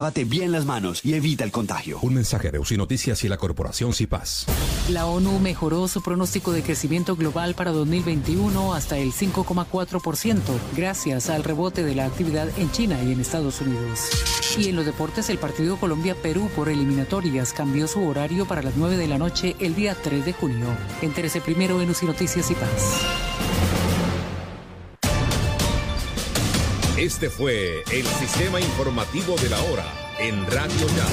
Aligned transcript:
Lávate 0.00 0.24
bien 0.24 0.50
las 0.50 0.64
manos 0.64 1.04
y 1.04 1.14
evita 1.14 1.44
el 1.44 1.52
contagio. 1.52 2.00
Un 2.02 2.14
mensaje 2.14 2.50
de 2.50 2.58
UCI 2.58 2.76
Noticias 2.76 3.22
y 3.22 3.28
la 3.28 3.36
Corporación 3.36 3.92
CIPAS. 3.92 4.44
La 4.88 5.06
ONU 5.06 5.38
mejoró 5.38 5.86
su 5.86 6.02
pronóstico 6.02 6.50
de 6.50 6.64
crecimiento 6.64 7.14
global 7.14 7.54
para 7.54 7.70
2021 7.70 8.74
hasta 8.74 8.98
el 8.98 9.12
5,4% 9.12 10.40
gracias 10.76 11.30
al 11.30 11.44
rebote 11.44 11.84
de 11.84 11.94
la 11.94 12.06
actividad 12.06 12.48
en 12.58 12.72
China 12.72 13.00
y 13.04 13.12
en 13.12 13.20
Estados 13.20 13.60
Unidos. 13.60 14.00
Y 14.58 14.68
en 14.68 14.74
los 14.74 14.84
deportes, 14.84 15.30
el 15.30 15.38
partido 15.38 15.76
Colombia-Perú 15.76 16.50
por 16.56 16.68
eliminatorias 16.68 17.52
cambió 17.52 17.86
su 17.86 18.04
horario 18.04 18.46
para 18.46 18.62
las 18.62 18.74
9 18.76 18.96
de 18.96 19.06
la 19.06 19.18
noche 19.18 19.54
el 19.60 19.76
día 19.76 19.94
3 19.94 20.24
de 20.24 20.32
junio. 20.32 20.66
Entérese 21.02 21.40
primero 21.40 21.80
en 21.80 21.90
UCI 21.90 22.06
Noticias 22.06 22.50
y 22.50 22.54
Paz. 22.54 23.33
Este 27.04 27.28
fue 27.28 27.82
el 27.92 28.06
sistema 28.06 28.58
informativo 28.62 29.36
de 29.36 29.50
la 29.50 29.60
hora 29.64 29.84
en 30.18 30.46
Radio 30.46 30.86
Ya. 30.96 31.06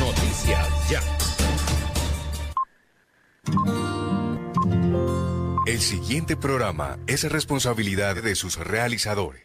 Noticias 0.00 0.90
Ya. 0.90 1.00
El 5.66 5.80
siguiente 5.80 6.36
programa 6.36 6.98
es 7.06 7.30
responsabilidad 7.30 8.16
de 8.16 8.34
sus 8.34 8.56
realizadores. 8.56 9.44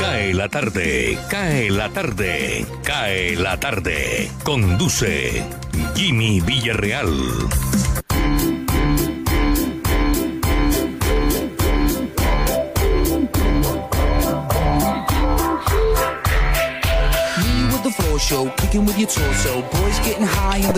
Cae 0.00 0.34
la 0.34 0.48
tarde, 0.48 1.18
cae 1.28 1.70
la 1.70 1.88
tarde, 1.88 2.66
cae 2.82 3.36
la 3.36 3.58
tarde. 3.58 4.30
Conduce 4.44 5.44
Jimmy 5.94 6.40
Villarreal. 6.40 7.08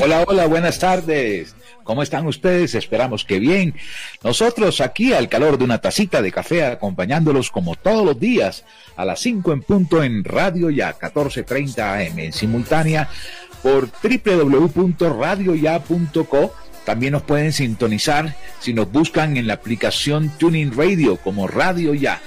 Hola, 0.03 0.25
hola, 0.27 0.47
buenas 0.47 0.79
tardes. 0.79 1.55
¿Cómo 1.85 2.03
están 2.03 2.27
ustedes? 2.27 2.75
Esperamos 2.75 3.25
que 3.25 3.39
bien. 3.39 3.75
Nosotros 4.23 4.81
aquí 4.81 5.13
al 5.13 5.29
calor 5.29 5.59
de 5.59 5.65
una 5.65 5.79
tacita 5.79 6.23
de 6.23 6.33
café 6.33 6.65
acompañándolos 6.65 7.51
como 7.51 7.75
todos 7.75 8.05
los 8.05 8.19
días 8.19 8.65
a 8.97 9.05
las 9.05 9.21
5 9.21 9.53
en 9.53 9.63
punto 9.63 10.03
en 10.03 10.25
Radio 10.25 10.71
Ya 10.71 10.89
1430 10.89 11.95
AM 11.95 12.19
en 12.19 12.33
simultánea 12.33 13.09
por 13.63 13.89
www.radioya.co. 14.03 16.55
También 16.85 17.13
nos 17.13 17.23
pueden 17.23 17.53
sintonizar 17.53 18.35
si 18.59 18.75
nos 18.75 18.91
buscan 18.91 19.37
en 19.37 19.47
la 19.47 19.55
aplicación 19.55 20.31
Tuning 20.39 20.77
Radio 20.77 21.17
como 21.17 21.47
Radio 21.47 21.95
Ya. 21.95 22.21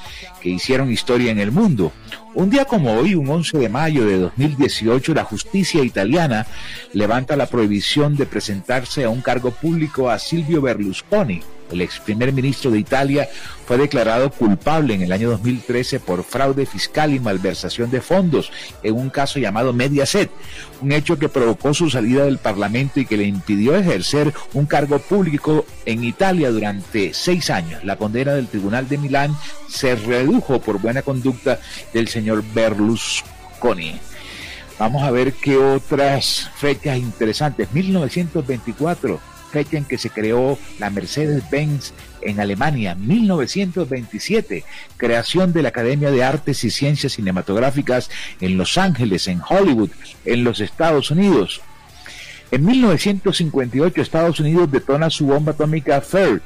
que 0.42 0.48
hicieron 0.48 0.90
historia 0.90 1.32
en 1.32 1.40
el 1.40 1.52
mundo. 1.52 1.92
Un 2.34 2.50
día 2.50 2.64
como 2.64 2.94
hoy, 2.94 3.14
un 3.14 3.30
11 3.30 3.58
de 3.58 3.68
mayo 3.68 4.06
de 4.06 4.18
2018, 4.20 5.14
la 5.14 5.26
justicia 5.26 5.84
italiana 5.84 6.48
levanta 6.94 7.36
la 7.36 7.48
prohibición 7.48 8.16
de 8.16 8.26
presentarse 8.26 9.04
a 9.04 9.10
un 9.10 9.22
cargo 9.22 9.52
público 9.52 10.10
a 10.10 10.18
Silvio 10.18 10.62
Berlusconi. 10.62 11.42
El 11.72 11.82
ex 11.82 12.00
primer 12.00 12.32
ministro 12.34 12.72
de 12.72 12.80
Italia 12.80 13.30
fue 13.66 13.78
declarado 13.78 14.30
culpable 14.30 14.94
en 14.94 15.02
el 15.02 15.12
año 15.12 15.30
2013 15.32 16.00
por 16.00 16.24
fraude 16.24 16.66
fiscal 16.66 17.14
y 17.14 17.20
malversación 17.20 17.90
de 17.90 18.02
fondos 18.02 18.52
en 18.84 18.96
un 18.96 19.10
caso 19.10 19.40
llamado 19.40 19.74
Mediaset, 19.74 20.30
un 20.82 20.92
hecho 20.92 21.18
que 21.18 21.30
provocó 21.30 21.74
su 21.74 21.90
salida 21.90 22.26
del 22.26 22.38
Parlamento 22.38 23.00
y 23.00 23.06
que 23.06 23.18
le 23.18 23.24
impidió 23.24 23.76
ejercer 23.76 24.34
un 24.54 24.66
cargo 24.66 25.00
público 25.00 25.66
en 25.86 26.04
Italia 26.04 26.52
durante 26.52 27.14
seis 27.14 27.50
años. 27.50 27.84
La 27.84 27.98
condena 27.98 28.34
del 28.34 28.48
Tribunal 28.48 28.88
de 28.88 28.98
Milán 28.98 29.36
se 29.68 29.96
redujo 29.96 30.60
por 30.62 30.80
buena 30.80 31.02
conducta 31.02 31.60
del 31.94 32.08
señor 32.08 32.44
Berlusconi. 32.54 34.00
Vamos 34.80 35.04
a 35.04 35.12
ver 35.12 35.34
qué 35.34 35.58
otras 35.58 36.50
fechas 36.58 36.98
interesantes. 36.98 37.72
1924, 37.72 39.20
fecha 39.54 39.78
en 39.78 39.86
que 39.86 40.00
se 40.00 40.10
creó 40.10 40.58
la 40.80 40.90
Mercedes-Benz 40.90 41.94
en 42.22 42.40
Alemania. 42.40 42.96
1927, 42.96 44.66
creación 44.98 45.54
de 45.54 45.62
la 45.62 45.70
Academia 45.70 46.10
de 46.10 46.24
Artes 46.24 46.64
y 46.64 46.72
Ciencias 46.72 47.14
Cinematográficas 47.14 48.10
en 48.42 48.58
Los 48.58 48.80
Ángeles, 48.80 49.28
en 49.28 49.42
Hollywood, 49.48 49.92
en 50.26 50.44
los 50.44 50.60
Estados 50.60 51.12
Unidos. 51.12 51.62
En 52.50 52.66
1958, 52.66 54.02
Estados 54.02 54.40
Unidos 54.40 54.72
detona 54.72 55.12
su 55.12 55.28
bomba 55.28 55.52
atómica 55.52 56.02
FAIR 56.02 56.42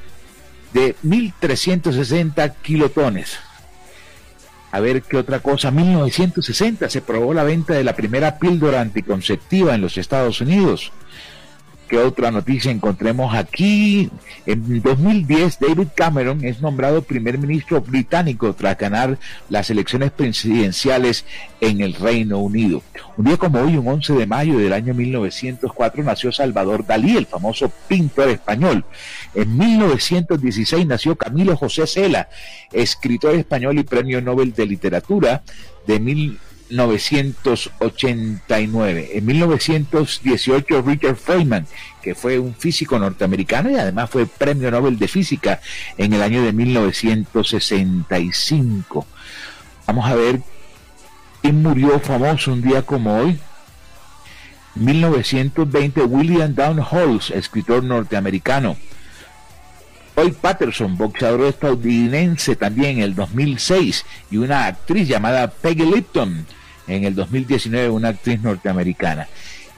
de 0.73 0.95
1.360 1.03 2.55
kilotones. 2.61 3.39
A 4.71 4.81
ver 4.81 5.01
qué 5.01 5.17
otra 5.17 5.39
cosa. 5.39 5.71
1960 5.71 6.89
se 6.89 7.01
probó 7.01 7.33
la 7.33 7.43
venta 7.43 7.73
de 7.73 7.85
la 7.85 7.95
primera 7.95 8.37
píldora 8.37 8.81
anticonceptiva 8.81 9.73
en 9.73 9.81
los 9.81 9.97
Estados 9.97 10.41
Unidos. 10.41 10.91
¿Qué 11.87 11.97
otra 11.97 12.31
noticia 12.31 12.69
encontremos 12.69 13.33
aquí? 13.33 14.09
En 14.45 14.81
2010, 14.81 15.59
David 15.59 15.87
Cameron 15.95 16.43
es 16.43 16.61
nombrado 16.61 17.01
primer 17.01 17.37
ministro 17.37 17.79
británico 17.79 18.53
tras 18.53 18.77
ganar 18.77 19.17
las 19.49 19.69
elecciones 19.69 20.11
presidenciales 20.11 21.23
en 21.61 21.79
el 21.79 21.93
Reino 21.93 22.39
Unido. 22.39 22.83
Un 23.15 23.25
día 23.25 23.37
como 23.37 23.61
hoy, 23.61 23.77
un 23.77 23.87
11 23.87 24.13
de 24.13 24.27
mayo 24.27 24.57
del 24.57 24.73
año 24.73 24.93
1904, 24.93 26.03
nació 26.03 26.33
Salvador 26.33 26.85
Dalí, 26.85 27.15
el 27.15 27.25
famoso 27.25 27.71
pintor 27.87 28.29
español. 28.29 28.83
En 29.33 29.57
1916 29.57 30.85
nació 30.85 31.15
Camilo 31.15 31.55
José 31.55 31.87
Cela, 31.87 32.27
escritor 32.73 33.35
español 33.35 33.79
y 33.79 33.83
premio 33.83 34.21
Nobel 34.21 34.53
de 34.53 34.65
Literatura 34.65 35.41
de 35.85 35.99
1989. 36.69 39.09
En 39.13 39.25
1918 39.25 40.81
Richard 40.81 41.15
Feynman, 41.15 41.65
que 42.01 42.15
fue 42.15 42.39
un 42.39 42.55
físico 42.55 42.99
norteamericano 42.99 43.69
y 43.69 43.75
además 43.75 44.09
fue 44.09 44.25
premio 44.25 44.71
Nobel 44.71 44.97
de 44.97 45.07
Física 45.07 45.61
en 45.97 46.11
el 46.13 46.21
año 46.21 46.41
de 46.41 46.51
1965. 46.53 49.05
Vamos 49.85 50.09
a 50.09 50.15
ver 50.15 50.41
quién 51.41 51.61
murió 51.61 51.99
famoso 51.99 52.53
un 52.53 52.61
día 52.61 52.81
como 52.81 53.17
hoy. 53.17 53.37
1920 54.75 56.03
William 56.03 56.53
Down 56.53 56.79
Halls, 56.79 57.31
escritor 57.31 57.83
norteamericano. 57.83 58.77
Hoy 60.19 60.31
Patterson, 60.31 60.97
boxeador 60.97 61.45
estadounidense 61.45 62.55
también 62.55 62.97
en 62.97 63.03
el 63.03 63.13
2006, 63.13 64.03
y 64.31 64.37
una 64.37 64.65
actriz 64.65 65.07
llamada 65.07 65.47
Peggy 65.47 65.85
Lipton, 65.85 66.43
en 66.87 67.03
el 67.03 67.13
2019 67.13 67.89
una 67.89 68.07
actriz 68.09 68.41
norteamericana. 68.41 69.27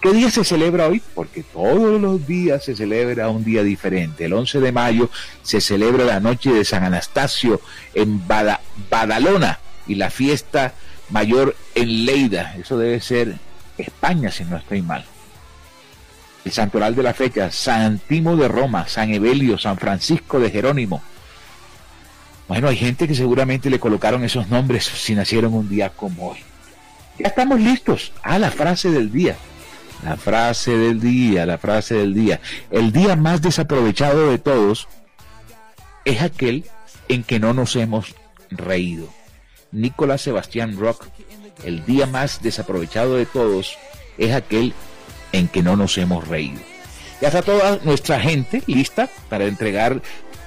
¿Qué 0.02 0.14
día 0.14 0.32
se 0.32 0.46
celebra 0.46 0.88
hoy? 0.88 1.02
Porque 1.14 1.44
todos 1.44 2.00
los 2.00 2.26
días 2.26 2.64
se 2.64 2.74
celebra 2.74 3.28
un 3.28 3.44
día 3.44 3.64
diferente. 3.64 4.24
El 4.24 4.32
11 4.32 4.62
de 4.62 4.72
mayo 4.72 5.10
se 5.42 5.60
celebra 5.60 6.06
la 6.06 6.22
noche 6.22 6.54
de 6.54 6.64
San 6.64 6.86
Anastasio 6.86 7.60
en 7.94 8.22
Badalona 8.26 9.60
y 9.88 9.96
la 9.96 10.10
fiesta 10.10 10.74
mayor 11.10 11.54
en 11.76 12.06
Leida. 12.06 12.56
Eso 12.56 12.78
debe 12.78 13.02
ser 13.02 13.36
España, 13.78 14.32
si 14.32 14.46
no 14.46 14.56
estoy 14.56 14.82
mal. 14.82 15.04
Santoral 16.52 16.96
de 16.96 17.04
la 17.04 17.14
fecha, 17.14 17.52
San 17.52 18.00
Timo 18.00 18.36
de 18.36 18.48
Roma, 18.48 18.88
San 18.88 19.14
Evelio, 19.14 19.58
San 19.58 19.78
Francisco 19.78 20.40
de 20.40 20.50
Jerónimo. 20.50 21.02
Bueno, 22.48 22.68
hay 22.68 22.78
gente 22.78 23.08
que 23.08 23.16
seguramente 23.16 23.70
le 23.70 23.80
colocaron 23.80 24.24
esos 24.24 24.50
nombres 24.50 24.86
si 24.86 25.14
nacieron 25.14 25.54
un 25.54 25.70
día 25.70 25.90
como 25.90 26.32
hoy. 26.32 26.40
Ya 27.20 27.28
estamos 27.28 27.60
listos. 27.60 28.12
a 28.24 28.40
la 28.40 28.50
frase 28.50 28.90
del 28.90 29.12
día. 29.12 29.36
La 30.04 30.16
frase 30.16 30.78
del 30.78 31.00
día, 31.00 31.46
la 31.46 31.58
frase 31.58 31.96
del 31.96 32.14
día. 32.14 32.40
El 32.72 32.92
día 32.92 33.16
más 33.16 33.42
desaprovechado 33.42 34.32
de 34.32 34.38
todos 34.38 34.88
es 36.06 36.22
aquel 36.22 36.66
en 37.10 37.24
que 37.24 37.40
no 37.40 37.54
nos 37.54 37.76
hemos 37.76 38.16
reído. 38.50 39.10
Nicolás 39.72 40.22
Sebastián 40.22 40.78
Rock, 40.78 41.06
el 41.64 41.86
día 41.86 42.06
más 42.06 42.42
desaprovechado 42.42 43.16
de 43.16 43.26
todos 43.26 43.78
es 44.18 44.34
aquel 44.34 44.74
en 45.32 45.48
que 45.48 45.64
no 45.64 45.76
nos 45.76 45.98
hemos 45.98 46.28
reído. 46.28 46.60
Ya 47.22 47.28
está 47.28 47.42
toda 47.42 47.80
nuestra 47.84 48.20
gente 48.20 48.64
lista 48.68 49.10
para 49.30 49.46
entregar 49.46 50.02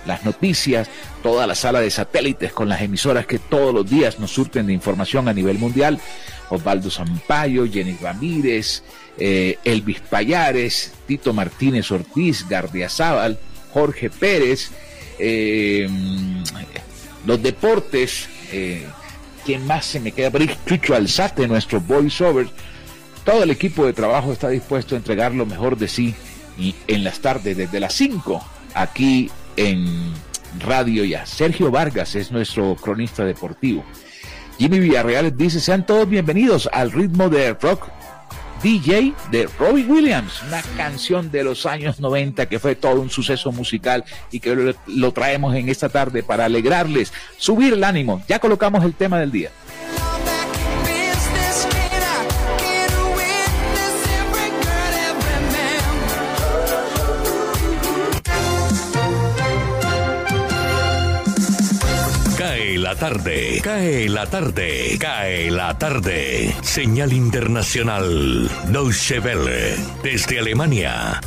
las 0.06 0.25
noticias, 0.25 0.88
toda 1.23 1.46
la 1.46 1.55
sala 1.55 1.81
de 1.81 1.90
satélites 1.90 2.52
con 2.52 2.69
las 2.69 2.82
emisoras 2.82 3.26
que 3.26 3.38
todos 3.38 3.75
los 3.75 3.88
días 3.88 4.19
nos 4.19 4.32
surten 4.32 4.67
de 4.67 4.73
información 4.73 5.29
a 5.29 5.34
nivel 5.34 5.58
mundial. 5.58 6.00
Osvaldo 6.49 6.90
Zampayo, 6.90 7.67
Jenny 7.70 7.96
Ramírez, 8.00 8.82
eh, 9.19 9.58
Elvis 9.64 10.00
Payares, 10.00 10.93
Tito 11.06 11.32
Martínez 11.32 11.90
Ortiz, 11.90 12.46
Gardia 12.49 12.88
Zaval, 12.88 13.38
Jorge 13.73 14.11
Pérez, 14.11 14.70
eh, 15.19 15.88
los 17.26 17.43
deportes, 17.43 18.28
eh, 18.50 18.87
¿quién 19.44 19.67
más 19.67 19.87
se 19.87 20.00
me 20.00 20.12
queda? 20.12 20.32
Chucho 20.67 20.94
Alzate, 20.94 21.46
nuestro 21.46 21.81
voiceover. 21.81 22.49
Todo 23.25 23.45
el 23.45 23.51
equipo 23.51 23.87
de 23.87 23.93
trabajo 23.93 24.33
está 24.33 24.49
dispuesto 24.49 24.95
a 24.95 24.99
entregar 24.99 25.33
lo 25.33 25.47
mejor 25.47 25.77
de 25.77 25.87
sí 25.89 26.15
y 26.59 26.75
en 26.89 27.05
las 27.05 27.21
tardes 27.21 27.57
desde 27.57 27.79
las 27.79 27.95
5 27.95 28.45
aquí 28.75 29.31
en 29.57 30.13
Radio 30.61 31.05
Ya. 31.05 31.25
Sergio 31.25 31.71
Vargas 31.71 32.15
es 32.17 32.33
nuestro 32.33 32.75
cronista 32.77 33.25
deportivo. 33.25 33.85
Jimmy 34.59 34.81
Villarreal 34.81 35.37
dice, 35.37 35.61
sean 35.61 35.87
todos 35.87 36.09
bienvenidos 36.09 36.69
al 36.73 36.91
ritmo 36.91 37.29
de 37.29 37.55
rock 37.55 37.89
DJ 38.63 39.13
de 39.31 39.49
Robbie 39.59 39.87
Williams, 39.87 40.43
una 40.47 40.63
canción 40.77 41.33
de 41.33 41.43
los 41.43 41.67
años 41.67 41.99
90 42.01 42.47
que 42.47 42.61
fue 42.61 42.77
todo 42.77 43.01
un 43.01 43.11
suceso 43.11 43.51
musical 43.51 44.05
y 44.31 44.39
que 44.39 44.55
lo, 44.55 44.75
lo 44.87 45.13
traemos 45.13 45.55
en 45.57 45.69
esta 45.69 45.89
tarde 45.89 46.23
para 46.23 46.45
alegrarles, 46.45 47.13
subir 47.39 47.73
el 47.73 47.83
ánimo. 47.83 48.23
Ya 48.29 48.39
colocamos 48.39 48.85
el 48.85 48.95
tema 48.95 49.19
del 49.19 49.33
día. 49.33 49.51
La 62.82 62.96
tarde, 62.96 63.61
cae 63.62 64.08
la 64.08 64.26
tarde, 64.26 64.96
cae 64.99 65.52
la 65.52 65.79
tarde. 65.79 66.52
Señal 66.62 67.12
internacional, 67.12 68.50
Deutsche 68.67 69.20
Welle, 69.20 69.76
desde 70.02 70.40
Alemania. 70.40 71.20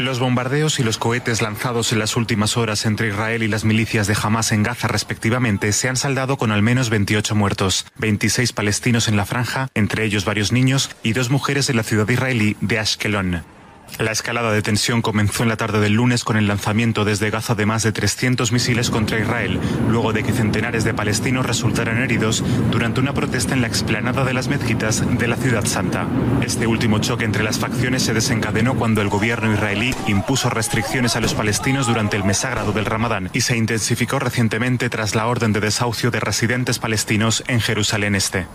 Los 0.00 0.18
bombardeos 0.18 0.80
y 0.80 0.82
los 0.82 0.96
cohetes 0.96 1.42
lanzados 1.42 1.92
en 1.92 1.98
las 1.98 2.16
últimas 2.16 2.56
horas 2.56 2.86
entre 2.86 3.08
Israel 3.08 3.42
y 3.42 3.48
las 3.48 3.64
milicias 3.64 4.06
de 4.06 4.16
Hamas 4.20 4.52
en 4.52 4.62
Gaza 4.62 4.88
respectivamente 4.88 5.72
se 5.72 5.90
han 5.90 5.96
saldado 5.96 6.38
con 6.38 6.50
al 6.50 6.62
menos 6.62 6.88
28 6.88 7.34
muertos, 7.34 7.86
26 7.98 8.52
palestinos 8.54 9.08
en 9.08 9.16
la 9.16 9.26
franja, 9.26 9.68
entre 9.74 10.04
ellos 10.04 10.24
varios 10.24 10.50
niños, 10.50 10.90
y 11.02 11.12
dos 11.12 11.28
mujeres 11.30 11.68
en 11.68 11.76
la 11.76 11.82
ciudad 11.82 12.08
israelí 12.08 12.56
de 12.62 12.78
Ashkelon. 12.78 13.61
La 13.98 14.10
escalada 14.10 14.52
de 14.52 14.62
tensión 14.62 15.02
comenzó 15.02 15.42
en 15.42 15.48
la 15.48 15.56
tarde 15.56 15.80
del 15.80 15.92
lunes 15.92 16.24
con 16.24 16.36
el 16.36 16.48
lanzamiento 16.48 17.04
desde 17.04 17.30
Gaza 17.30 17.54
de 17.54 17.66
más 17.66 17.82
de 17.82 17.92
300 17.92 18.50
misiles 18.50 18.90
contra 18.90 19.18
Israel, 19.18 19.60
luego 19.88 20.12
de 20.12 20.22
que 20.22 20.32
centenares 20.32 20.84
de 20.84 20.94
palestinos 20.94 21.46
resultaran 21.46 21.98
heridos 21.98 22.42
durante 22.70 23.00
una 23.00 23.12
protesta 23.12 23.54
en 23.54 23.60
la 23.60 23.66
explanada 23.66 24.24
de 24.24 24.32
las 24.32 24.48
mezquitas 24.48 25.04
de 25.18 25.28
la 25.28 25.36
ciudad 25.36 25.64
santa. 25.64 26.06
Este 26.42 26.66
último 26.66 26.98
choque 26.98 27.24
entre 27.24 27.42
las 27.42 27.58
facciones 27.58 28.02
se 28.02 28.14
desencadenó 28.14 28.74
cuando 28.74 29.02
el 29.02 29.08
gobierno 29.08 29.52
israelí 29.52 29.94
impuso 30.06 30.50
restricciones 30.50 31.16
a 31.16 31.20
los 31.20 31.34
palestinos 31.34 31.86
durante 31.86 32.16
el 32.16 32.24
mes 32.24 32.38
sagrado 32.38 32.72
del 32.72 32.86
Ramadán 32.86 33.30
y 33.32 33.42
se 33.42 33.56
intensificó 33.56 34.18
recientemente 34.18 34.88
tras 34.88 35.14
la 35.14 35.26
orden 35.26 35.52
de 35.52 35.60
desahucio 35.60 36.10
de 36.10 36.20
residentes 36.20 36.78
palestinos 36.78 37.44
en 37.46 37.60
Jerusalén 37.60 38.14
Este. 38.14 38.46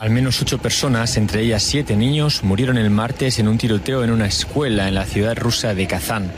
Al 0.00 0.08
menos 0.08 0.40
ocho 0.40 0.56
personas, 0.56 1.18
entre 1.18 1.42
ellas 1.42 1.62
siete 1.62 1.94
niños, 1.94 2.42
murieron 2.42 2.78
el 2.78 2.88
martes 2.88 3.38
en 3.38 3.48
un 3.48 3.58
tiroteo 3.58 4.02
en 4.02 4.10
una 4.10 4.24
escuela 4.24 4.88
en 4.88 4.94
la 4.94 5.04
ciudad 5.04 5.36
rusa 5.36 5.74
de 5.74 5.86
Kazán. 5.86 6.32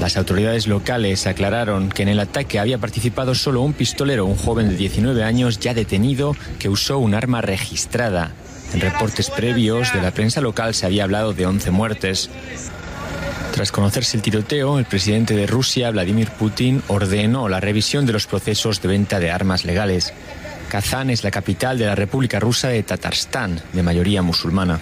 Las 0.00 0.16
autoridades 0.16 0.66
locales 0.66 1.26
aclararon 1.26 1.90
que 1.90 2.04
en 2.04 2.08
el 2.08 2.20
ataque 2.20 2.58
había 2.58 2.78
participado 2.78 3.34
solo 3.34 3.60
un 3.60 3.74
pistolero, 3.74 4.24
un 4.24 4.36
joven 4.36 4.70
de 4.70 4.76
19 4.76 5.22
años 5.24 5.60
ya 5.60 5.74
detenido 5.74 6.34
que 6.58 6.70
usó 6.70 6.98
un 6.98 7.14
arma 7.14 7.42
registrada. 7.42 8.32
En 8.72 8.80
reportes 8.80 9.28
previos 9.28 9.92
de 9.92 10.00
la 10.00 10.12
prensa 10.12 10.40
local 10.40 10.72
se 10.72 10.86
había 10.86 11.04
hablado 11.04 11.34
de 11.34 11.44
11 11.44 11.70
muertes. 11.70 12.30
Tras 13.52 13.72
conocerse 13.72 14.16
el 14.16 14.22
tiroteo, 14.22 14.78
el 14.78 14.86
presidente 14.86 15.36
de 15.36 15.46
Rusia, 15.46 15.90
Vladimir 15.90 16.30
Putin, 16.30 16.82
ordenó 16.88 17.46
la 17.50 17.60
revisión 17.60 18.06
de 18.06 18.14
los 18.14 18.26
procesos 18.26 18.80
de 18.80 18.88
venta 18.88 19.20
de 19.20 19.30
armas 19.30 19.66
legales. 19.66 20.14
Kazán 20.74 21.08
es 21.10 21.22
la 21.22 21.30
capital 21.30 21.78
de 21.78 21.86
la 21.86 21.94
República 21.94 22.40
Rusa 22.40 22.66
de 22.66 22.82
Tatarstán, 22.82 23.62
de 23.72 23.84
mayoría 23.84 24.22
musulmana. 24.22 24.80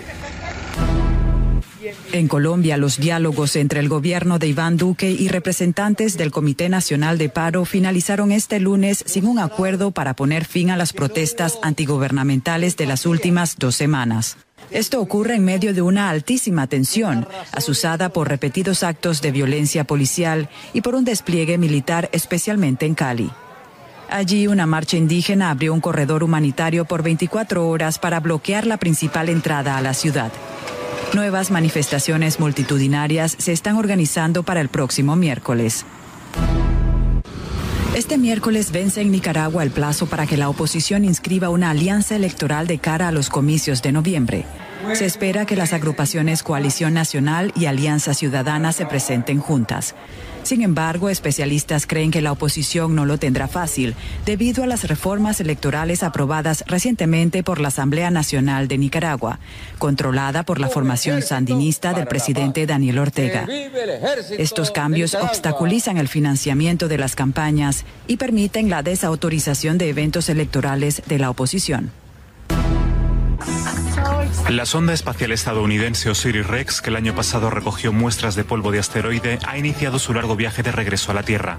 En 2.13 2.29
Colombia, 2.29 2.79
los 2.79 2.97
diálogos 2.97 3.57
entre 3.57 3.81
el 3.81 3.91
gobierno 3.91 4.39
de 4.39 4.47
Iván 4.47 4.79
Duque 4.79 5.11
y 5.11 5.29
representantes 5.29 6.17
del 6.17 6.31
Comité 6.31 6.71
Nacional 6.71 7.19
de 7.19 7.29
Paro 7.29 7.67
finalizaron 7.67 8.33
este 8.33 8.59
lunes 8.59 9.05
sin 9.07 9.27
un 9.27 9.39
acuerdo 9.39 9.91
para 9.91 10.17
poner 10.17 10.47
fin 10.47 10.71
a 10.71 10.79
las 10.79 10.95
protestas 10.95 11.59
antigubernamentales 11.61 12.79
de 12.79 12.87
las 12.87 13.05
últimas 13.05 13.57
dos 13.59 13.77
semanas. 13.77 14.39
Esto 14.71 14.99
ocurre 14.99 15.35
en 15.35 15.45
medio 15.45 15.75
de 15.75 15.83
una 15.83 16.09
altísima 16.09 16.69
tensión, 16.69 17.29
asusada 17.53 18.09
por 18.09 18.31
repetidos 18.31 18.83
actos 18.83 19.21
de 19.21 19.31
violencia 19.31 19.85
policial 19.85 20.49
y 20.73 20.81
por 20.81 20.95
un 20.95 21.05
despliegue 21.05 21.59
militar, 21.59 22.09
especialmente 22.15 22.87
en 22.87 22.95
Cali. 22.95 23.31
Allí 24.13 24.47
una 24.47 24.67
marcha 24.67 24.99
indígena 24.99 25.51
abrió 25.51 25.73
un 25.73 25.81
corredor 25.81 26.23
humanitario 26.23 26.85
por 26.85 27.03
24 27.03 27.67
horas 27.67 27.99
para 27.99 28.21
bloquear 28.21 28.67
la 28.67 28.77
principal 28.77 29.31
entrada 29.31 29.79
a 29.79 29.81
la 29.81 29.95
ciudad. 29.95 30.31
Nuevas 31.15 31.51
manifestaciones 31.51 32.39
multitudinarias 32.39 33.35
se 33.39 33.53
están 33.53 33.77
organizando 33.77 34.43
para 34.43 34.61
el 34.61 34.69
próximo 34.69 35.17
miércoles. 35.17 35.87
Este 37.97 38.19
miércoles 38.19 38.71
vence 38.71 39.01
en 39.01 39.13
Nicaragua 39.13 39.63
el 39.63 39.71
plazo 39.71 40.05
para 40.05 40.27
que 40.27 40.37
la 40.37 40.51
oposición 40.51 41.07
inscriba 41.07 41.49
una 41.49 41.71
alianza 41.71 42.15
electoral 42.15 42.67
de 42.67 42.79
cara 42.79 43.09
a 43.09 43.13
los 43.13 43.31
comicios 43.31 43.81
de 43.81 43.93
noviembre. 43.93 44.45
Se 44.95 45.07
espera 45.07 45.47
que 45.47 45.57
las 45.57 45.73
agrupaciones 45.73 46.43
Coalición 46.43 46.93
Nacional 46.95 47.53
y 47.57 47.67
Alianza 47.67 48.15
Ciudadana 48.15 48.73
se 48.73 48.85
presenten 48.85 49.39
juntas. 49.39 49.95
Sin 50.43 50.61
embargo, 50.61 51.09
especialistas 51.09 51.87
creen 51.87 52.11
que 52.11 52.21
la 52.21 52.33
oposición 52.33 52.95
no 52.95 53.07
lo 53.07 53.17
tendrá 53.17 53.47
fácil 53.47 53.95
debido 54.27 54.65
a 54.65 54.67
las 54.67 54.85
reformas 54.85 55.41
electorales 55.41 56.03
aprobadas 56.03 56.65
recientemente 56.67 57.43
por 57.43 57.61
la 57.61 57.69
Asamblea 57.69 58.11
Nacional 58.11 58.67
de 58.69 58.77
Nicaragua, 58.77 59.39
controlada 59.79 60.43
por 60.43 60.59
la 60.61 60.69
formación 60.69 61.23
sandinista 61.23 61.95
del 61.95 62.07
presidente 62.07 62.67
Daniel 62.67 62.99
Ortega. 62.99 63.47
Estos 64.37 64.73
cambios 64.73 65.15
obstaculizan 65.15 65.97
el 65.97 66.09
financiamiento 66.09 66.89
de 66.89 66.99
las 66.99 67.15
campañas 67.15 67.85
y 68.09 68.17
permiten 68.17 68.69
la 68.69 68.83
desautorización 68.83 69.79
de 69.79 69.91
eventos 69.91 70.29
electorales 70.29 71.03
de 71.07 71.19
la 71.19 71.31
oposición. 71.31 72.02
La 74.49 74.67
sonda 74.67 74.93
espacial 74.93 75.33
estadounidense 75.33 76.11
Osiris-Rex, 76.11 76.83
que 76.83 76.91
el 76.91 76.97
año 76.97 77.15
pasado 77.15 77.51
recogió 77.51 77.93
muestras 77.93 78.35
de 78.35 78.45
polvo 78.45 78.71
de 78.71 78.79
asteroide, 78.79 79.39
ha 79.47 79.57
iniciado 79.57 79.99
su 79.99 80.13
largo 80.13 80.37
viaje 80.37 80.63
de 80.63 80.73
regreso 80.73 81.11
a 81.11 81.15
la 81.15 81.23
Tierra. 81.23 81.59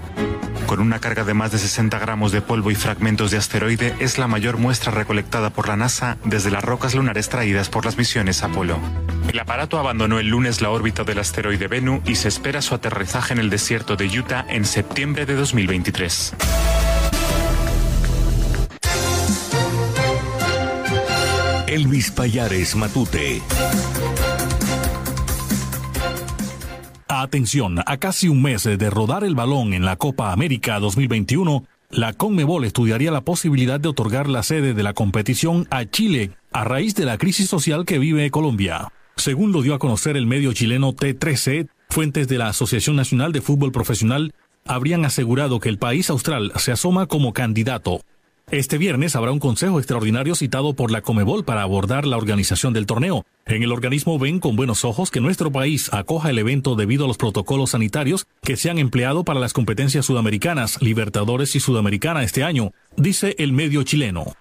Con 0.66 0.80
una 0.80 0.98
carga 0.98 1.24
de 1.24 1.34
más 1.34 1.52
de 1.52 1.58
60 1.58 1.98
gramos 1.98 2.32
de 2.32 2.40
polvo 2.40 2.70
y 2.70 2.74
fragmentos 2.74 3.30
de 3.30 3.38
asteroide, 3.38 3.94
es 4.00 4.18
la 4.18 4.28
mayor 4.28 4.56
muestra 4.56 4.92
recolectada 4.92 5.50
por 5.50 5.68
la 5.68 5.76
NASA 5.76 6.16
desde 6.24 6.50
las 6.50 6.64
rocas 6.64 6.94
lunares 6.94 7.28
traídas 7.28 7.68
por 7.68 7.84
las 7.84 7.98
misiones 7.98 8.42
Apolo. 8.42 8.78
El 9.28 9.38
aparato 9.38 9.78
abandonó 9.78 10.18
el 10.18 10.28
lunes 10.28 10.60
la 10.60 10.70
órbita 10.70 11.04
del 11.04 11.18
asteroide 11.18 11.68
Bennu 11.68 12.02
y 12.06 12.14
se 12.14 12.28
espera 12.28 12.62
su 12.62 12.74
aterrizaje 12.74 13.34
en 13.34 13.40
el 13.40 13.50
desierto 13.50 13.96
de 13.96 14.06
Utah 14.06 14.46
en 14.48 14.64
septiembre 14.64 15.26
de 15.26 15.34
2023. 15.34 16.34
Elvis 21.74 22.12
Payares 22.12 22.76
Matute. 22.76 23.42
Atención, 27.08 27.80
a 27.84 27.96
casi 27.96 28.28
un 28.28 28.42
mes 28.42 28.62
de 28.62 28.90
rodar 28.90 29.24
el 29.24 29.34
balón 29.34 29.74
en 29.74 29.84
la 29.84 29.96
Copa 29.96 30.30
América 30.30 30.78
2021, 30.78 31.64
la 31.90 32.12
Conmebol 32.12 32.64
estudiaría 32.64 33.10
la 33.10 33.22
posibilidad 33.22 33.80
de 33.80 33.88
otorgar 33.88 34.28
la 34.28 34.44
sede 34.44 34.72
de 34.72 34.84
la 34.84 34.92
competición 34.92 35.66
a 35.70 35.84
Chile 35.84 36.30
a 36.52 36.62
raíz 36.62 36.94
de 36.94 37.06
la 37.06 37.18
crisis 37.18 37.48
social 37.48 37.84
que 37.84 37.98
vive 37.98 38.30
Colombia. 38.30 38.92
Según 39.16 39.50
lo 39.50 39.60
dio 39.60 39.74
a 39.74 39.80
conocer 39.80 40.16
el 40.16 40.28
medio 40.28 40.52
chileno 40.52 40.92
T13, 40.92 41.66
fuentes 41.90 42.28
de 42.28 42.38
la 42.38 42.50
Asociación 42.50 42.94
Nacional 42.94 43.32
de 43.32 43.40
Fútbol 43.40 43.72
Profesional 43.72 44.32
habrían 44.64 45.04
asegurado 45.04 45.58
que 45.58 45.70
el 45.70 45.78
país 45.78 46.08
austral 46.08 46.52
se 46.54 46.70
asoma 46.70 47.06
como 47.06 47.32
candidato. 47.32 48.00
Este 48.50 48.76
viernes 48.76 49.16
habrá 49.16 49.32
un 49.32 49.38
consejo 49.38 49.78
extraordinario 49.78 50.34
citado 50.34 50.74
por 50.74 50.90
la 50.90 51.00
Comebol 51.00 51.46
para 51.46 51.62
abordar 51.62 52.06
la 52.06 52.18
organización 52.18 52.74
del 52.74 52.84
torneo. 52.84 53.24
En 53.46 53.62
el 53.62 53.72
organismo 53.72 54.18
ven 54.18 54.38
con 54.38 54.54
buenos 54.54 54.84
ojos 54.84 55.10
que 55.10 55.22
nuestro 55.22 55.50
país 55.50 55.90
acoja 55.94 56.28
el 56.28 56.38
evento 56.38 56.76
debido 56.76 57.06
a 57.06 57.08
los 57.08 57.16
protocolos 57.16 57.70
sanitarios 57.70 58.26
que 58.42 58.56
se 58.56 58.68
han 58.68 58.78
empleado 58.78 59.24
para 59.24 59.40
las 59.40 59.54
competencias 59.54 60.04
sudamericanas, 60.04 60.80
Libertadores 60.82 61.56
y 61.56 61.60
Sudamericana 61.60 62.22
este 62.22 62.44
año, 62.44 62.72
dice 62.98 63.34
el 63.38 63.54
medio 63.54 63.82
chileno. 63.82 64.34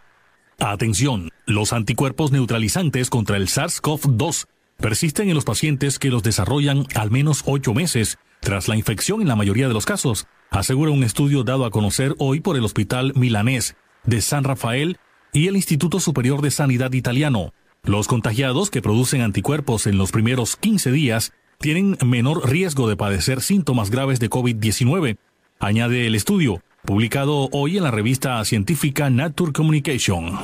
Atención, 0.59 1.29
los 1.45 1.71
anticuerpos 1.71 2.33
neutralizantes 2.33 3.09
contra 3.09 3.37
el 3.37 3.47
SARS-CoV-2 3.47 4.47
persisten 4.77 5.29
en 5.29 5.35
los 5.35 5.45
pacientes 5.45 5.97
que 5.97 6.09
los 6.09 6.23
desarrollan 6.23 6.87
al 6.93 7.09
menos 7.09 7.43
ocho 7.45 7.73
meses 7.73 8.17
tras 8.41 8.67
la 8.67 8.75
infección 8.75 9.21
en 9.21 9.29
la 9.29 9.37
mayoría 9.37 9.69
de 9.69 9.73
los 9.73 9.85
casos, 9.85 10.27
asegura 10.51 10.91
un 10.91 11.05
estudio 11.05 11.45
dado 11.45 11.63
a 11.63 11.71
conocer 11.71 12.13
hoy 12.19 12.41
por 12.41 12.57
el 12.57 12.65
Hospital 12.65 13.13
Milanés 13.15 13.77
de 14.05 14.21
San 14.21 14.43
Rafael 14.43 14.97
y 15.31 15.47
el 15.47 15.55
Instituto 15.55 15.99
Superior 15.99 16.41
de 16.41 16.51
Sanidad 16.51 16.93
Italiano. 16.93 17.53
Los 17.83 18.07
contagiados 18.07 18.69
que 18.69 18.81
producen 18.81 19.21
anticuerpos 19.21 19.87
en 19.87 19.97
los 19.97 20.11
primeros 20.11 20.55
15 20.55 20.91
días 20.91 21.33
tienen 21.59 21.97
menor 22.05 22.49
riesgo 22.49 22.87
de 22.87 22.97
padecer 22.97 23.41
síntomas 23.41 23.89
graves 23.89 24.19
de 24.19 24.29
COVID-19, 24.29 25.17
añade 25.59 26.07
el 26.07 26.15
estudio, 26.15 26.61
publicado 26.83 27.49
hoy 27.51 27.77
en 27.77 27.83
la 27.83 27.91
revista 27.91 28.43
científica 28.45 29.09
Nature 29.09 29.53
Communication. 29.53 30.37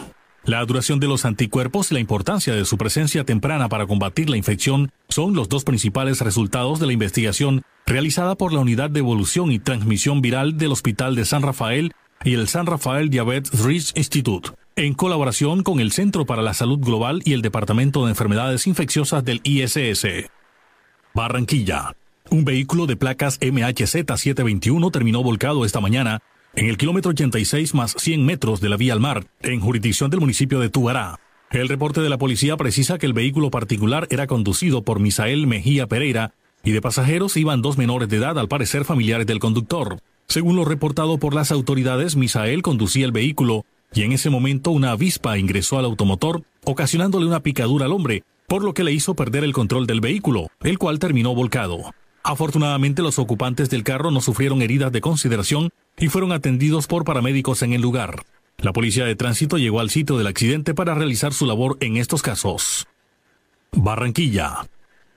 La 0.46 0.66
duración 0.66 1.00
de 1.00 1.08
los 1.08 1.26
anticuerpos 1.26 1.92
y 1.92 1.94
la 1.94 2.00
importancia 2.00 2.56
de 2.56 2.66
su 2.66 2.78
presencia 2.78 3.26
temprana 3.26 3.70
para 3.70 3.86
combatir 3.86 4.30
la 4.30 4.38
infección 4.38 4.92
son 5.10 5.36
los 5.36 5.50
dos 5.50 5.64
principales 5.64 6.22
resultados 6.22 6.80
de 6.80 6.88
la 6.88 6.94
investigación 6.94 7.62
realizada 7.86 8.36
por 8.36 8.54
la 8.54 8.60
Unidad 8.60 8.90
de 8.90 9.00
Evolución 9.00 9.52
y 9.52 9.60
Transmisión 9.60 10.22
Viral 10.22 10.58
del 10.58 10.72
Hospital 10.72 11.16
de 11.16 11.26
San 11.26 11.42
Rafael 11.42 11.92
y 12.24 12.34
el 12.34 12.48
San 12.48 12.66
Rafael 12.66 13.10
Diabetes 13.10 13.64
Research 13.64 13.98
Institute, 13.98 14.50
en 14.76 14.94
colaboración 14.94 15.64
con 15.64 15.80
el 15.80 15.92
Centro 15.92 16.26
para 16.26 16.42
la 16.42 16.54
Salud 16.54 16.80
Global 16.80 17.22
y 17.26 17.34
el 17.34 17.42
Departamento 17.42 18.04
de 18.04 18.12
Enfermedades 18.12 18.68
Infecciosas 18.68 19.24
del 19.24 19.42
ISS. 19.44 20.30
Barranquilla. 21.14 21.96
Un 22.30 22.46
vehículo 22.46 22.86
de 22.86 22.96
placas 22.96 23.40
MHZ721 23.40 24.92
terminó 24.92 25.24
volcado 25.24 25.66
esta 25.66 25.80
mañana 25.80 26.20
en 26.56 26.68
el 26.68 26.78
kilómetro 26.78 27.12
86 27.12 27.74
más 27.74 27.96
100 27.98 28.26
metros 28.26 28.62
de 28.62 28.70
la 28.70 28.78
vía 28.78 28.94
al 28.94 29.00
mar, 29.00 29.26
en 29.42 29.60
jurisdicción 29.60 30.10
del 30.10 30.20
municipio 30.20 30.60
de 30.60 30.70
Tubará. 30.70 31.20
El 31.52 31.68
reporte 31.68 32.02
de 32.02 32.10
la 32.10 32.18
policía 32.18 32.58
precisa 32.58 32.98
que 32.98 33.06
el 33.06 33.14
vehículo 33.14 33.50
particular 33.50 34.08
era 34.12 34.28
conducido 34.28 34.84
por 34.84 35.00
Misael 35.00 35.48
Mejía 35.48 35.88
Pereira 35.88 36.34
y 36.64 36.72
de 36.72 36.82
pasajeros 36.82 37.38
iban 37.38 37.62
dos 37.62 37.78
menores 37.78 38.10
de 38.10 38.18
edad, 38.18 38.38
al 38.38 38.48
parecer 38.48 38.86
familiares 38.86 39.26
del 39.26 39.40
conductor. 39.40 40.00
Según 40.30 40.56
lo 40.56 40.64
reportado 40.64 41.18
por 41.18 41.34
las 41.34 41.52
autoridades, 41.52 42.16
Misael 42.16 42.62
conducía 42.62 43.04
el 43.04 43.12
vehículo 43.12 43.66
y 43.92 44.04
en 44.04 44.12
ese 44.12 44.30
momento 44.30 44.70
una 44.70 44.92
avispa 44.92 45.40
ingresó 45.40 45.80
al 45.80 45.86
automotor, 45.86 46.44
ocasionándole 46.66 47.26
una 47.26 47.40
picadura 47.40 47.86
al 47.86 47.92
hombre, 47.92 48.24
por 48.48 48.64
lo 48.64 48.76
que 48.76 48.84
le 48.84 48.92
hizo 48.92 49.16
perder 49.16 49.44
el 49.44 49.54
control 49.54 49.88
del 49.88 50.02
vehículo, 50.02 50.52
el 50.62 50.78
cual 50.78 51.00
terminó 51.00 51.34
volcado. 51.34 51.96
Afortunadamente 52.22 53.02
los 53.02 53.18
ocupantes 53.18 53.72
del 53.72 53.84
carro 53.84 54.12
no 54.12 54.22
sufrieron 54.22 54.62
heridas 54.62 54.92
de 54.92 55.02
consideración 55.02 55.72
y 55.98 56.10
fueron 56.10 56.32
atendidos 56.32 56.86
por 56.86 57.06
paramédicos 57.06 57.64
en 57.64 57.74
el 57.74 57.82
lugar. 57.82 58.24
La 58.60 58.72
policía 58.72 59.06
de 59.06 59.16
tránsito 59.16 59.58
llegó 59.58 59.80
al 59.80 59.90
sitio 59.90 60.20
del 60.20 60.28
accidente 60.28 60.76
para 60.76 60.94
realizar 60.94 61.34
su 61.34 61.48
labor 61.48 61.78
en 61.80 61.98
estos 61.98 62.22
casos. 62.22 62.88
Barranquilla. 63.72 64.68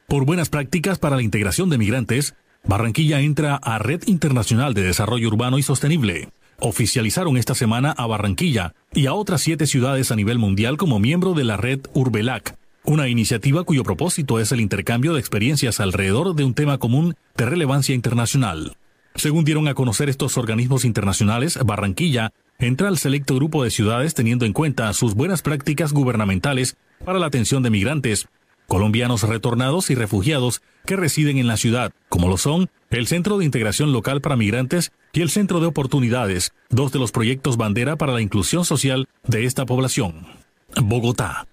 Por 0.09 0.25
buenas 0.25 0.49
prácticas 0.49 0.99
para 0.99 1.17
la 1.17 1.23
integración 1.23 1.69
de 1.69 1.79
migrantes, 1.79 2.35
Barranquilla 2.65 3.21
entra 3.21 3.57
a 3.57 3.79
Red 3.79 4.05
Internacional 4.07 4.73
de 4.73 4.83
Desarrollo 4.83 5.29
Urbano 5.29 5.59
y 5.59 5.63
Sostenible. 5.63 6.29
Oficializaron 6.61 7.37
esta 7.37 7.57
semana 7.57 7.91
a 7.91 8.07
Barranquilla 8.07 8.75
y 8.95 9.07
a 9.07 9.15
otras 9.15 9.43
siete 9.43 9.67
ciudades 9.67 10.13
a 10.13 10.17
nivel 10.17 10.39
mundial 10.39 10.77
como 10.77 11.01
miembro 11.01 11.35
de 11.35 11.43
la 11.43 11.57
red 11.57 11.81
Urbelac, 11.93 12.57
una 12.85 13.09
iniciativa 13.09 13.65
cuyo 13.65 13.83
propósito 13.83 14.39
es 14.39 14.53
el 14.53 14.61
intercambio 14.61 15.13
de 15.13 15.21
experiencias 15.21 15.81
alrededor 15.81 16.37
de 16.37 16.45
un 16.45 16.55
tema 16.55 16.79
común 16.79 17.17
de 17.37 17.47
relevancia 17.47 17.97
internacional. 17.97 18.77
Según 19.17 19.45
dieron 19.45 19.67
a 19.67 19.75
conocer 19.75 20.09
estos 20.09 20.39
organismos 20.39 20.85
internacionales, 20.85 21.59
Barranquilla 21.65 22.33
entra 22.59 22.89
al 22.89 22.99
selecto 22.99 23.35
grupo 23.35 23.65
de 23.65 23.71
ciudades 23.71 24.15
teniendo 24.15 24.47
en 24.47 24.53
cuenta 24.53 24.93
sus 24.93 25.15
buenas 25.15 25.43
prácticas 25.43 25.93
gubernamentales 25.93 26.77
para 27.05 27.19
la 27.19 27.27
atención 27.27 27.65
de 27.65 27.71
migrantes, 27.71 28.29
colombianos 28.73 29.23
retornados 29.25 29.91
y 29.91 29.95
refugiados 29.95 30.63
que 30.87 30.97
residen 30.97 31.37
en 31.37 31.47
la 31.47 31.59
ciudad, 31.59 31.93
como 32.09 32.27
lo 32.27 32.39
son 32.39 32.71
el 32.89 33.07
Centro 33.07 33.37
de 33.37 33.45
Integración 33.45 33.93
Local 33.93 34.23
para 34.23 34.35
Migrantes 34.35 34.93
y 35.13 35.21
el 35.21 35.29
Centro 35.29 35.61
de 35.61 35.67
Oportunidades, 35.67 36.55
dos 36.71 36.91
de 36.91 36.99
los 36.99 37.13
proyectos 37.13 37.59
bandera 37.59 37.97
para 37.97 38.15
la 38.15 38.23
inclusión 38.23 38.65
social 38.65 39.09
de 39.27 39.45
esta 39.45 39.67
población. 39.67 40.25
Bogotá. 40.75 41.47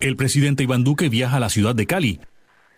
El 0.00 0.16
presidente 0.16 0.62
Iván 0.62 0.82
Duque 0.82 1.10
viaja 1.10 1.36
a 1.36 1.40
la 1.40 1.50
ciudad 1.50 1.74
de 1.74 1.86
Cali. 1.86 2.20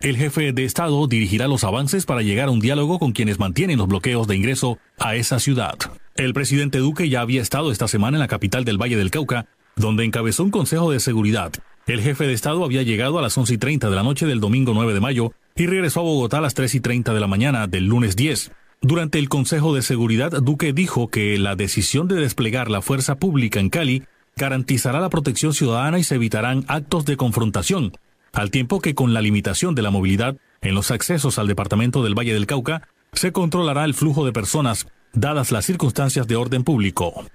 El 0.01 0.17
jefe 0.17 0.51
de 0.51 0.65
Estado 0.65 1.07
dirigirá 1.07 1.47
los 1.47 1.63
avances 1.63 2.05
para 2.05 2.21
llegar 2.21 2.49
a 2.49 2.51
un 2.51 2.59
diálogo 2.59 2.99
con 2.99 3.13
quienes 3.13 3.39
mantienen 3.39 3.77
los 3.77 3.87
bloqueos 3.87 4.27
de 4.27 4.35
ingreso 4.35 4.77
a 4.99 5.15
esa 5.15 5.39
ciudad. 5.39 5.75
El 6.17 6.33
presidente 6.33 6.79
Duque 6.79 7.07
ya 7.07 7.21
había 7.21 7.41
estado 7.41 7.71
esta 7.71 7.87
semana 7.87 8.17
en 8.17 8.21
la 8.21 8.27
capital 8.27 8.65
del 8.65 8.77
Valle 8.77 8.97
del 8.97 9.09
Cauca, 9.09 9.45
donde 9.77 10.03
encabezó 10.03 10.43
un 10.43 10.51
consejo 10.51 10.91
de 10.91 10.99
seguridad 10.99 11.53
el 11.93 12.01
jefe 12.01 12.25
de 12.25 12.33
Estado 12.33 12.63
había 12.65 12.83
llegado 12.83 13.19
a 13.19 13.21
las 13.21 13.37
11 13.37 13.53
y 13.53 13.57
30 13.57 13.89
de 13.89 13.95
la 13.95 14.03
noche 14.03 14.25
del 14.25 14.39
domingo 14.39 14.73
9 14.73 14.93
de 14.93 14.99
mayo 14.99 15.33
y 15.55 15.67
regresó 15.67 15.99
a 15.99 16.03
Bogotá 16.03 16.39
a 16.39 16.41
las 16.41 16.55
3 16.55 16.75
y 16.75 16.79
30 16.79 17.13
de 17.13 17.19
la 17.19 17.27
mañana 17.27 17.67
del 17.67 17.85
lunes 17.85 18.15
10. 18.15 18.51
Durante 18.81 19.19
el 19.19 19.29
Consejo 19.29 19.73
de 19.73 19.81
Seguridad, 19.81 20.31
Duque 20.31 20.73
dijo 20.73 21.07
que 21.07 21.37
la 21.37 21.55
decisión 21.55 22.07
de 22.07 22.15
desplegar 22.15 22.69
la 22.69 22.81
fuerza 22.81 23.15
pública 23.15 23.59
en 23.59 23.69
Cali 23.69 24.03
garantizará 24.35 24.99
la 24.99 25.09
protección 25.09 25.53
ciudadana 25.53 25.99
y 25.99 26.03
se 26.03 26.15
evitarán 26.15 26.65
actos 26.67 27.05
de 27.05 27.17
confrontación, 27.17 27.93
al 28.33 28.51
tiempo 28.51 28.81
que 28.81 28.95
con 28.95 29.13
la 29.13 29.21
limitación 29.21 29.75
de 29.75 29.81
la 29.81 29.91
movilidad 29.91 30.37
en 30.61 30.75
los 30.75 30.91
accesos 30.91 31.39
al 31.39 31.47
departamento 31.47 32.03
del 32.03 32.15
Valle 32.15 32.33
del 32.33 32.47
Cauca, 32.47 32.87
se 33.13 33.31
controlará 33.31 33.85
el 33.85 33.93
flujo 33.93 34.25
de 34.25 34.33
personas, 34.33 34.87
dadas 35.13 35.51
las 35.51 35.65
circunstancias 35.65 36.27
de 36.27 36.35
orden 36.35 36.63
público. 36.63 37.25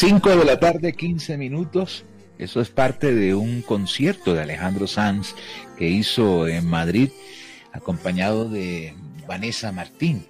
De 0.00 0.44
la 0.44 0.60
tarde, 0.60 0.92
15 0.92 1.36
minutos. 1.36 2.04
Eso 2.38 2.60
es 2.60 2.68
parte 2.68 3.12
de 3.12 3.34
un 3.34 3.62
concierto 3.62 4.32
de 4.32 4.42
Alejandro 4.42 4.86
Sanz 4.86 5.34
que 5.76 5.88
hizo 5.88 6.46
en 6.46 6.66
Madrid, 6.66 7.10
acompañado 7.72 8.48
de 8.48 8.94
Vanessa 9.26 9.72
Martín. 9.72 10.24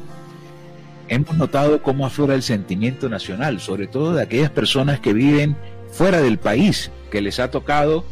hemos 1.09 1.37
notado 1.37 1.83
cómo 1.83 2.07
aflora 2.07 2.35
el 2.35 2.43
sentimiento 2.43 3.09
nacional, 3.09 3.61
sobre 3.61 3.87
todo 3.87 4.15
de 4.15 4.23
aquellas 4.23 4.51
personas 4.51 5.01
que 5.01 5.13
viven 5.13 5.57
fuera 5.91 6.21
del 6.21 6.39
país, 6.39 6.91
que 7.11 7.21
les 7.21 7.39
ha 7.41 7.51
tocado 7.51 8.05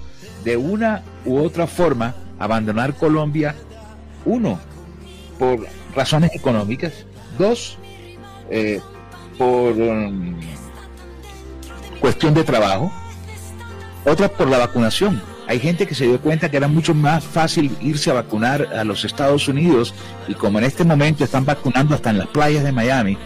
de 0.44 0.56
una 0.56 1.02
u 1.24 1.38
otra 1.38 1.66
forma 1.66 2.14
abandonar 2.38 2.94
Colombia 2.94 3.54
Uno, 4.24 4.58
por 5.38 5.66
razones 5.94 6.34
económicas. 6.34 6.92
Dos, 7.38 7.78
eh, 8.50 8.80
por 9.36 9.72
um, 9.72 10.38
cuestión 12.00 12.32
de 12.34 12.44
trabajo. 12.44 12.92
Otra 14.06 14.28
por 14.28 14.48
la 14.48 14.58
vacunación. 14.58 15.20
Hay 15.46 15.60
gente 15.60 15.86
que 15.86 15.94
se 15.94 16.06
dio 16.06 16.20
cuenta 16.20 16.50
que 16.50 16.56
era 16.56 16.68
mucho 16.68 16.94
más 16.94 17.24
fácil 17.24 17.76
irse 17.80 18.10
a 18.10 18.14
vacunar 18.14 18.68
a 18.74 18.84
los 18.84 19.04
Estados 19.04 19.46
Unidos 19.46 19.94
y 20.26 20.34
como 20.34 20.58
en 20.58 20.64
este 20.64 20.84
momento 20.84 21.24
están 21.24 21.44
vacunando 21.44 21.94
hasta 21.94 22.10
en 22.10 22.18
las 22.18 22.28
playas 22.28 22.64
de 22.64 22.72
Miami, 22.72 23.18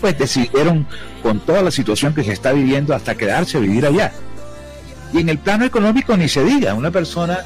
pues 0.00 0.18
decidieron 0.18 0.86
con 1.22 1.40
toda 1.40 1.62
la 1.62 1.70
situación 1.70 2.14
que 2.14 2.24
se 2.24 2.32
está 2.32 2.52
viviendo 2.52 2.94
hasta 2.94 3.14
quedarse 3.14 3.56
a 3.56 3.60
vivir 3.60 3.86
allá. 3.86 4.12
Y 5.12 5.20
en 5.20 5.28
el 5.28 5.38
plano 5.38 5.64
económico 5.64 6.16
ni 6.16 6.28
se 6.28 6.44
diga, 6.44 6.74
una 6.74 6.90
persona, 6.90 7.38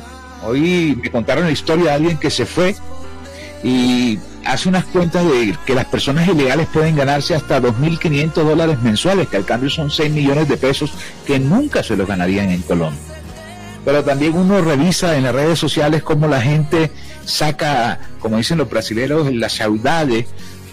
hoy 0.45 0.99
me 1.01 1.11
contaron 1.11 1.45
la 1.45 1.51
historia 1.51 1.85
de 1.85 1.91
alguien 1.93 2.19
que 2.19 2.31
se 2.31 2.47
fue 2.47 2.75
y 3.63 4.19
hace 4.45 4.69
unas 4.69 4.85
cuentas 4.87 5.25
de 5.25 5.57
que 5.67 5.75
las 5.75 5.87
personas 5.87 6.29
ilegales 6.29 6.69
pueden 6.73 6.97
ganarse 6.97 7.35
hasta 7.35 7.61
2.500 7.61 8.33
dólares 8.33 8.81
mensuales, 8.81 9.29
que 9.29 9.37
al 9.37 9.45
cambio 9.45 9.71
son 9.71 9.91
6 9.91 10.13
millones 10.13 10.49
de 10.49 10.57
pesos 10.57 10.93
que 11.27 11.39
nunca 11.39 11.83
se 11.83 11.97
los 11.97 12.07
ganarían 12.07 12.51
en 12.51 12.63
Colombia. 12.63 13.16
Pero 13.87 14.05
también 14.05 14.37
uno 14.37 14.61
revisa 14.61 15.17
en 15.17 15.23
las 15.23 15.33
redes 15.33 15.59
sociales 15.61 16.03
cómo 16.03 16.27
la 16.27 16.43
gente 16.43 16.91
saca, 17.25 18.01
como 18.19 18.37
dicen 18.37 18.59
los 18.59 18.69
brasileños, 18.69 19.33
la 19.33 19.49
saudade, 19.49 20.27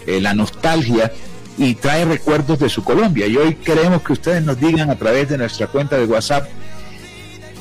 eh, 0.04 0.20
la 0.20 0.34
nostalgia 0.34 1.12
y 1.56 1.76
trae 1.76 2.04
recuerdos 2.04 2.58
de 2.58 2.68
su 2.68 2.82
Colombia. 2.82 3.28
Y 3.28 3.36
hoy 3.36 3.54
queremos 3.54 4.02
que 4.02 4.14
ustedes 4.14 4.42
nos 4.42 4.58
digan 4.58 4.90
a 4.90 4.96
través 4.96 5.28
de 5.28 5.38
nuestra 5.38 5.68
cuenta 5.68 5.96
de 5.96 6.06
WhatsApp 6.06 6.48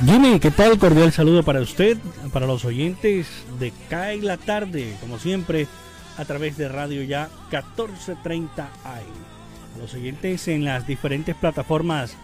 Jimmy, 0.05 0.39
¿qué 0.39 0.51
tal? 0.51 0.77
Cordial 0.77 1.11
saludo 1.11 1.41
para 1.41 1.61
usted, 1.61 1.97
para 2.31 2.45
los 2.45 2.63
oyentes 2.63 3.25
de 3.59 3.73
CAE 3.89 4.21
la 4.21 4.37
tarde, 4.37 4.95
como 5.01 5.17
siempre, 5.17 5.67
a 6.17 6.25
través 6.25 6.57
de 6.57 6.69
Radio 6.69 7.01
Ya 7.03 7.29
1430 7.49 8.69
AM. 8.83 9.26
Los 9.77 9.93
oyentes 9.93 10.47
en 10.47 10.65
las 10.65 10.87
diferentes 10.87 11.35
plataformas 11.35 12.15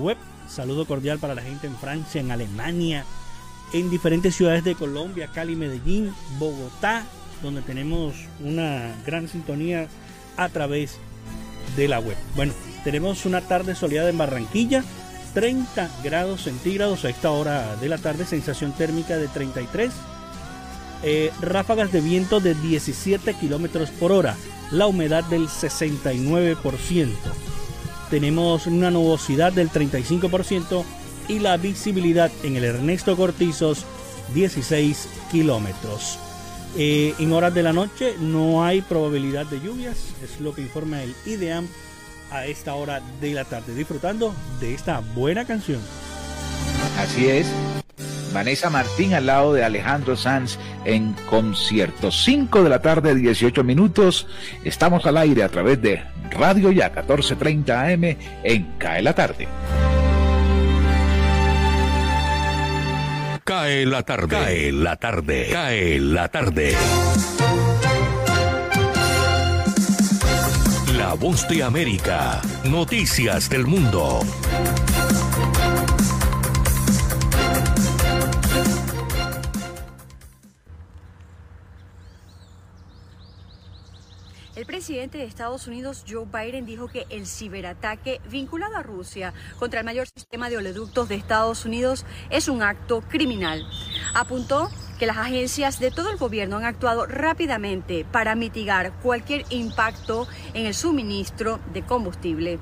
web, 0.00 0.16
saludo 0.48 0.86
cordial 0.86 1.18
para 1.18 1.34
la 1.34 1.42
gente 1.42 1.66
en 1.66 1.76
Francia, 1.76 2.20
en 2.20 2.30
Alemania, 2.30 3.04
en 3.72 3.90
diferentes 3.90 4.34
ciudades 4.34 4.64
de 4.64 4.74
Colombia, 4.74 5.30
Cali, 5.32 5.56
Medellín, 5.56 6.12
Bogotá, 6.38 7.04
donde 7.42 7.62
tenemos 7.62 8.14
una 8.44 8.94
gran 9.06 9.28
sintonía 9.28 9.88
a 10.36 10.48
través 10.48 10.98
de 11.76 11.88
la 11.88 12.00
web. 12.00 12.16
Bueno, 12.36 12.52
tenemos 12.84 13.24
una 13.24 13.40
tarde 13.40 13.74
soleada 13.74 14.10
en 14.10 14.18
Barranquilla 14.18 14.84
30 15.34 15.90
grados 16.02 16.42
centígrados 16.42 17.04
a 17.04 17.10
esta 17.10 17.30
hora 17.30 17.76
de 17.76 17.88
la 17.88 17.98
tarde, 17.98 18.24
sensación 18.24 18.72
térmica 18.72 19.16
de 19.16 19.28
33, 19.28 19.92
eh, 21.02 21.32
ráfagas 21.40 21.92
de 21.92 22.00
viento 22.00 22.40
de 22.40 22.54
17 22.54 23.34
kilómetros 23.34 23.90
por 23.90 24.12
hora, 24.12 24.36
la 24.70 24.86
humedad 24.86 25.24
del 25.24 25.48
69%, 25.48 27.08
tenemos 28.10 28.66
una 28.66 28.90
nubosidad 28.90 29.52
del 29.52 29.70
35% 29.70 30.84
y 31.28 31.38
la 31.38 31.56
visibilidad 31.56 32.30
en 32.42 32.56
el 32.56 32.64
Ernesto 32.64 33.16
Cortizos 33.16 33.84
16 34.34 35.08
kilómetros. 35.30 36.18
Eh, 36.76 37.14
en 37.18 37.32
horas 37.32 37.54
de 37.54 37.62
la 37.62 37.72
noche 37.72 38.14
no 38.20 38.64
hay 38.64 38.80
probabilidad 38.82 39.46
de 39.46 39.60
lluvias, 39.60 39.96
es 40.22 40.40
lo 40.40 40.54
que 40.54 40.62
informa 40.62 41.02
el 41.02 41.14
IDEAM 41.26 41.66
a 42.30 42.46
esta 42.46 42.74
hora 42.74 43.00
de 43.20 43.32
la 43.32 43.44
tarde, 43.44 43.74
disfrutando 43.74 44.34
de 44.60 44.74
esta 44.74 45.00
buena 45.00 45.44
canción. 45.44 45.80
Así 46.96 47.28
es. 47.28 47.46
Vanessa 48.32 48.70
Martín 48.70 49.14
al 49.14 49.26
lado 49.26 49.52
de 49.52 49.64
Alejandro 49.64 50.16
Sanz 50.16 50.58
en 50.84 51.14
concierto. 51.28 52.10
5 52.10 52.62
de 52.62 52.68
la 52.68 52.80
tarde, 52.80 53.14
18 53.14 53.64
minutos. 53.64 54.26
Estamos 54.64 55.06
al 55.06 55.16
aire 55.16 55.42
a 55.42 55.48
través 55.48 55.80
de 55.82 56.02
Radio 56.30 56.70
Ya 56.70 56.90
1430 56.90 57.80
AM 57.80 58.16
en 58.44 58.72
Cae 58.78 59.02
la 59.02 59.14
tarde. 59.14 59.48
Cae 63.44 63.84
la 63.84 64.02
tarde. 64.04 64.28
Cae 64.28 64.72
la 64.72 64.96
tarde. 64.96 65.48
Cae 65.50 65.98
la 65.98 66.28
tarde. 66.28 66.76
La 70.96 71.14
voz 71.14 71.48
de 71.48 71.64
América. 71.64 72.40
Noticias 72.64 73.50
del 73.50 73.66
mundo. 73.66 74.20
El 84.60 84.66
presidente 84.66 85.16
de 85.16 85.24
Estados 85.24 85.66
Unidos, 85.68 86.04
Joe 86.06 86.26
Biden, 86.26 86.66
dijo 86.66 86.86
que 86.86 87.06
el 87.08 87.26
ciberataque 87.26 88.20
vinculado 88.28 88.76
a 88.76 88.82
Rusia 88.82 89.32
contra 89.58 89.80
el 89.80 89.86
mayor 89.86 90.06
sistema 90.06 90.50
de 90.50 90.58
oleoductos 90.58 91.08
de 91.08 91.14
Estados 91.14 91.64
Unidos 91.64 92.04
es 92.28 92.46
un 92.46 92.62
acto 92.62 93.00
criminal. 93.00 93.66
Apuntó 94.12 94.68
que 94.98 95.06
las 95.06 95.16
agencias 95.16 95.80
de 95.80 95.90
todo 95.90 96.10
el 96.10 96.18
gobierno 96.18 96.58
han 96.58 96.66
actuado 96.66 97.06
rápidamente 97.06 98.04
para 98.12 98.34
mitigar 98.34 98.92
cualquier 99.00 99.46
impacto 99.48 100.28
en 100.52 100.66
el 100.66 100.74
suministro 100.74 101.58
de 101.72 101.80
combustible. 101.80 102.58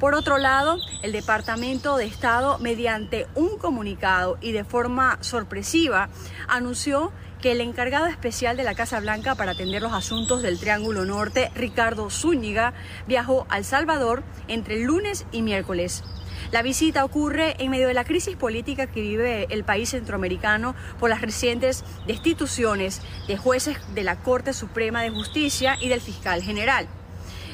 Por 0.00 0.14
otro 0.14 0.38
lado, 0.38 0.78
el 1.02 1.12
Departamento 1.12 1.96
de 1.96 2.06
Estado, 2.06 2.58
mediante 2.58 3.28
un 3.36 3.56
comunicado 3.56 4.36
y 4.40 4.50
de 4.50 4.64
forma 4.64 5.18
sorpresiva, 5.20 6.08
anunció 6.48 7.12
que 7.40 7.52
el 7.52 7.60
encargado 7.60 8.06
especial 8.06 8.56
de 8.56 8.64
la 8.64 8.74
Casa 8.74 9.00
Blanca 9.00 9.34
para 9.34 9.52
atender 9.52 9.82
los 9.82 9.92
asuntos 9.92 10.42
del 10.42 10.58
Triángulo 10.58 11.04
Norte, 11.04 11.50
Ricardo 11.54 12.10
Zúñiga, 12.10 12.74
viajó 13.06 13.46
a 13.48 13.58
El 13.58 13.64
Salvador 13.64 14.22
entre 14.48 14.80
lunes 14.80 15.26
y 15.32 15.42
miércoles. 15.42 16.02
La 16.52 16.62
visita 16.62 17.04
ocurre 17.04 17.56
en 17.58 17.70
medio 17.70 17.88
de 17.88 17.94
la 17.94 18.04
crisis 18.04 18.36
política 18.36 18.86
que 18.86 19.00
vive 19.00 19.46
el 19.50 19.64
país 19.64 19.90
centroamericano 19.90 20.74
por 21.00 21.10
las 21.10 21.20
recientes 21.20 21.84
destituciones 22.06 23.00
de 23.26 23.36
jueces 23.36 23.78
de 23.94 24.04
la 24.04 24.16
Corte 24.16 24.52
Suprema 24.52 25.02
de 25.02 25.10
Justicia 25.10 25.76
y 25.80 25.88
del 25.88 26.00
fiscal 26.00 26.42
general. 26.42 26.88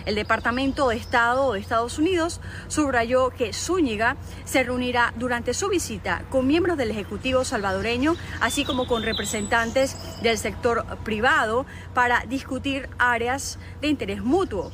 El 0.04 0.14
Departamento 0.14 0.88
de 0.88 0.96
Estado 0.96 1.52
de 1.52 1.60
Estados 1.60 1.98
Unidos 1.98 2.40
subrayó 2.68 3.30
que 3.30 3.52
Zúñiga 3.52 4.16
se 4.44 4.62
reunirá 4.62 5.12
durante 5.16 5.54
su 5.54 5.68
visita 5.68 6.24
con 6.30 6.46
miembros 6.46 6.76
del 6.76 6.90
Ejecutivo 6.90 7.44
salvadoreño, 7.44 8.16
así 8.40 8.64
como 8.64 8.86
con 8.86 9.02
representantes 9.02 9.96
del 10.22 10.38
sector 10.38 10.84
privado, 11.04 11.66
para 11.94 12.24
discutir 12.26 12.88
áreas 12.98 13.58
de 13.80 13.88
interés 13.88 14.22
mutuo 14.22 14.72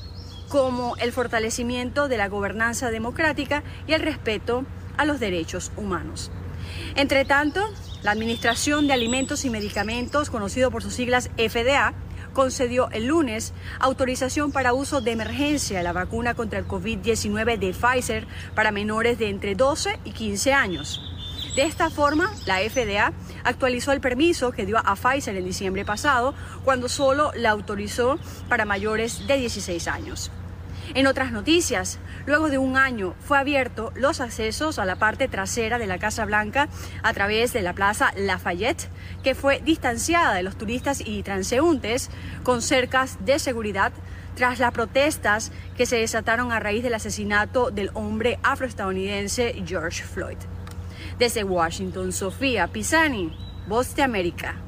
como 0.49 0.97
el 0.97 1.13
fortalecimiento 1.13 2.09
de 2.09 2.17
la 2.17 2.29
gobernanza 2.29 2.91
democrática 2.91 3.63
y 3.87 3.93
el 3.93 4.01
respeto 4.01 4.65
a 4.97 5.05
los 5.05 5.21
derechos 5.21 5.73
humanos. 5.77 6.31
Entre 6.97 7.25
tanto, 7.25 7.63
la 8.03 8.13
Administración 8.13 8.87
de 8.87 8.93
Alimentos 8.93 9.45
y 9.45 9.51
Medicamentos, 9.51 10.31
conocido 10.31 10.71
por 10.71 10.83
sus 10.83 10.95
siglas 10.95 11.31
FDA, 11.37 11.95
concedió 12.39 12.89
el 12.93 13.07
lunes 13.07 13.53
autorización 13.81 14.53
para 14.53 14.73
uso 14.73 15.01
de 15.01 15.11
emergencia 15.11 15.79
de 15.79 15.83
la 15.83 15.93
vacuna 15.93 16.35
contra 16.35 16.61
el 16.61 16.69
COVID-19 16.69 17.59
de 17.59 17.73
Pfizer 17.73 18.29
para 18.55 18.71
menores 18.71 19.19
de 19.19 19.29
entre 19.29 19.57
12 19.57 19.99
y 20.05 20.13
15 20.13 20.53
años. 20.53 21.03
De 21.57 21.65
esta 21.65 21.91
forma, 21.91 22.33
la 22.47 22.59
FDA 22.61 23.13
actualizó 23.43 23.91
el 23.91 24.01
permiso 24.01 24.53
que 24.53 24.67
dio 24.67 24.79
a 24.79 24.95
Pfizer 24.95 25.35
en 25.35 25.47
diciembre 25.47 25.85
pasado, 25.85 26.33
cuando 26.65 26.89
solo 26.89 27.33
la 27.35 27.51
autorizó 27.51 28.21
para 28.49 28.65
mayores 28.65 29.27
de 29.27 29.37
16 29.37 29.89
años. 29.89 30.31
En 30.95 31.07
otras 31.07 31.33
noticias, 31.33 31.99
luego 32.27 32.49
de 32.49 32.59
un 32.59 32.77
año 32.77 33.15
fue 33.21 33.39
abierto 33.39 33.93
los 33.95 34.21
accesos 34.21 34.79
a 34.79 34.85
la 34.85 34.97
parte 34.97 35.29
trasera 35.29 35.79
de 35.79 35.87
la 35.87 35.99
Casa 35.99 36.25
Blanca 36.25 36.69
a 37.03 37.13
través 37.13 37.53
de 37.53 37.63
la 37.63 37.75
Plaza 37.75 38.13
Lafayette, 38.17 38.89
que 39.23 39.35
fue 39.35 39.61
distanciada 39.61 40.35
de 40.35 40.43
los 40.43 40.57
turistas 40.57 41.03
y 41.05 41.23
transeúntes 41.23 42.11
con 42.43 42.63
cercas 42.63 43.19
de 43.25 43.39
seguridad 43.39 43.93
tras 44.35 44.61
las 44.61 44.73
protestas 44.73 45.53
que 45.77 45.85
se 45.85 45.97
desataron 45.97 46.53
a 46.53 46.61
raíz 46.61 46.83
del 46.83 46.95
asesinato 46.95 47.71
del 47.71 47.91
hombre 47.95 48.39
afroestadounidense 48.43 49.63
George 49.67 50.03
Floyd. 50.05 50.39
Desde 51.19 51.45
Washington, 51.45 52.13
Sofía 52.13 52.69
Pisani, 52.69 53.37
Voz 53.67 53.95
de 53.95 54.03
América. 54.05 54.68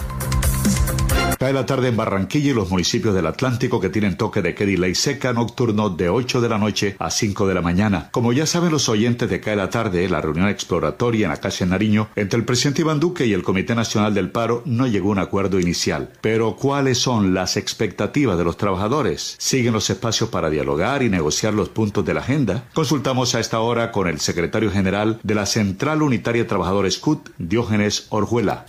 Cae 1.41 1.53
la 1.53 1.65
tarde 1.65 1.87
en 1.87 1.97
Barranquilla 1.97 2.51
y 2.51 2.53
los 2.53 2.69
municipios 2.69 3.15
del 3.15 3.25
Atlántico 3.25 3.79
que 3.79 3.89
tienen 3.89 4.15
toque 4.15 4.43
de 4.43 4.53
queda 4.53 4.69
y 4.69 4.77
ley 4.77 4.93
seca 4.93 5.33
nocturno 5.33 5.89
de 5.89 6.07
8 6.07 6.39
de 6.39 6.47
la 6.47 6.59
noche 6.59 6.95
a 6.99 7.09
5 7.09 7.47
de 7.47 7.55
la 7.55 7.63
mañana. 7.63 8.09
Como 8.11 8.31
ya 8.31 8.45
saben 8.45 8.71
los 8.71 8.87
oyentes 8.89 9.27
de 9.27 9.39
Cae 9.39 9.55
la 9.55 9.71
tarde, 9.71 10.07
la 10.07 10.21
reunión 10.21 10.49
exploratoria 10.49 11.25
en 11.25 11.31
la 11.31 11.37
Casa 11.37 11.65
Nariño 11.65 12.09
entre 12.15 12.37
el 12.37 12.45
presidente 12.45 12.81
Iván 12.81 12.99
Duque 12.99 13.25
y 13.25 13.33
el 13.33 13.41
Comité 13.41 13.73
Nacional 13.73 14.13
del 14.13 14.29
Paro 14.29 14.61
no 14.65 14.85
llegó 14.85 15.09
a 15.09 15.11
un 15.13 15.17
acuerdo 15.17 15.59
inicial. 15.59 16.11
Pero 16.21 16.55
¿cuáles 16.57 16.99
son 16.99 17.33
las 17.33 17.57
expectativas 17.57 18.37
de 18.37 18.43
los 18.43 18.57
trabajadores? 18.57 19.35
¿Siguen 19.39 19.73
los 19.73 19.89
espacios 19.89 20.29
para 20.29 20.51
dialogar 20.51 21.01
y 21.01 21.09
negociar 21.09 21.55
los 21.55 21.69
puntos 21.69 22.05
de 22.05 22.13
la 22.13 22.19
agenda? 22.19 22.65
Consultamos 22.73 23.33
a 23.33 23.39
esta 23.39 23.61
hora 23.61 23.91
con 23.91 24.07
el 24.07 24.19
secretario 24.19 24.69
general 24.69 25.19
de 25.23 25.33
la 25.33 25.47
Central 25.47 26.03
Unitaria 26.03 26.43
de 26.43 26.49
Trabajadores 26.49 26.99
CUT, 26.99 27.31
Diógenes 27.39 28.05
Orjuela. 28.09 28.67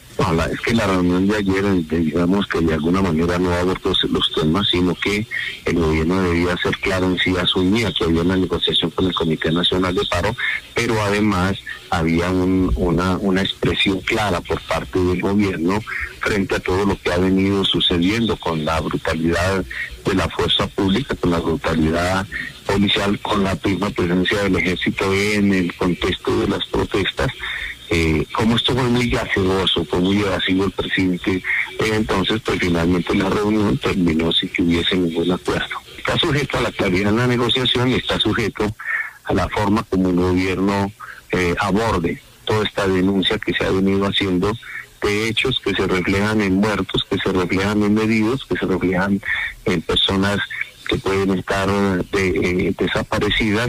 es 0.50 0.60
que 0.62 0.72
la 0.72 0.86
reunión 0.86 1.28
de 1.28 1.36
ayer, 1.36 1.86
digamos 1.86 2.46
que 2.46 2.61
de 2.64 2.74
alguna 2.74 3.02
manera 3.02 3.38
no 3.38 3.52
abordó 3.52 3.92
los 4.08 4.32
temas, 4.32 4.68
sino 4.70 4.94
que 4.94 5.26
el 5.64 5.74
gobierno 5.74 6.22
debía 6.22 6.56
ser 6.56 6.76
claro 6.78 7.06
en 7.06 7.18
sí 7.18 7.34
asumía 7.36 7.92
que 7.92 8.04
había 8.04 8.22
una 8.22 8.36
negociación 8.36 8.90
con 8.90 9.06
el 9.06 9.14
Comité 9.14 9.50
Nacional 9.50 9.94
de 9.94 10.04
Paro, 10.06 10.34
pero 10.74 11.00
además 11.02 11.58
había 11.90 12.30
una, 12.30 13.16
una 13.18 13.42
expresión 13.42 14.00
clara 14.00 14.40
por 14.40 14.60
parte 14.62 14.98
del 14.98 15.20
gobierno 15.20 15.80
frente 16.20 16.54
a 16.54 16.60
todo 16.60 16.86
lo 16.86 16.96
que 16.96 17.12
ha 17.12 17.18
venido 17.18 17.64
sucediendo 17.64 18.36
con 18.36 18.64
la 18.64 18.80
brutalidad 18.80 19.64
de 20.04 20.14
la 20.14 20.28
fuerza 20.28 20.66
pública, 20.68 21.14
con 21.16 21.30
la 21.30 21.38
brutalidad 21.40 22.26
policial, 22.66 23.18
con 23.20 23.44
la 23.44 23.58
misma 23.64 23.90
presencia 23.90 24.42
del 24.42 24.56
ejército 24.56 25.12
en 25.12 25.52
el 25.52 25.74
contexto 25.74 26.40
de 26.40 26.48
las 26.48 26.64
protestas 26.66 27.28
eh, 27.94 28.26
como 28.32 28.56
esto 28.56 28.72
fue 28.72 28.84
muy 28.84 29.10
gaseoso, 29.10 29.84
fue 29.84 30.00
muy 30.00 30.18
evasivo 30.22 30.64
el 30.64 30.70
presidente, 30.70 31.30
eh, 31.32 31.90
entonces 31.92 32.40
pues 32.42 32.58
finalmente 32.58 33.14
la 33.14 33.28
reunión 33.28 33.76
terminó 33.76 34.32
sin 34.32 34.48
que 34.48 34.62
hubiese 34.62 34.96
ningún 34.96 35.30
acuerdo. 35.30 35.76
Está 35.98 36.16
sujeto 36.16 36.56
a 36.56 36.62
la 36.62 36.72
claridad 36.72 37.10
en 37.10 37.18
la 37.18 37.26
negociación 37.26 37.90
y 37.90 37.96
está 37.96 38.18
sujeto 38.18 38.64
a 39.24 39.34
la 39.34 39.46
forma 39.50 39.82
como 39.82 40.08
el 40.08 40.16
gobierno 40.16 40.90
eh, 41.32 41.54
aborde 41.58 42.22
toda 42.46 42.64
esta 42.64 42.88
denuncia 42.88 43.38
que 43.38 43.52
se 43.52 43.62
ha 43.62 43.70
venido 43.70 44.06
haciendo 44.06 44.52
de 45.02 45.28
hechos 45.28 45.60
que 45.62 45.74
se 45.74 45.86
reflejan 45.86 46.40
en 46.40 46.54
muertos, 46.54 47.04
que 47.10 47.18
se 47.18 47.30
reflejan 47.30 47.82
en 47.82 47.98
heridos, 47.98 48.46
que 48.46 48.56
se 48.56 48.64
reflejan 48.64 49.20
en 49.66 49.82
personas 49.82 50.38
que 50.88 50.96
pueden 50.96 51.38
estar 51.38 51.68
desaparecidas, 52.10 53.68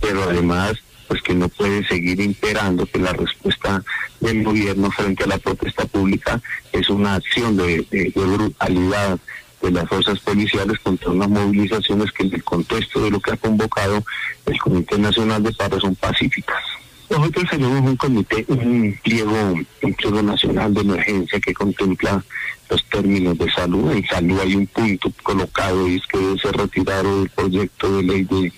pero 0.00 0.22
además 0.22 0.83
pues 1.08 1.22
que 1.22 1.34
no 1.34 1.48
puede 1.48 1.86
seguir 1.86 2.20
imperando 2.20 2.86
que 2.86 2.98
la 2.98 3.12
respuesta 3.12 3.82
del 4.20 4.42
gobierno 4.42 4.90
frente 4.90 5.24
a 5.24 5.28
la 5.28 5.38
protesta 5.38 5.84
pública 5.86 6.40
es 6.72 6.88
una 6.88 7.16
acción 7.16 7.56
de, 7.56 8.12
brutalidad 8.14 9.18
de 9.62 9.70
las 9.70 9.88
fuerzas 9.88 10.18
policiales 10.20 10.78
contra 10.80 11.10
unas 11.10 11.28
movilizaciones 11.28 12.12
que 12.12 12.24
en 12.24 12.34
el 12.34 12.44
contexto 12.44 13.00
de 13.02 13.10
lo 13.10 13.20
que 13.20 13.32
ha 13.32 13.36
convocado 13.36 14.04
el 14.46 14.58
Comité 14.58 14.98
Nacional 14.98 15.42
de 15.42 15.52
Paro 15.52 15.80
son 15.80 15.94
pacíficas. 15.94 16.62
Nosotros 17.10 17.44
tenemos 17.50 17.80
un 17.80 17.96
comité, 17.96 18.44
un 18.48 18.98
pliego, 19.02 19.54
un 19.82 19.94
pliego 19.94 20.22
nacional 20.22 20.72
de 20.72 20.80
emergencia 20.80 21.38
que 21.38 21.52
contempla 21.52 22.24
los 22.68 22.84
términos 22.86 23.36
de 23.38 23.50
salud. 23.50 23.90
En 23.92 24.06
salud 24.06 24.40
hay 24.40 24.54
un 24.54 24.66
punto 24.66 25.12
colocado 25.22 25.88
y 25.88 25.96
es 25.96 26.06
que 26.06 26.18
debe 26.18 26.38
ser 26.38 26.56
retirado 26.56 27.22
el 27.22 27.28
proyecto 27.30 27.96
de 27.96 28.02
ley 28.02 28.24
de, 28.24 28.52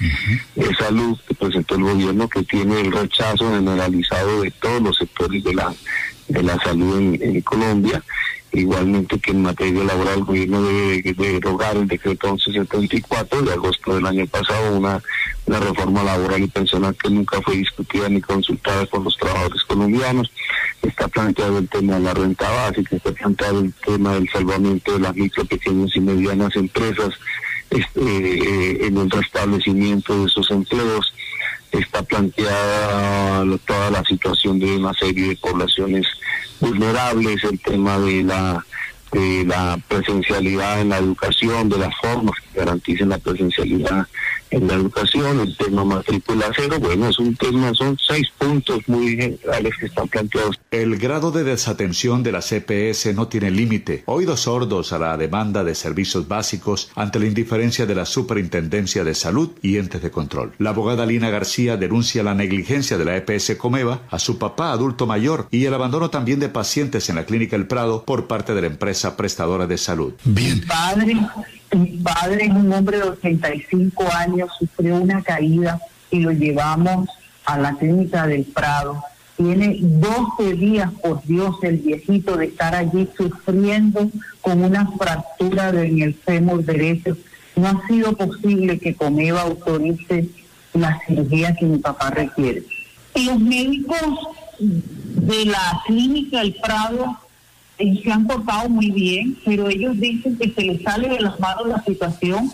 salud 0.78 1.18
que 1.26 1.34
presentó 1.34 1.74
el 1.76 1.82
gobierno 1.82 2.28
que 2.28 2.42
tiene 2.42 2.80
el 2.80 2.92
rechazo 2.92 3.50
generalizado 3.50 4.42
de 4.42 4.50
todos 4.50 4.82
los 4.82 4.96
sectores 4.96 5.42
de 5.42 5.54
la 5.54 5.74
de 6.28 6.42
la 6.42 6.58
salud 6.58 7.14
en 7.20 7.40
Colombia 7.42 8.02
Igualmente 8.52 9.18
que 9.18 9.32
en 9.32 9.42
materia 9.42 9.85
laboral 9.85 10.18
el 10.18 10.24
gobierno 10.24 10.62
debe 10.62 11.14
derogar 11.14 11.76
el 11.76 11.88
decreto 11.88 12.28
1174 12.28 13.42
de 13.42 13.52
agosto 13.52 13.94
del 13.94 14.06
año 14.06 14.26
pasado, 14.26 14.76
una, 14.76 15.02
reforma 15.46 16.02
laboral 16.02 16.42
y 16.42 16.48
pensional 16.48 16.96
que 16.96 17.11
nunca 17.11 17.40
fue 17.42 17.56
discutida 17.56 18.09
ni 18.09 18.20
consultada 18.20 18.87
con 18.87 19.04
los 19.04 19.16
trabajadores 19.16 19.62
colombianos. 19.64 20.30
Está 20.82 21.09
planteado 21.09 21.59
el 21.59 21.68
tema 21.68 21.94
de 21.94 22.00
la 22.00 22.14
renta 22.14 22.50
básica, 22.50 22.96
está 22.96 23.12
planteado 23.12 23.61
el 23.61 23.72
tema 23.74 24.14
del 24.14 24.28
salvamento 24.30 24.92
de 24.92 25.00
las 25.00 25.14
micro, 25.14 25.44
pequeñas 25.44 25.94
y 25.94 26.00
medianas 26.00 26.54
empresas 26.56 27.11
este, 27.70 28.00
eh, 28.00 28.87
en 28.87 28.96
el 28.96 29.11
restablecimiento 29.11 30.18
de 30.18 30.26
esos 30.26 30.50
empleos 30.50 31.12
está 31.72 32.02
planteada 32.02 33.44
toda 33.64 33.90
la 33.90 34.02
situación 34.05 34.59
de 34.59 34.76
una 34.76 34.92
serie 34.94 35.29
de 35.29 35.37
poblaciones 35.37 36.07
vulnerables, 36.61 37.44
el 37.44 37.59
tema 37.61 37.98
de 37.98 38.22
la 38.22 38.64
de 39.12 39.44
la 39.44 39.79
presencialidad 39.88 40.81
en 40.81 40.90
la 40.90 40.98
educación, 40.98 41.68
de 41.68 41.79
las 41.79 41.94
formas 42.02 42.35
que 42.40 42.59
garanticen 42.59 43.09
la 43.09 43.18
presencialidad 43.18 44.07
en 44.50 44.66
la 44.68 44.74
educación, 44.74 45.40
el 45.40 45.56
tema 45.56 45.85
matrícula 45.85 46.50
cero, 46.54 46.76
bueno, 46.80 47.09
es 47.09 47.18
un 47.18 47.35
tema, 47.37 47.72
son 47.74 47.96
seis 47.98 48.28
puntos 48.38 48.80
muy 48.87 49.16
generales 49.16 49.74
que 49.78 49.87
están 49.87 50.09
planteados. 50.09 50.61
El 50.70 50.96
grado 50.98 51.30
de 51.30 51.44
desatención 51.44 52.22
de 52.22 52.32
la 52.32 52.40
CPS 52.40 53.14
no 53.14 53.28
tiene 53.28 53.50
límite. 53.50 54.02
Oídos 54.06 54.40
sordos 54.40 54.92
a 54.92 54.98
la 54.98 55.16
demanda 55.16 55.64
de 55.64 55.74
servicios 55.74 56.28
básicos 56.28 56.90
ante 56.94 57.18
la 57.18 57.26
indiferencia 57.26 57.87
de 57.87 57.94
la 57.94 58.04
Superintendencia 58.04 59.04
de 59.04 59.14
Salud 59.14 59.50
y 59.62 59.78
entes 59.78 60.02
de 60.02 60.11
control. 60.11 60.52
La 60.59 60.70
abogada 60.70 61.06
Lina 61.06 61.30
García 61.30 61.76
denuncia 61.76 62.22
la 62.22 62.35
negligencia 62.35 62.98
de 62.98 63.04
la 63.04 63.16
EPS 63.16 63.56
Comeva 63.56 64.02
a 64.11 64.18
su 64.18 64.38
papá 64.38 64.72
adulto 64.72 65.06
mayor 65.06 65.48
y 65.50 65.64
el 65.64 65.74
abandono 65.74 66.11
también 66.11 66.40
de 66.40 66.48
pacientes 66.48 67.09
en 67.09 67.16
la 67.16 67.26
clínica 67.26 67.56
El 67.56 67.66
Prado 67.66 68.04
por 68.04 68.26
parte 68.26 68.54
de 68.54 68.61
la 68.61 68.66
empresa 68.66 69.16
prestadora 69.16 69.66
de 69.66 69.78
salud. 69.78 70.14
Bien. 70.24 70.64
Padre 70.66 71.16
mi 71.72 71.98
padre 71.98 72.44
es 72.44 72.50
un 72.50 72.72
hombre 72.72 72.98
de 72.98 73.05
85 73.05 74.05
años, 74.14 74.50
sufrió 74.59 74.96
una 74.96 75.22
caída 75.22 75.81
y 76.11 76.20
lo 76.20 76.31
llevamos 76.31 77.09
a 77.44 77.59
la 77.59 77.72
clínica 77.74 78.26
del 78.26 78.44
Prado. 78.44 79.02
Tiene 79.37 79.79
12 79.81 80.55
días, 80.55 80.90
por 81.02 81.22
Dios, 81.24 81.57
el 81.62 81.79
viejito 81.79 82.37
de 82.37 82.46
estar 82.46 82.74
allí 82.74 83.09
sufriendo 83.16 84.09
con 84.40 84.64
una 84.64 84.90
fractura 84.92 85.68
en 85.70 86.00
el 86.00 86.14
fémur 86.14 86.64
derecho. 86.64 87.16
No 87.55 87.68
ha 87.68 87.87
sido 87.87 88.16
posible 88.16 88.79
que 88.79 88.94
Comeva 88.94 89.42
autorice 89.42 90.29
la 90.72 90.98
cirugía 91.07 91.55
que 91.55 91.66
mi 91.66 91.79
papá 91.79 92.11
requiere. 92.11 92.64
Los 93.14 93.38
médicos 93.40 93.98
de 94.59 95.44
la 95.46 95.83
clínica 95.87 96.40
del 96.40 96.55
Prado 96.55 97.18
se 97.78 98.10
han 98.10 98.26
portado 98.26 98.68
muy 98.68 98.90
bien, 98.90 99.38
pero 99.44 99.68
ellos 99.68 99.98
dicen 99.98 100.36
que 100.38 100.50
se 100.50 100.62
les 100.62 100.82
sale 100.82 101.08
de 101.08 101.20
las 101.20 101.38
manos 101.38 101.68
la 101.68 101.82
situación, 101.84 102.50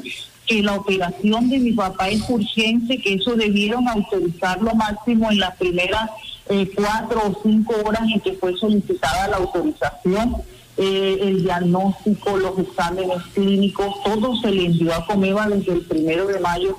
que 0.46 0.62
la 0.62 0.74
operación 0.74 1.48
de 1.48 1.58
mi 1.58 1.72
papá 1.72 2.08
es 2.08 2.28
urgente, 2.28 2.98
que 2.98 3.14
eso 3.14 3.37
debieron 3.37 3.88
autorizarlo 3.88 4.74
máximo 4.74 5.30
en 5.30 5.38
las 5.38 5.56
primeras 5.56 6.11
eh, 6.48 6.68
cuatro 6.74 7.22
o 7.28 7.40
cinco 7.42 7.74
horas 7.85 8.02
en 8.12 8.20
que 8.20 8.32
fue 8.32 8.56
solicitada 8.56 9.28
la 9.28 9.37
autorización. 9.37 10.37
Eh, 10.78 11.18
el 11.20 11.42
diagnóstico, 11.44 12.37
los 12.38 12.58
exámenes 12.58 13.22
clínicos, 13.35 14.02
todo 14.04 14.35
se 14.37 14.50
le 14.50 14.66
envió 14.66 14.94
a 14.94 15.06
Comeva 15.06 15.46
desde 15.46 15.72
el 15.72 15.82
primero 15.82 16.26
de 16.26 16.40
mayo. 16.40 16.76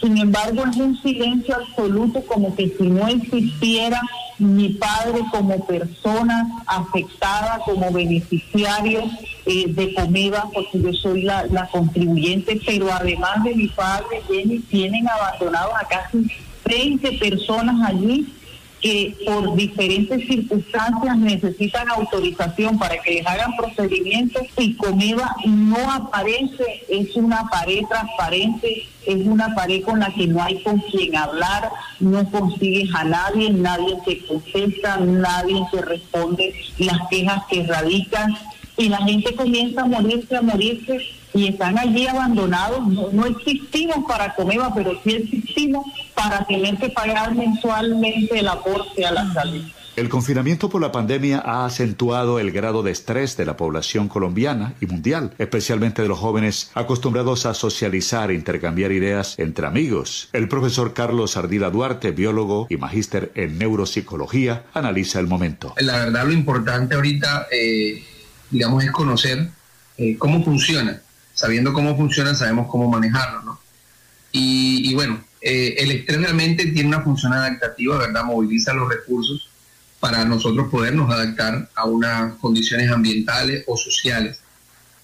Sin 0.00 0.16
embargo, 0.16 0.64
es 0.68 0.76
un 0.76 1.00
silencio 1.02 1.54
absoluto, 1.54 2.22
como 2.26 2.56
que 2.56 2.74
si 2.76 2.84
no 2.84 3.06
existiera 3.06 4.00
mi 4.38 4.70
padre 4.70 5.20
como 5.30 5.64
persona 5.64 6.62
afectada, 6.66 7.60
como 7.64 7.90
beneficiario 7.92 9.02
eh, 9.46 9.66
de 9.68 9.94
Comeva, 9.94 10.48
porque 10.52 10.80
yo 10.80 10.92
soy 10.92 11.22
la, 11.22 11.68
contribuyente, 11.70 12.60
pero 12.64 12.92
además 12.92 13.42
de 13.44 13.54
mi 13.54 13.68
padre, 13.68 14.22
Jenny, 14.28 14.60
tienen 14.60 15.08
abandonados 15.08 15.72
a 15.80 15.86
casi 15.86 16.26
20 16.64 17.12
personas 17.18 17.76
allí 17.88 18.26
que 18.84 19.16
por 19.24 19.56
diferentes 19.56 20.26
circunstancias 20.26 21.16
necesitan 21.16 21.88
autorización 21.88 22.78
para 22.78 23.00
que 23.00 23.12
les 23.12 23.26
hagan 23.26 23.56
procedimientos 23.56 24.42
y 24.58 24.74
Comeva 24.74 25.34
no 25.46 25.90
aparece, 25.90 26.84
es 26.90 27.16
una 27.16 27.48
pared 27.48 27.80
transparente, 27.88 28.86
es 29.06 29.26
una 29.26 29.54
pared 29.54 29.82
con 29.84 30.00
la 30.00 30.12
que 30.12 30.26
no 30.26 30.42
hay 30.42 30.62
con 30.62 30.80
quien 30.80 31.16
hablar, 31.16 31.70
no 31.98 32.30
consigues 32.30 32.94
a 32.94 33.04
nadie, 33.04 33.48
nadie 33.48 33.96
te 34.04 34.18
contesta, 34.26 34.98
nadie 34.98 35.62
te 35.72 35.80
responde 35.80 36.54
las 36.76 37.08
quejas 37.08 37.42
que 37.48 37.62
radican 37.62 38.36
y 38.76 38.90
la 38.90 38.98
gente 38.98 39.34
comienza 39.34 39.80
a 39.80 39.86
morirse, 39.86 40.36
a 40.36 40.42
morirse 40.42 40.98
y 41.32 41.48
están 41.48 41.78
allí 41.78 42.06
abandonados. 42.06 42.86
No, 42.86 43.24
existimos 43.24 44.04
para 44.06 44.34
Comeva, 44.34 44.72
pero 44.74 44.92
sí 45.02 45.14
existimos 45.14 45.86
para 46.14 46.44
tener 46.46 46.76
que 46.76 46.90
pagar 46.90 47.34
mensualmente 47.34 48.38
el 48.38 48.48
aporte 48.48 49.04
a 49.04 49.12
la 49.12 49.32
salud. 49.32 49.64
El 49.96 50.08
confinamiento 50.08 50.68
por 50.70 50.82
la 50.82 50.90
pandemia 50.90 51.38
ha 51.38 51.66
acentuado 51.66 52.40
el 52.40 52.50
grado 52.50 52.82
de 52.82 52.90
estrés 52.90 53.36
de 53.36 53.46
la 53.46 53.56
población 53.56 54.08
colombiana 54.08 54.74
y 54.80 54.86
mundial, 54.86 55.32
especialmente 55.38 56.02
de 56.02 56.08
los 56.08 56.18
jóvenes 56.18 56.72
acostumbrados 56.74 57.46
a 57.46 57.54
socializar 57.54 58.32
e 58.32 58.34
intercambiar 58.34 58.90
ideas 58.90 59.38
entre 59.38 59.68
amigos. 59.68 60.30
El 60.32 60.48
profesor 60.48 60.94
Carlos 60.94 61.36
Ardila 61.36 61.70
Duarte, 61.70 62.10
biólogo 62.10 62.66
y 62.68 62.76
magíster 62.76 63.30
en 63.36 63.56
neuropsicología, 63.56 64.64
analiza 64.74 65.20
el 65.20 65.28
momento. 65.28 65.74
La 65.78 66.06
verdad, 66.06 66.26
lo 66.26 66.32
importante 66.32 66.96
ahorita, 66.96 67.46
eh, 67.52 68.02
digamos, 68.50 68.82
es 68.82 68.90
conocer 68.90 69.48
eh, 69.96 70.16
cómo 70.18 70.42
funciona. 70.42 71.00
Sabiendo 71.34 71.72
cómo 71.72 71.96
funciona, 71.96 72.34
sabemos 72.34 72.66
cómo 72.68 72.88
manejarlo, 72.90 73.42
¿no? 73.42 73.60
Y, 74.36 74.92
bueno, 74.94 75.20
eh, 75.44 75.74
el 75.78 75.90
estrés 75.90 76.18
realmente 76.18 76.66
tiene 76.66 76.88
una 76.88 77.02
función 77.02 77.34
adaptativa, 77.34 77.98
¿verdad? 77.98 78.24
Moviliza 78.24 78.72
los 78.72 78.88
recursos 78.88 79.50
para 80.00 80.24
nosotros 80.24 80.68
podernos 80.70 81.10
adaptar 81.10 81.70
a 81.74 81.84
unas 81.84 82.34
condiciones 82.36 82.90
ambientales 82.90 83.64
o 83.66 83.76
sociales. 83.76 84.38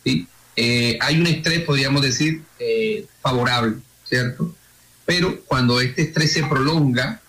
¿sí? 0.05 0.27
Eh, 0.57 0.99
hay 1.01 1.21
un 1.21 1.27
estrés, 1.27 1.61
podríamos 1.61 2.03
decir, 2.03 2.43
eh, 2.59 3.07
favorable, 3.21 3.77
¿cierto? 4.05 4.55
Pero 5.07 5.41
cuando 5.47 5.81
este 5.81 6.03
estrés 6.03 6.33
se 6.33 6.43
prolonga, 6.45 7.21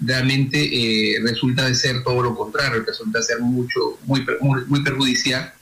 realmente 0.00 0.58
eh, 0.60 1.20
resulta 1.22 1.66
de 1.66 1.74
ser 1.74 2.02
todo 2.04 2.22
lo 2.22 2.36
contrario, 2.36 2.84
resulta 2.86 3.22
ser 3.22 3.40
mucho, 3.40 3.98
muy, 4.06 4.24
perjudicial, 4.82 5.52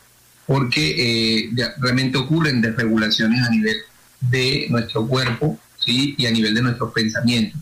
porque 0.47 1.51
realmente 1.79 2.17
ocurren 2.17 2.63
desregulaciones 2.63 3.47
a 3.47 3.51
nivel 3.51 3.77
de 4.21 4.67
nuestro 4.71 5.07
cuerpo 5.07 5.59
¿sí? 5.89 6.15
y 6.19 6.27
a 6.27 6.31
nivel 6.31 6.55
de 6.55 6.63
nuestros 6.63 6.93
pensamientos. 6.93 7.61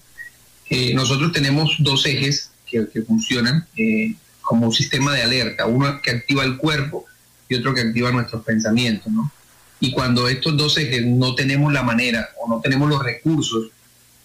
nosotros 0.94 1.32
tenemos 1.32 1.76
dos 1.78 2.04
ejes 2.06 2.50
que, 2.66 3.02
funcionan 3.02 3.66
eh, 3.76 4.14
como 4.42 4.66
un 4.66 4.72
sistema 4.72 5.14
de 5.14 5.22
alerta, 5.22 5.66
uno 5.66 6.00
que 6.02 6.10
activa 6.10 6.44
el 6.44 6.56
cuerpo 6.56 7.06
y 7.48 7.54
otro 7.54 7.74
que 7.74 7.82
activa 7.82 8.10
nuestros 8.10 8.44
pensamientos, 8.44 9.12
¿no? 9.12 9.30
Y 9.78 9.92
cuando 9.92 10.28
estos 10.28 10.56
dos 10.56 10.76
ejes 10.78 11.04
no 11.06 11.34
tenemos 11.34 11.72
la 11.72 11.82
manera 11.82 12.30
o 12.40 12.48
no 12.48 12.60
tenemos 12.60 12.88
los 12.88 13.02
recursos, 13.02 13.68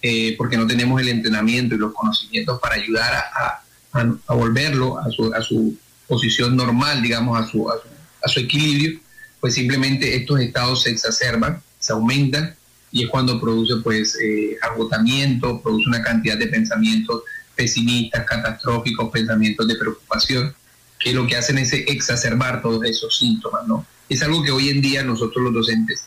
eh, 0.01 0.35
porque 0.37 0.57
no 0.57 0.65
tenemos 0.65 0.99
el 1.01 1.09
entrenamiento 1.09 1.75
y 1.75 1.77
los 1.77 1.93
conocimientos 1.93 2.59
para 2.59 2.75
ayudar 2.75 3.13
a, 3.13 3.61
a, 3.93 4.33
volverlo 4.33 4.97
a 4.97 5.09
su, 5.11 5.33
a 5.33 5.41
su, 5.41 5.77
posición 6.07 6.57
normal, 6.57 7.01
digamos, 7.01 7.39
a 7.39 7.47
su, 7.49 7.69
a 7.69 8.27
su, 8.27 8.39
equilibrio, 8.41 8.99
pues 9.39 9.53
simplemente 9.53 10.15
estos 10.15 10.41
estados 10.41 10.83
se 10.83 10.89
exacerban, 10.89 11.61
se 11.79 11.93
aumentan 11.93 12.53
y 12.91 13.03
es 13.03 13.09
cuando 13.09 13.39
produce 13.39 13.75
pues 13.83 14.17
eh, 14.21 14.57
agotamiento, 14.61 15.61
produce 15.61 15.87
una 15.87 16.01
cantidad 16.01 16.37
de 16.37 16.47
pensamientos 16.47 17.23
pesimistas, 17.55 18.25
catastróficos, 18.25 19.11
pensamientos 19.11 19.67
de 19.67 19.75
preocupación, 19.75 20.53
que 20.99 21.13
lo 21.13 21.27
que 21.27 21.35
hacen 21.35 21.57
es 21.57 21.73
exacerbar 21.73 22.61
todos 22.61 22.83
esos 22.85 23.17
síntomas, 23.17 23.67
¿no? 23.67 23.85
Es 24.09 24.21
algo 24.21 24.43
que 24.43 24.51
hoy 24.51 24.69
en 24.69 24.81
día 24.81 25.03
nosotros 25.03 25.43
los 25.43 25.53
docentes, 25.53 26.03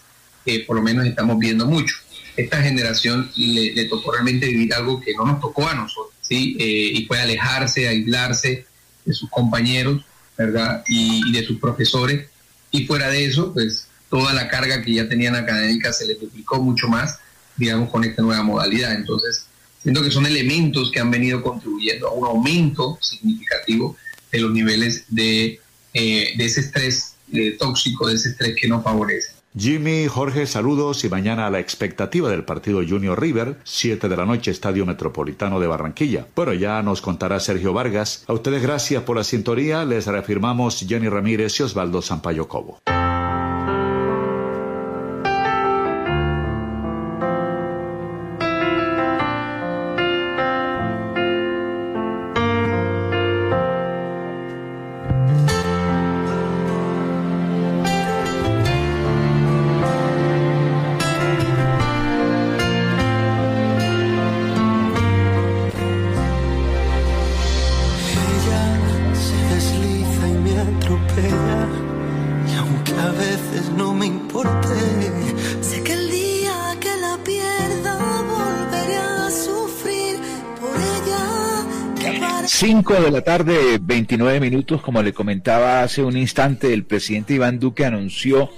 eh, 0.47 0.64
por 0.66 0.77
lo 0.77 0.83
menos 0.83 1.07
estamos 1.07 1.38
viendo 1.38 1.66
mucho. 1.66 1.97
Esta 2.37 2.62
generación 2.62 3.31
le, 3.37 3.85
tocó 3.87 4.12
realmente 4.12 4.47
vivir 4.47 4.75
algo 4.75 5.01
que 5.01 5.14
no 5.14 5.25
nos 5.25 5.40
tocó 5.40 5.68
a 5.68 5.75
nosotros, 5.75 6.14
¿sí? 6.20 6.57
Eh, 6.59 6.90
y 6.94 7.07
fue 7.07 7.20
alejarse, 7.20 7.88
aislarse 7.88 8.66
de 9.05 9.12
sus 9.12 9.31
compañeros, 9.31 10.05
¿verdad? 10.37 10.85
Y, 10.88 11.33
de 11.33 11.44
sus 11.44 11.59
profesores. 11.59 12.29
Y 12.70 12.87
fuera 12.87 13.09
de 13.09 13.25
eso, 13.25 13.53
pues 13.53 13.88
toda 14.14 14.33
la 14.33 14.46
carga 14.46 14.81
que 14.81 14.94
ya 14.94 15.09
tenían 15.09 15.35
académica 15.35 15.92
se 15.92 16.07
les 16.07 16.20
duplicó 16.20 16.62
mucho 16.62 16.87
más, 16.87 17.18
digamos, 17.57 17.90
con 17.90 18.05
esta 18.05 18.22
nueva 18.22 18.44
modalidad. 18.44 18.94
Entonces, 18.94 19.48
Siento 19.85 20.03
que 20.03 20.11
son 20.11 20.24
elementos 20.24 20.90
que 20.90 20.98
han 20.98 21.11
venido 21.11 21.42
contribuyendo 21.42 22.09
a 22.09 22.12
un 22.12 22.24
aumento 22.24 22.96
significativo 23.03 23.98
de 24.33 24.40
los 24.40 24.50
niveles 24.50 25.05
de, 25.09 25.61
eh, 25.92 26.35
ese 26.38 26.61
estrés 26.61 27.16
eh, 27.31 27.55
tóxico, 27.59 28.09
de 28.09 28.14
ese 28.14 28.31
estrés 28.31 28.57
que 28.59 28.66
no 28.66 28.83
favorece. 28.83 29.35
Jimmy, 29.55 30.07
Jorge, 30.09 30.46
saludos 30.46 31.05
y 31.05 31.11
mañana 31.11 31.46
a 31.46 31.50
la 31.50 31.61
expectativa 31.61 32.31
del 32.31 32.44
partido 32.44 32.81
Junior 32.88 33.20
River, 33.20 33.59
7 33.64 34.09
de 34.09 34.16
la 34.16 34.24
noche, 34.24 34.50
Estadio 34.50 34.87
Metropolitano 34.87 35.61
de 35.61 35.66
Barranquilla. 35.66 36.27
Bueno, 36.35 36.55
ya 36.55 36.83
nos 36.83 37.03
contará 37.03 37.38
Sergio 37.38 37.74
Vargas. 37.74 38.24
A 38.27 38.33
ustedes 38.33 38.62
gracias 38.62 39.03
por 39.03 39.18
la 39.18 39.22
sintonía. 39.22 39.85
Les 39.85 40.07
reafirmamos 40.07 40.81
Jenny 40.88 41.11
Ramírez 41.11 41.61
y 41.61 41.64
Osvaldo 41.64 42.00
Sampaio 42.00 42.48
Cobo. 42.48 42.81
29 84.25 84.41
minutos, 84.41 84.81
como 84.81 85.03
le 85.03 85.13
comentaba 85.13 85.83
hace 85.83 86.03
un 86.03 86.17
instante, 86.17 86.73
el 86.73 86.85
presidente 86.85 87.35
Iván 87.35 87.59
Duque 87.59 87.85
anunció 87.85 88.49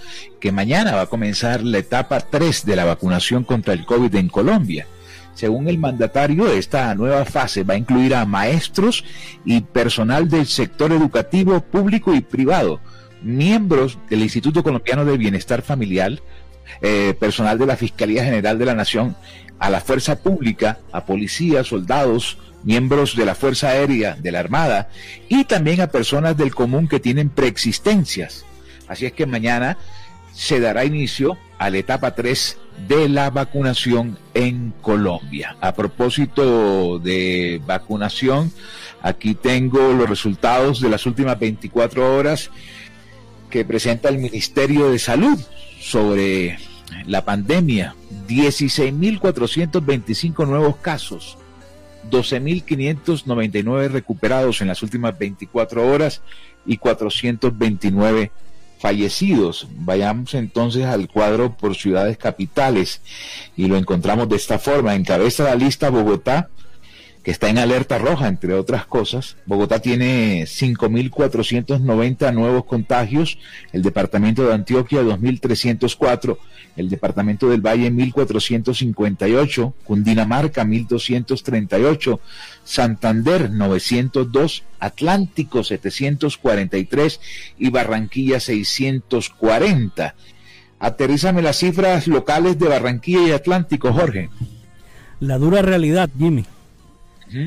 que 0.41 0.53
mañana 0.53 0.95
va 0.95 1.03
a 1.03 1.07
comenzar 1.07 1.65
la 1.65 1.79
etapa 1.79 2.21
3 2.21 2.65
de 2.65 2.77
la 2.77 2.85
vacunación 2.85 3.43
contra 3.43 3.75
el 3.75 3.85
COVID 3.85 4.15
en 4.15 4.29
Colombia. 4.29 4.87
Según 5.35 5.69
el 5.69 5.79
mandatario, 5.79 6.47
esta 6.47 6.95
nueva 6.95 7.25
fase 7.25 7.65
va 7.65 7.75
a 7.75 7.79
incluir 7.79 8.15
a 8.15 8.25
maestros 8.27 9.05
y 9.45 9.61
personal 9.61 10.29
del 10.29 10.47
sector 10.47 10.93
educativo 10.93 11.61
público 11.61 12.15
y 12.15 12.21
privado, 12.21 12.81
miembros 13.23 13.99
del 14.09 14.23
Instituto 14.23 14.63
Colombiano 14.63 15.05
de 15.05 15.19
Bienestar 15.19 15.63
Familiar, 15.63 16.21
eh, 16.81 17.15
personal 17.19 17.59
de 17.59 17.67
la 17.67 17.77
Fiscalía 17.77 18.25
General 18.25 18.59
de 18.59 18.65
la 18.65 18.75
Nación, 18.75 19.17
a 19.59 19.71
la 19.71 19.81
fuerza 19.81 20.17
pública, 20.17 20.79
a 20.93 21.05
policías, 21.05 21.67
soldados, 21.67 22.39
miembros 22.63 23.17
de 23.17 23.25
la 23.25 23.35
Fuerza 23.35 23.69
Aérea, 23.69 24.17
de 24.17 24.33
la 24.33 24.41
Armada 24.41 24.89
y 25.29 25.45
también 25.45 25.81
a 25.81 25.87
personas 25.87 26.37
del 26.37 26.55
común 26.55 26.89
que 26.89 27.01
tienen 27.01 27.29
preexistencias. 27.29 28.45
Así 28.89 29.07
es 29.07 29.13
que 29.13 29.27
mañana 29.27 29.79
se 30.33 30.61
dará 30.61 30.85
inicio 30.85 31.39
a 31.59 31.71
la 31.71 31.79
etapa 31.79 32.15
3 32.15 32.59
de 32.89 33.09
la 33.09 33.31
vacunación 33.31 34.19
en 34.35 34.75
Colombia. 34.83 35.57
A 35.61 35.75
propósito 35.75 36.99
de 36.99 37.61
vacunación, 37.67 38.53
aquí 39.01 39.35
tengo 39.35 39.93
los 39.93 40.09
resultados 40.09 40.81
de 40.81 40.91
las 40.91 41.07
últimas 41.07 41.39
24 41.39 42.17
horas 42.17 42.51
que 43.51 43.65
presenta 43.65 44.09
el 44.09 44.19
Ministerio 44.19 44.91
de 44.91 44.99
Salud 44.99 45.39
sobre 45.81 46.59
la 47.07 47.25
pandemia. 47.25 47.95
16.425 48.29 50.47
nuevos 50.47 50.77
casos, 50.77 51.39
12.599 52.11 53.91
recuperados 53.91 54.61
en 54.61 54.69
las 54.69 54.83
últimas 54.83 55.19
24 55.19 55.87
horas 55.87 56.23
y 56.65 56.77
429 56.79 58.31
fallecidos. 58.79 59.69
Vayamos 59.71 60.35
entonces 60.35 60.85
al 60.85 61.09
cuadro 61.09 61.57
por 61.57 61.77
ciudades 61.77 62.19
capitales 62.19 63.01
y 63.57 63.67
lo 63.67 63.77
encontramos 63.77 64.29
de 64.29 64.37
esta 64.37 64.59
forma. 64.59 64.95
Encabeza 64.95 65.45
la 65.45 65.55
lista 65.55 65.91
Bogotá 65.91 66.49
que 67.27 67.33
está 67.33 67.51
en 67.51 67.59
alerta 67.59 67.99
roja, 67.99 68.29
entre 68.29 68.55
otras 68.55 68.87
cosas. 68.87 69.37
Bogotá 69.47 69.81
tiene 69.81 70.45
5.490 70.45 72.33
nuevos 72.33 72.67
contagios, 72.67 73.39
el 73.73 73.83
departamento 73.83 74.47
de 74.47 74.55
Antioquia 74.55 75.03
2.304, 75.03 76.39
el 76.77 76.89
departamento 76.89 77.51
del 77.51 77.63
Valle 77.67 77.91
1.458, 77.91 79.73
Cundinamarca 79.83 80.63
1.238, 80.63 82.21
Santander 82.63 83.51
902, 83.51 84.63
Atlántico 84.79 85.65
743 85.65 87.21
y 87.59 87.71
Barranquilla 87.71 88.39
640. 88.39 90.15
Aterrízame 90.79 91.43
las 91.43 91.57
cifras 91.57 92.07
locales 92.07 92.57
de 92.61 92.69
Barranquilla 92.69 93.27
y 93.27 93.33
Atlántico, 93.33 93.93
Jorge. 93.93 94.31
La 95.19 95.39
dura 95.39 95.63
realidad, 95.63 96.09
Jimmy. 96.17 96.45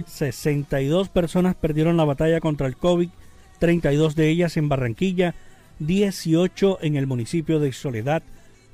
62 0.06 1.10
personas 1.10 1.56
perdieron 1.56 1.98
la 1.98 2.06
batalla 2.06 2.40
contra 2.40 2.68
el 2.68 2.76
COVID, 2.76 3.10
32 3.60 4.16
de 4.16 4.30
ellas 4.30 4.58
en 4.58 4.70
Barranquilla, 4.70 5.36
18 5.80 6.80
en 6.82 6.96
el 6.96 7.08
municipio 7.08 7.60
de 7.60 7.72
Soledad, 7.72 8.24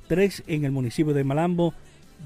3 0.08 0.44
en 0.46 0.64
el 0.64 0.72
municipio 0.72 1.14
de 1.14 1.24
Malambo, 1.24 1.74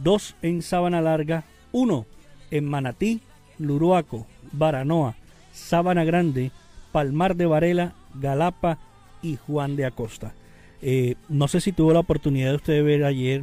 2 0.03 0.37
en 0.43 0.63
Sabana 0.63 1.01
Larga, 1.01 1.45
1 1.73 2.07
en 2.51 2.65
Manatí, 2.65 3.21
Luruaco, 3.59 4.27
Baranoa, 4.53 5.17
Sabana 5.53 6.05
Grande, 6.05 6.51
Palmar 6.93 7.37
de 7.37 7.47
Varela, 7.47 7.95
Galapa 8.15 8.79
y 9.23 9.37
Juan 9.37 9.77
de 9.77 9.87
Acosta. 9.87 10.35
Eh, 10.83 11.17
no 11.29 11.47
sé 11.49 11.61
si 11.61 11.73
tuvo 11.73 11.93
la 11.93 12.01
oportunidad 12.01 12.51
de 12.51 12.57
usted 12.57 12.85
ver 12.85 13.05
ayer 13.05 13.43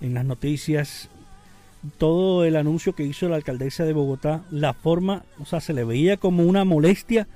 en 0.00 0.14
las 0.14 0.24
noticias 0.24 1.10
todo 1.98 2.44
el 2.44 2.56
anuncio 2.56 2.94
que 2.94 3.04
hizo 3.04 3.28
la 3.28 3.36
alcaldesa 3.36 3.84
de 3.84 3.92
Bogotá, 3.92 4.42
la 4.50 4.74
forma, 4.74 5.24
o 5.40 5.46
sea, 5.46 5.60
se 5.60 5.72
le 5.72 5.84
veía 5.84 6.16
como 6.16 6.44
una 6.44 6.64
molestia 6.64 7.26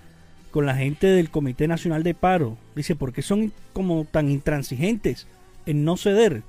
con 0.51 0.67
la 0.67 0.77
gente 0.77 1.07
del 1.07 1.31
Comité 1.31 1.67
Nacional 1.67 2.03
de 2.03 2.15
Paro. 2.15 2.57
Dice, 2.77 2.95
¿por 2.95 3.13
qué 3.13 3.23
son 3.23 3.53
como 3.73 4.05
tan 4.05 4.31
intransigentes 4.31 5.27
en 5.67 5.85
no 5.85 5.97
ceder? 5.97 6.43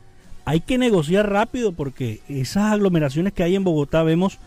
Hay 0.44 0.60
que 0.60 0.78
negociar 0.78 1.30
rápido 1.30 1.72
porque 1.72 2.22
esas 2.28 2.74
aglomeraciones 2.74 3.34
que 3.34 3.44
hay 3.44 3.56
en 3.56 3.64
Bogotá 3.64 4.04
vemos 4.04 4.38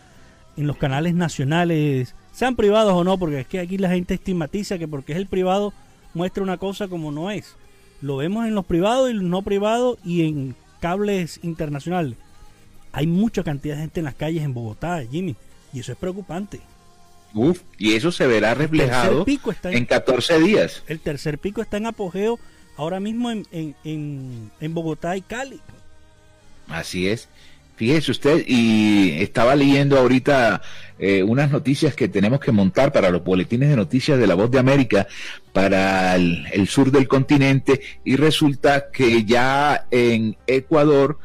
en 0.55 0.67
los 0.67 0.77
canales 0.77 1.13
nacionales, 1.13 2.15
sean 2.31 2.55
privados 2.55 2.93
o 2.93 3.03
no, 3.03 3.17
porque 3.17 3.41
es 3.41 3.47
que 3.47 3.59
aquí 3.59 3.77
la 3.77 3.89
gente 3.89 4.13
estigmatiza 4.13 4.77
que 4.77 4.87
porque 4.87 5.13
es 5.13 5.17
el 5.17 5.27
privado 5.27 5.73
muestra 6.13 6.43
una 6.43 6.57
cosa 6.57 6.87
como 6.87 7.11
no 7.11 7.31
es. 7.31 7.55
Lo 8.01 8.17
vemos 8.17 8.45
en 8.45 8.55
los 8.55 8.65
privados 8.65 9.09
y 9.09 9.13
los 9.13 9.23
no 9.23 9.41
privados 9.41 9.97
y 10.05 10.27
en 10.27 10.55
cables 10.79 11.39
internacionales. 11.43 12.17
Hay 12.91 13.07
mucha 13.07 13.43
cantidad 13.43 13.75
de 13.75 13.81
gente 13.81 13.99
en 13.99 14.05
las 14.05 14.15
calles 14.15 14.43
en 14.43 14.53
Bogotá, 14.53 15.01
Jimmy, 15.09 15.35
y 15.73 15.79
eso 15.79 15.91
es 15.91 15.97
preocupante. 15.97 16.59
Uf, 17.33 17.61
y 17.77 17.93
eso 17.93 18.11
se 18.11 18.25
verá 18.25 18.55
reflejado 18.55 19.23
en, 19.63 19.85
14 19.85 20.39
días. 20.39 20.83
El 20.87 20.99
tercer 20.99 21.37
pico 21.37 21.61
está 21.61 21.77
en 21.77 21.85
apogeo 21.85 22.39
ahora 22.75 22.99
mismo 22.99 23.29
en, 23.29 23.45
en, 23.51 24.51
en 24.59 24.73
Bogotá 24.73 25.15
y 25.15 25.21
Cali. 25.21 25.59
Así 26.67 27.07
es. 27.07 27.29
Fíjese 27.79 28.11
usted, 28.11 28.43
y 28.45 29.21
estaba 29.21 29.55
leyendo 29.55 29.97
ahorita 29.97 30.61
eh, 30.99 31.23
unas 31.23 31.49
noticias 31.49 31.95
que 31.95 32.09
tenemos 32.09 32.41
que 32.41 32.51
montar 32.51 32.91
para 32.91 33.09
los 33.09 33.23
boletines 33.23 33.69
de 33.69 33.77
noticias 33.77 34.19
de 34.19 34.27
la 34.27 34.35
Voz 34.35 34.51
de 34.51 34.59
América 34.59 35.07
para 35.53 36.13
el, 36.17 36.67
sur 36.67 36.91
del 36.91 37.07
continente 37.07 37.79
y 38.03 38.17
resulta 38.17 38.91
que 38.91 39.23
ya 39.23 39.85
en 39.91 40.35
Ecuador 40.45 41.19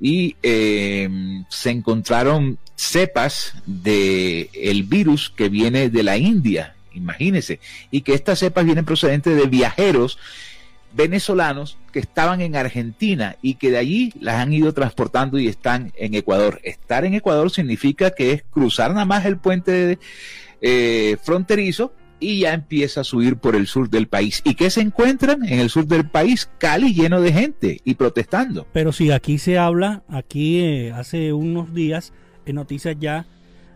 y 0.00 0.36
eh, 0.42 1.08
se 1.48 1.70
encontraron 1.70 2.58
cepas 2.76 3.54
de 3.66 4.50
el 4.52 4.82
virus 4.82 5.30
que 5.30 5.48
viene 5.48 5.88
de 5.90 6.02
la 6.02 6.16
India, 6.16 6.74
imagínese, 6.92 7.60
y 7.90 8.02
que 8.02 8.14
estas 8.14 8.40
cepas 8.40 8.64
vienen 8.64 8.84
procedentes 8.84 9.36
de 9.36 9.46
viajeros 9.46 10.18
venezolanos 10.94 11.76
que 11.92 11.98
estaban 11.98 12.40
en 12.40 12.56
Argentina 12.56 13.36
y 13.42 13.54
que 13.54 13.70
de 13.70 13.78
allí 13.78 14.12
las 14.20 14.36
han 14.36 14.52
ido 14.52 14.72
transportando 14.72 15.38
y 15.38 15.48
están 15.48 15.92
en 15.96 16.14
Ecuador. 16.14 16.60
Estar 16.62 17.04
en 17.04 17.14
Ecuador 17.14 17.50
significa 17.50 18.10
que 18.10 18.32
es 18.32 18.44
cruzar 18.50 18.92
nada 18.92 19.04
más 19.04 19.24
el 19.26 19.38
puente 19.38 19.98
eh, 20.60 21.16
fronterizo 21.22 21.92
y 22.24 22.40
ya 22.40 22.54
empieza 22.54 23.02
a 23.02 23.04
subir 23.04 23.36
por 23.36 23.54
el 23.54 23.66
sur 23.66 23.90
del 23.90 24.08
país. 24.08 24.40
¿Y 24.44 24.54
qué 24.54 24.70
se 24.70 24.80
encuentran 24.80 25.44
en 25.44 25.60
el 25.60 25.70
sur 25.70 25.86
del 25.86 26.08
país? 26.08 26.50
Cali 26.58 26.94
lleno 26.94 27.20
de 27.20 27.32
gente 27.32 27.80
y 27.84 27.94
protestando. 27.94 28.66
Pero 28.72 28.92
si 28.92 29.10
aquí 29.10 29.38
se 29.38 29.58
habla, 29.58 30.02
aquí 30.08 30.60
eh, 30.60 30.92
hace 30.92 31.32
unos 31.32 31.74
días 31.74 32.12
en 32.46 32.56
noticias 32.56 32.96
ya 32.98 33.26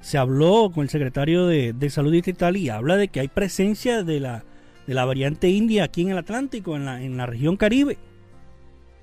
se 0.00 0.16
habló 0.16 0.70
con 0.72 0.84
el 0.84 0.88
secretario 0.88 1.46
de, 1.46 1.72
de 1.72 1.90
Salud 1.90 2.12
Distrital 2.12 2.56
y 2.56 2.68
habla 2.68 2.96
de 2.96 3.08
que 3.08 3.20
hay 3.20 3.28
presencia 3.28 4.02
de 4.02 4.20
la 4.20 4.44
de 4.88 4.94
la 4.94 5.04
variante 5.04 5.50
india 5.50 5.84
aquí 5.84 6.00
en 6.00 6.08
el 6.08 6.18
Atlántico, 6.18 6.74
en 6.74 6.86
la, 6.86 7.02
en 7.02 7.18
la 7.18 7.26
región 7.26 7.58
Caribe. 7.58 7.98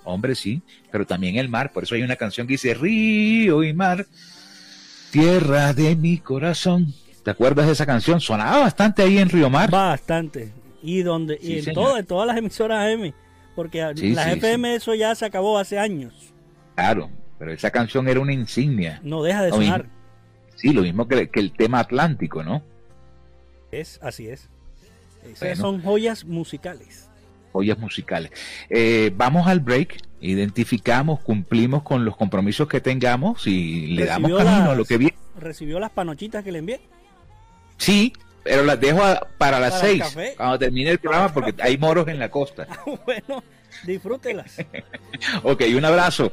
Hombre, 0.05 0.37
sí, 0.37 0.62
pero 0.93 1.05
también 1.05 1.35
el 1.37 1.49
mar. 1.49 1.73
Por 1.73 1.83
eso 1.83 1.97
hay 1.97 2.03
una 2.03 2.15
canción 2.17 2.47
que 2.47 2.53
dice, 2.55 2.75
río 2.75 3.65
y 3.65 3.75
mar, 3.75 4.07
tierra 5.11 5.73
de 5.73 5.97
mi 5.97 6.19
corazón. 6.19 6.95
¿Te 7.25 7.33
acuerdas 7.33 7.67
de 7.67 7.73
esa 7.73 7.87
canción? 7.87 8.21
Sonaba 8.21 8.59
bastante 8.59 9.03
ahí 9.03 9.19
en 9.19 9.29
Río 9.29 9.51
Mar. 9.51 9.69
Bastante 9.69 10.53
y 10.87 11.03
donde 11.03 11.39
y 11.43 11.59
en, 11.59 11.75
todo, 11.75 11.99
en 11.99 12.07
todas 12.07 12.29
las 12.29 12.37
emisoras 12.37 12.87
AM, 12.87 13.12
porque 13.57 13.81
las 13.81 14.29
FM 14.29 14.77
eso 14.77 14.95
ya 14.95 15.15
se 15.17 15.25
acabó 15.25 15.59
hace 15.59 15.79
años. 15.79 16.33
Claro, 16.77 17.11
pero 17.39 17.53
esa 17.53 17.71
canción 17.71 18.09
era 18.09 18.21
una 18.21 18.33
insignia. 18.33 19.01
No 19.03 19.23
deja 19.23 19.43
de 19.43 19.51
sonar. 19.51 19.87
sí, 20.55 20.73
lo 20.73 20.83
mismo 20.83 21.09
que, 21.09 21.29
el 21.33 21.53
tema 21.53 21.81
atlántico, 21.81 22.45
¿no? 22.45 22.62
Es, 23.73 23.99
así 24.03 24.29
es. 24.29 24.49
Esas 25.33 25.59
son 25.59 25.83
joyas 25.83 26.25
musicales. 26.25 27.09
Joyas 27.53 27.79
musicales. 27.79 28.31
Eh, 28.71 29.11
vamos 29.17 29.47
al 29.49 29.61
break, 29.61 30.01
identificamos, 30.21 31.21
cumplimos 31.21 31.83
con 31.83 32.05
los 32.05 32.17
compromisos 32.17 32.69
que 32.69 32.81
tengamos 32.81 33.47
y 33.47 33.89
le 33.89 34.05
damos 34.05 34.31
camino 34.37 34.71
a 34.71 34.75
lo 34.75 34.85
que 34.85 34.99
viene. 34.99 35.17
¿Recibió 35.39 35.81
las 35.81 35.91
panochitas 35.91 36.45
que 36.45 36.53
le 36.53 36.59
envié? 36.61 36.81
Sí, 37.79 38.12
pero 38.43 38.62
las 38.62 38.81
dejo 38.81 39.01
para 39.39 39.59
las 39.59 39.81
seis, 39.81 40.17
cuando 40.37 40.59
termine 40.59 40.91
el 40.91 40.99
programa, 40.99 41.33
porque 41.33 41.55
hay 41.61 41.77
moros 41.77 42.07
en 42.09 42.19
la 42.19 42.31
costa. 42.31 42.67
bueno, 43.05 43.43
disfrútelas. 43.85 44.59
ok, 45.43 45.62
un 45.77 45.85
abrazo. 45.85 46.33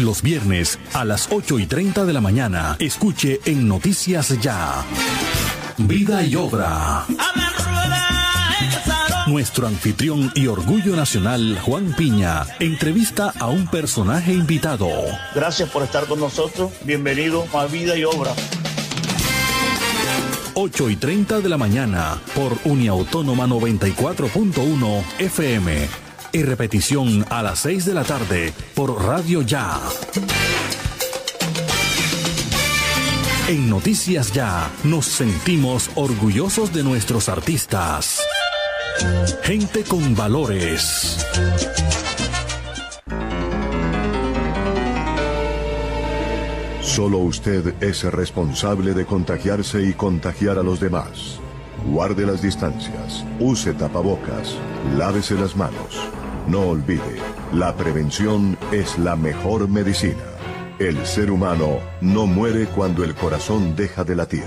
Los 0.00 0.22
viernes 0.22 0.78
a 0.94 1.04
las 1.04 1.28
8 1.30 1.58
y 1.58 1.66
30 1.66 2.06
de 2.06 2.12
la 2.14 2.22
mañana, 2.22 2.76
escuche 2.78 3.38
en 3.44 3.68
Noticias 3.68 4.40
Ya 4.40 4.82
Vida 5.76 6.24
y 6.24 6.36
obra. 6.36 7.04
Nuestro 9.26 9.66
anfitrión 9.66 10.32
y 10.34 10.46
orgullo 10.46 10.96
nacional, 10.96 11.58
Juan 11.62 11.94
Piña, 11.96 12.46
entrevista 12.60 13.34
a 13.38 13.48
un 13.48 13.66
personaje 13.66 14.32
invitado. 14.32 14.88
Gracias 15.34 15.68
por 15.68 15.82
estar 15.82 16.06
con 16.06 16.18
nosotros. 16.18 16.70
Bienvenido 16.84 17.44
a 17.52 17.66
Vida 17.66 17.94
y 17.94 18.04
Obra. 18.04 18.32
8 20.54 20.90
y 20.90 20.96
30 20.96 21.40
de 21.40 21.48
la 21.50 21.58
mañana 21.58 22.18
por 22.34 22.56
Uniautónoma 22.64 23.46
94.1 23.46 25.04
FM. 25.18 26.09
Y 26.32 26.42
repetición 26.42 27.26
a 27.28 27.42
las 27.42 27.58
6 27.60 27.86
de 27.86 27.94
la 27.94 28.04
tarde 28.04 28.52
por 28.74 29.02
Radio 29.04 29.42
Ya. 29.42 29.80
En 33.48 33.68
Noticias 33.68 34.32
Ya 34.32 34.70
nos 34.84 35.06
sentimos 35.06 35.90
orgullosos 35.96 36.72
de 36.72 36.84
nuestros 36.84 37.28
artistas. 37.28 38.20
Gente 39.42 39.82
con 39.82 40.14
valores. 40.14 41.26
Solo 46.80 47.18
usted 47.18 47.74
es 47.82 48.04
responsable 48.04 48.94
de 48.94 49.04
contagiarse 49.04 49.82
y 49.82 49.94
contagiar 49.94 50.58
a 50.58 50.62
los 50.62 50.78
demás. 50.78 51.40
Guarde 51.86 52.24
las 52.24 52.42
distancias, 52.42 53.24
use 53.40 53.72
tapabocas, 53.72 54.54
lávese 54.96 55.34
las 55.34 55.56
manos. 55.56 56.19
No 56.46 56.60
olvide, 56.60 57.16
la 57.52 57.76
prevención 57.76 58.58
es 58.72 58.98
la 58.98 59.16
mejor 59.16 59.68
medicina. 59.68 60.24
El 60.78 61.06
ser 61.06 61.30
humano 61.30 61.78
no 62.00 62.26
muere 62.26 62.66
cuando 62.66 63.04
el 63.04 63.14
corazón 63.14 63.76
deja 63.76 64.02
de 64.02 64.16
latir. 64.16 64.46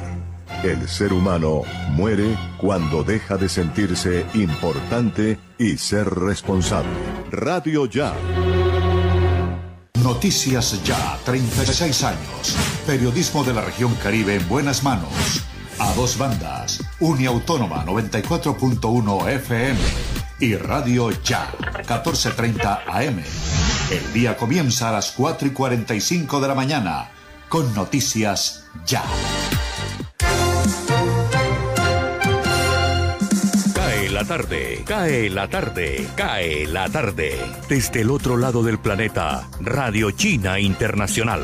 El 0.64 0.88
ser 0.90 1.14
humano 1.14 1.62
muere 1.92 2.38
cuando 2.58 3.04
deja 3.04 3.38
de 3.38 3.48
sentirse 3.48 4.26
importante 4.34 5.40
y 5.58 5.78
ser 5.78 6.10
responsable. 6.10 6.90
Radio 7.32 7.86
Ya. 7.86 8.14
Noticias 10.02 10.84
Ya, 10.84 11.18
36 11.24 12.04
años. 12.04 12.56
Periodismo 12.86 13.44
de 13.44 13.54
la 13.54 13.62
región 13.62 13.94
Caribe 14.02 14.36
en 14.36 14.48
buenas 14.50 14.84
manos. 14.84 15.44
A 15.80 15.94
dos 15.94 16.18
bandas. 16.18 16.84
Uniautónoma 17.00 17.86
94.1 17.86 19.30
FM 19.30 20.03
y 20.44 20.58
Radio 20.58 21.10
Ya, 21.24 21.54
1430 21.78 22.84
AM. 22.86 23.24
El 23.92 24.14
día 24.14 24.36
comienza 24.36 24.90
a 24.90 24.92
las 24.92 25.12
4 25.12 25.48
y 25.48 25.52
45 25.52 26.42
de 26.42 26.48
la 26.48 26.56
mañana 26.56 27.10
con 27.48 27.74
Noticias 27.74 28.66
Ya. 28.86 29.04
la 34.12 34.26
tarde, 34.26 34.84
cae 34.86 35.28
la 35.28 35.48
tarde, 35.48 36.08
cae 36.16 36.68
la 36.68 36.88
tarde. 36.88 37.36
Desde 37.68 38.02
el 38.02 38.12
otro 38.12 38.38
lado 38.38 38.62
del 38.62 38.78
planeta, 38.78 39.50
Radio 39.60 40.12
China 40.12 40.60
Internacional. 40.60 41.42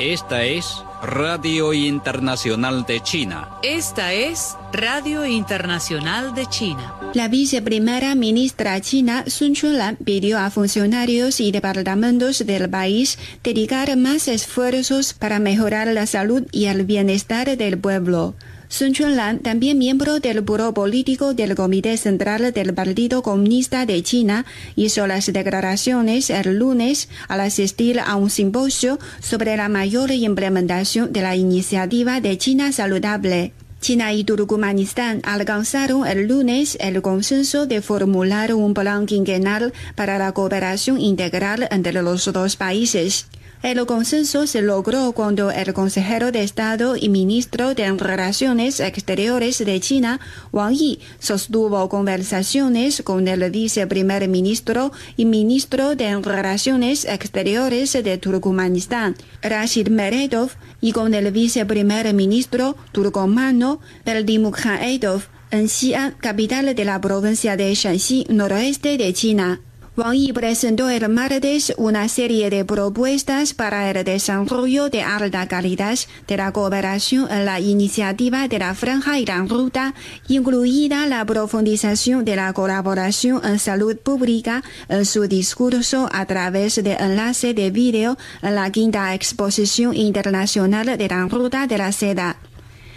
Esta 0.00 0.42
es 0.42 0.82
Radio 1.02 1.72
Internacional 1.72 2.84
de 2.84 3.00
China. 3.00 3.48
Esta 3.62 4.12
es 4.12 4.54
Radio 4.70 5.24
Internacional 5.24 6.34
de 6.34 6.44
China. 6.44 6.94
La 7.14 7.26
viceprimera 7.28 8.14
ministra 8.14 8.78
china 8.82 9.24
Sun 9.26 9.54
Chunlan 9.54 9.96
pidió 9.96 10.38
a 10.38 10.50
funcionarios 10.50 11.40
y 11.40 11.52
departamentos 11.52 12.44
del 12.44 12.68
país 12.68 13.18
dedicar 13.42 13.96
más 13.96 14.28
esfuerzos 14.28 15.14
para 15.14 15.38
mejorar 15.38 15.86
la 15.88 16.04
salud 16.06 16.46
y 16.52 16.66
el 16.66 16.84
bienestar 16.84 17.56
del 17.56 17.78
pueblo. 17.78 18.34
Sun 18.70 18.92
Chunlan, 18.92 19.40
también 19.40 19.78
miembro 19.78 20.20
del 20.20 20.42
Buró 20.42 20.72
Político 20.72 21.34
del 21.34 21.56
Comité 21.56 21.96
Central 21.96 22.52
del 22.52 22.72
Partido 22.72 23.20
Comunista 23.20 23.84
de 23.84 24.00
China, 24.04 24.46
hizo 24.76 25.08
las 25.08 25.26
declaraciones 25.26 26.30
el 26.30 26.56
lunes 26.56 27.08
al 27.26 27.40
asistir 27.40 27.98
a 27.98 28.14
un 28.14 28.30
simposio 28.30 29.00
sobre 29.18 29.56
la 29.56 29.68
mayor 29.68 30.12
implementación 30.12 31.12
de 31.12 31.20
la 31.20 31.34
iniciativa 31.34 32.20
de 32.20 32.38
China 32.38 32.70
Saludable. 32.70 33.52
China 33.80 34.12
y 34.12 34.22
Turkmenistán 34.22 35.20
alcanzaron 35.24 36.06
el 36.06 36.28
lunes 36.28 36.78
el 36.80 37.02
consenso 37.02 37.66
de 37.66 37.82
formular 37.82 38.54
un 38.54 38.72
plan 38.72 39.06
quinquenal 39.06 39.72
para 39.96 40.16
la 40.16 40.30
cooperación 40.30 41.00
integral 41.00 41.66
entre 41.72 41.94
los 41.94 42.32
dos 42.32 42.54
países. 42.54 43.26
El 43.62 43.84
consenso 43.84 44.46
se 44.46 44.62
logró 44.62 45.12
cuando 45.12 45.50
el 45.50 45.74
consejero 45.74 46.32
de 46.32 46.42
Estado 46.42 46.96
y 46.96 47.10
ministro 47.10 47.74
de 47.74 47.92
Relaciones 47.92 48.80
Exteriores 48.80 49.58
de 49.58 49.78
China, 49.80 50.18
Wang 50.50 50.72
Yi, 50.72 50.98
sostuvo 51.18 51.86
conversaciones 51.90 53.02
con 53.02 53.28
el 53.28 53.50
viceprimer 53.50 54.26
ministro 54.28 54.92
y 55.18 55.26
ministro 55.26 55.94
de 55.94 56.18
Relaciones 56.22 57.04
Exteriores 57.04 57.92
de 57.92 58.16
Turkmenistán, 58.16 59.14
Rashid 59.42 59.88
Meredov, 59.88 60.52
y 60.80 60.92
con 60.92 61.12
el 61.12 61.30
viceprimer 61.30 62.14
ministro 62.14 62.76
turcomano, 62.92 63.80
Beldimukhanedov, 64.06 65.24
en 65.50 65.68
Xi'an, 65.68 66.12
capital 66.12 66.74
de 66.74 66.84
la 66.86 66.98
provincia 66.98 67.58
de 67.58 67.74
Shanxi, 67.74 68.24
noroeste 68.30 68.96
de 68.96 69.12
China. 69.12 69.60
Wang 70.00 70.16
Yi 70.16 70.32
presentó 70.32 70.88
el 70.88 71.06
martes 71.10 71.74
una 71.76 72.08
serie 72.08 72.48
de 72.48 72.64
propuestas 72.64 73.52
para 73.52 73.90
el 73.90 74.02
desarrollo 74.02 74.88
de 74.88 75.02
alta 75.02 75.46
calidad 75.46 75.98
de 76.26 76.36
la 76.38 76.52
cooperación 76.52 77.30
en 77.30 77.44
la 77.44 77.60
iniciativa 77.60 78.48
de 78.48 78.60
la 78.60 78.74
Franja 78.74 79.18
y 79.18 79.26
la 79.26 79.44
Ruta, 79.44 79.94
incluida 80.26 81.06
la 81.06 81.22
profundización 81.26 82.24
de 82.24 82.36
la 82.36 82.50
colaboración 82.54 83.44
en 83.44 83.58
salud 83.58 83.98
pública 83.98 84.64
en 84.88 85.04
su 85.04 85.28
discurso 85.28 86.08
a 86.10 86.24
través 86.24 86.82
de 86.82 86.94
enlace 86.94 87.52
de 87.52 87.70
vídeo 87.70 88.16
en 88.40 88.54
la 88.54 88.72
quinta 88.72 89.12
exposición 89.12 89.94
internacional 89.94 90.96
de 90.96 91.08
la 91.08 91.28
Ruta 91.28 91.66
de 91.66 91.76
la 91.76 91.92
Seda. 91.92 92.38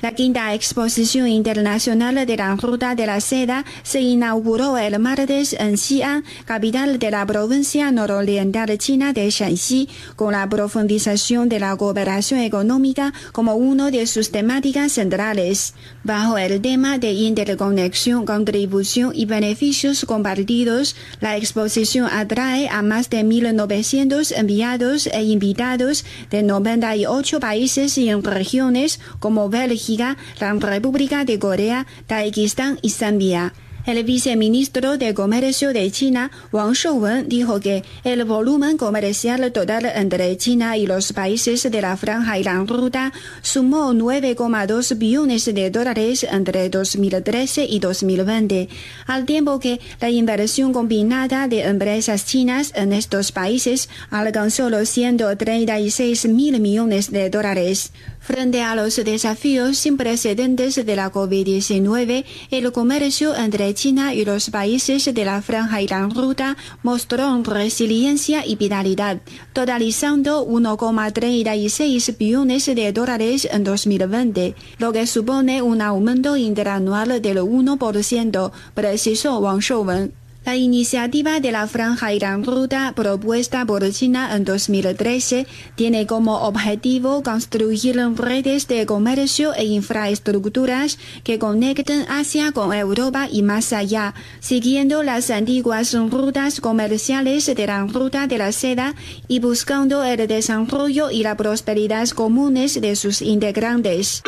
La 0.04 0.12
quinta 0.12 0.54
exposición 0.54 1.30
internacional 1.30 2.26
de 2.26 2.36
la 2.36 2.54
Ruta 2.58 2.93
de 2.93 3.06
la 3.06 3.22
Seda 3.22 3.64
se 3.84 4.01
inauguró 4.01 4.78
el 4.78 4.99
martes 4.99 5.54
en 5.54 5.78
Xi'an, 5.78 6.26
capital 6.43 6.99
de 6.99 7.10
la 7.10 7.26
provincia 7.26 7.89
nororiental 7.89 8.78
china 8.78 9.14
de 9.14 9.30
Shanxi, 9.30 9.88
con 10.18 10.34
la 10.34 10.49
profundización 10.49 11.47
de 11.47 11.62
la 11.62 11.74
cooperación 11.78 12.41
económica 12.41 13.14
como 13.32 13.56
uno 13.56 13.91
de 13.91 14.06
sus 14.06 14.30
temáticas 14.30 14.91
centrales. 14.91 15.74
Bajo 16.04 16.38
el 16.38 16.60
tema 16.60 16.97
de 16.97 17.14
interconexión, 17.14 18.26
contribución 18.26 19.14
y 19.16 19.24
beneficios 19.24 20.04
compartidos, 20.04 20.97
la 21.22 21.38
exposición 21.38 22.10
atrae 22.12 22.68
a 22.68 22.82
más 22.82 23.10
de 23.10 23.24
1.900 23.24 24.34
enviados 24.36 25.08
e 25.08 25.24
invitados 25.24 26.04
de 26.30 26.43
98 26.43 27.39
países 27.39 27.97
y 27.97 28.14
regiones 28.14 28.99
como 29.20 29.47
Bélgica, 29.47 29.93
la 29.98 30.54
República 30.60 31.26
de 31.26 31.39
Corea, 31.39 31.86
Tayikistán 32.08 32.80
y 32.82 32.89
Zambia. 32.89 33.54
El 33.86 34.02
viceministro 34.06 34.98
de 34.98 35.14
Comercio 35.14 35.74
de 35.74 35.91
China, 35.91 36.32
Wang 36.54 36.72
Shouwen, 36.72 37.28
dijo 37.28 37.60
que 37.60 37.84
el 38.06 38.24
volumen 38.24 38.78
comercial 38.78 39.52
total 39.52 39.86
entre 39.94 40.38
China 40.38 40.78
y 40.78 40.88
los 40.88 41.12
países 41.12 41.70
de 41.70 41.82
la 41.82 41.98
Franja 41.98 42.39
y 42.39 42.46
la 42.46 42.64
Ruta 42.64 43.12
sumó 43.41 43.94
9,2 43.94 44.98
billones 44.98 45.54
de 45.54 45.70
dólares 45.70 46.24
entre 46.24 46.70
2013 46.70 47.66
y 47.66 47.80
2020, 47.80 48.70
al 49.06 49.26
tiempo 49.26 49.60
que 49.60 49.82
la 50.00 50.10
inversión 50.10 50.72
combinada 50.72 51.50
de 51.50 51.64
empresas 51.64 52.26
chinas 52.26 52.72
en 52.76 52.94
estos 52.94 53.34
países 53.34 53.89
alcanzó 54.10 54.70
los 54.70 54.88
136 54.88 56.30
mil 56.30 56.62
millones 56.62 57.12
de 57.12 57.30
dólares. 57.30 57.91
Frente 58.24 58.62
a 58.62 58.74
los 58.74 58.96
desafíos 58.96 59.78
sin 59.78 59.98
precedentes 59.98 60.76
de 60.76 60.96
la 60.96 61.12
COVID-19, 61.12 62.24
el 62.52 62.72
comercio 62.72 63.36
entre 63.36 63.74
China 63.74 64.14
y 64.14 64.24
los 64.24 64.50
países 64.50 65.14
de 65.14 65.26
la 65.26 65.42
Franja 65.42 65.82
y 65.82 65.90
la 65.90 66.08
Ruta 66.08 66.56
mostró 66.84 67.44
resiliencia 67.44 68.46
y 68.46 68.56
vitalidad, 68.56 69.20
totalizando 69.52 70.48
1,36 70.48 72.18
billones 72.18 72.66
de 72.66 72.94
dólares 72.94 73.46
en 73.52 73.66
2020, 73.66 74.56
lo 74.78 74.94
que 74.94 75.06
supone 75.06 75.62
un 75.62 75.82
aumento 75.82 76.38
interanual 76.38 77.22
del 77.22 77.40
1%, 77.40 78.52
precisó 78.74 79.40
Wang 79.40 79.60
Shouwen. 79.60 80.23
La 80.46 80.58
iniciativa 80.58 81.39
de 81.39 81.54
la 81.54 81.68
Franja 81.68 82.12
la 82.20 82.36
Ruta 82.36 82.91
propuesta 82.96 83.66
por 83.66 83.89
China 83.91 84.36
en 84.36 84.44
2013 84.44 85.48
tiene 85.76 86.06
como 86.06 86.41
objetivo 86.41 87.24
construir 87.24 87.96
redes 88.16 88.68
de 88.68 88.86
comercio 88.86 89.54
e 89.54 89.64
infraestructuras 89.64 91.00
que 91.24 91.39
conecten 91.39 92.06
Asia 92.10 92.52
con 92.52 92.74
Europa 92.74 93.30
y 93.32 93.41
más 93.41 93.72
allá, 93.72 94.14
siguiendo 94.41 95.02
las 95.02 95.30
antiguas 95.30 95.94
rutas 95.94 96.60
comerciales 96.60 97.46
de 97.46 97.66
la 97.66 97.86
Ruta 97.86 98.28
de 98.28 98.38
la 98.38 98.52
Seda 98.52 98.96
y 99.30 99.39
buscando 99.39 100.04
el 100.04 100.28
desarrollo 100.28 101.10
y 101.10 101.24
la 101.24 101.38
prosperidad 101.38 102.10
comunes 102.10 102.82
de 102.82 102.98
sus 102.98 103.22
integrantes. 103.22 104.24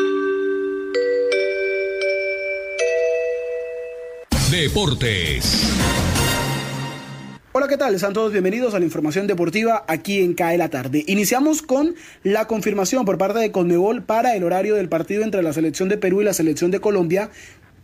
Deportes. 4.50 6.05
Hola, 7.58 7.70
¿qué 7.70 7.78
tal? 7.78 7.96
Están 7.96 8.12
todos 8.12 8.34
bienvenidos 8.34 8.74
a 8.74 8.80
la 8.80 8.86
información 8.86 9.28
deportiva 9.28 9.86
aquí 9.88 10.20
en 10.20 10.34
CAE 10.34 10.58
la 10.58 10.68
tarde. 10.68 11.06
Iniciamos 11.08 11.62
con 11.62 11.96
la 12.22 12.48
confirmación 12.48 13.06
por 13.06 13.18
parte 13.18 13.40
de 13.40 13.54
Conmebol 13.54 14.04
para 14.04 14.36
el 14.36 14.44
horario 14.44 14.76
del 14.76 14.90
partido 14.90 15.24
entre 15.24 15.42
la 15.42 15.54
selección 15.54 15.88
de 15.88 15.98
Perú 15.98 16.20
y 16.20 16.26
la 16.26 16.34
selección 16.34 16.70
de 16.70 16.82
Colombia 16.82 17.30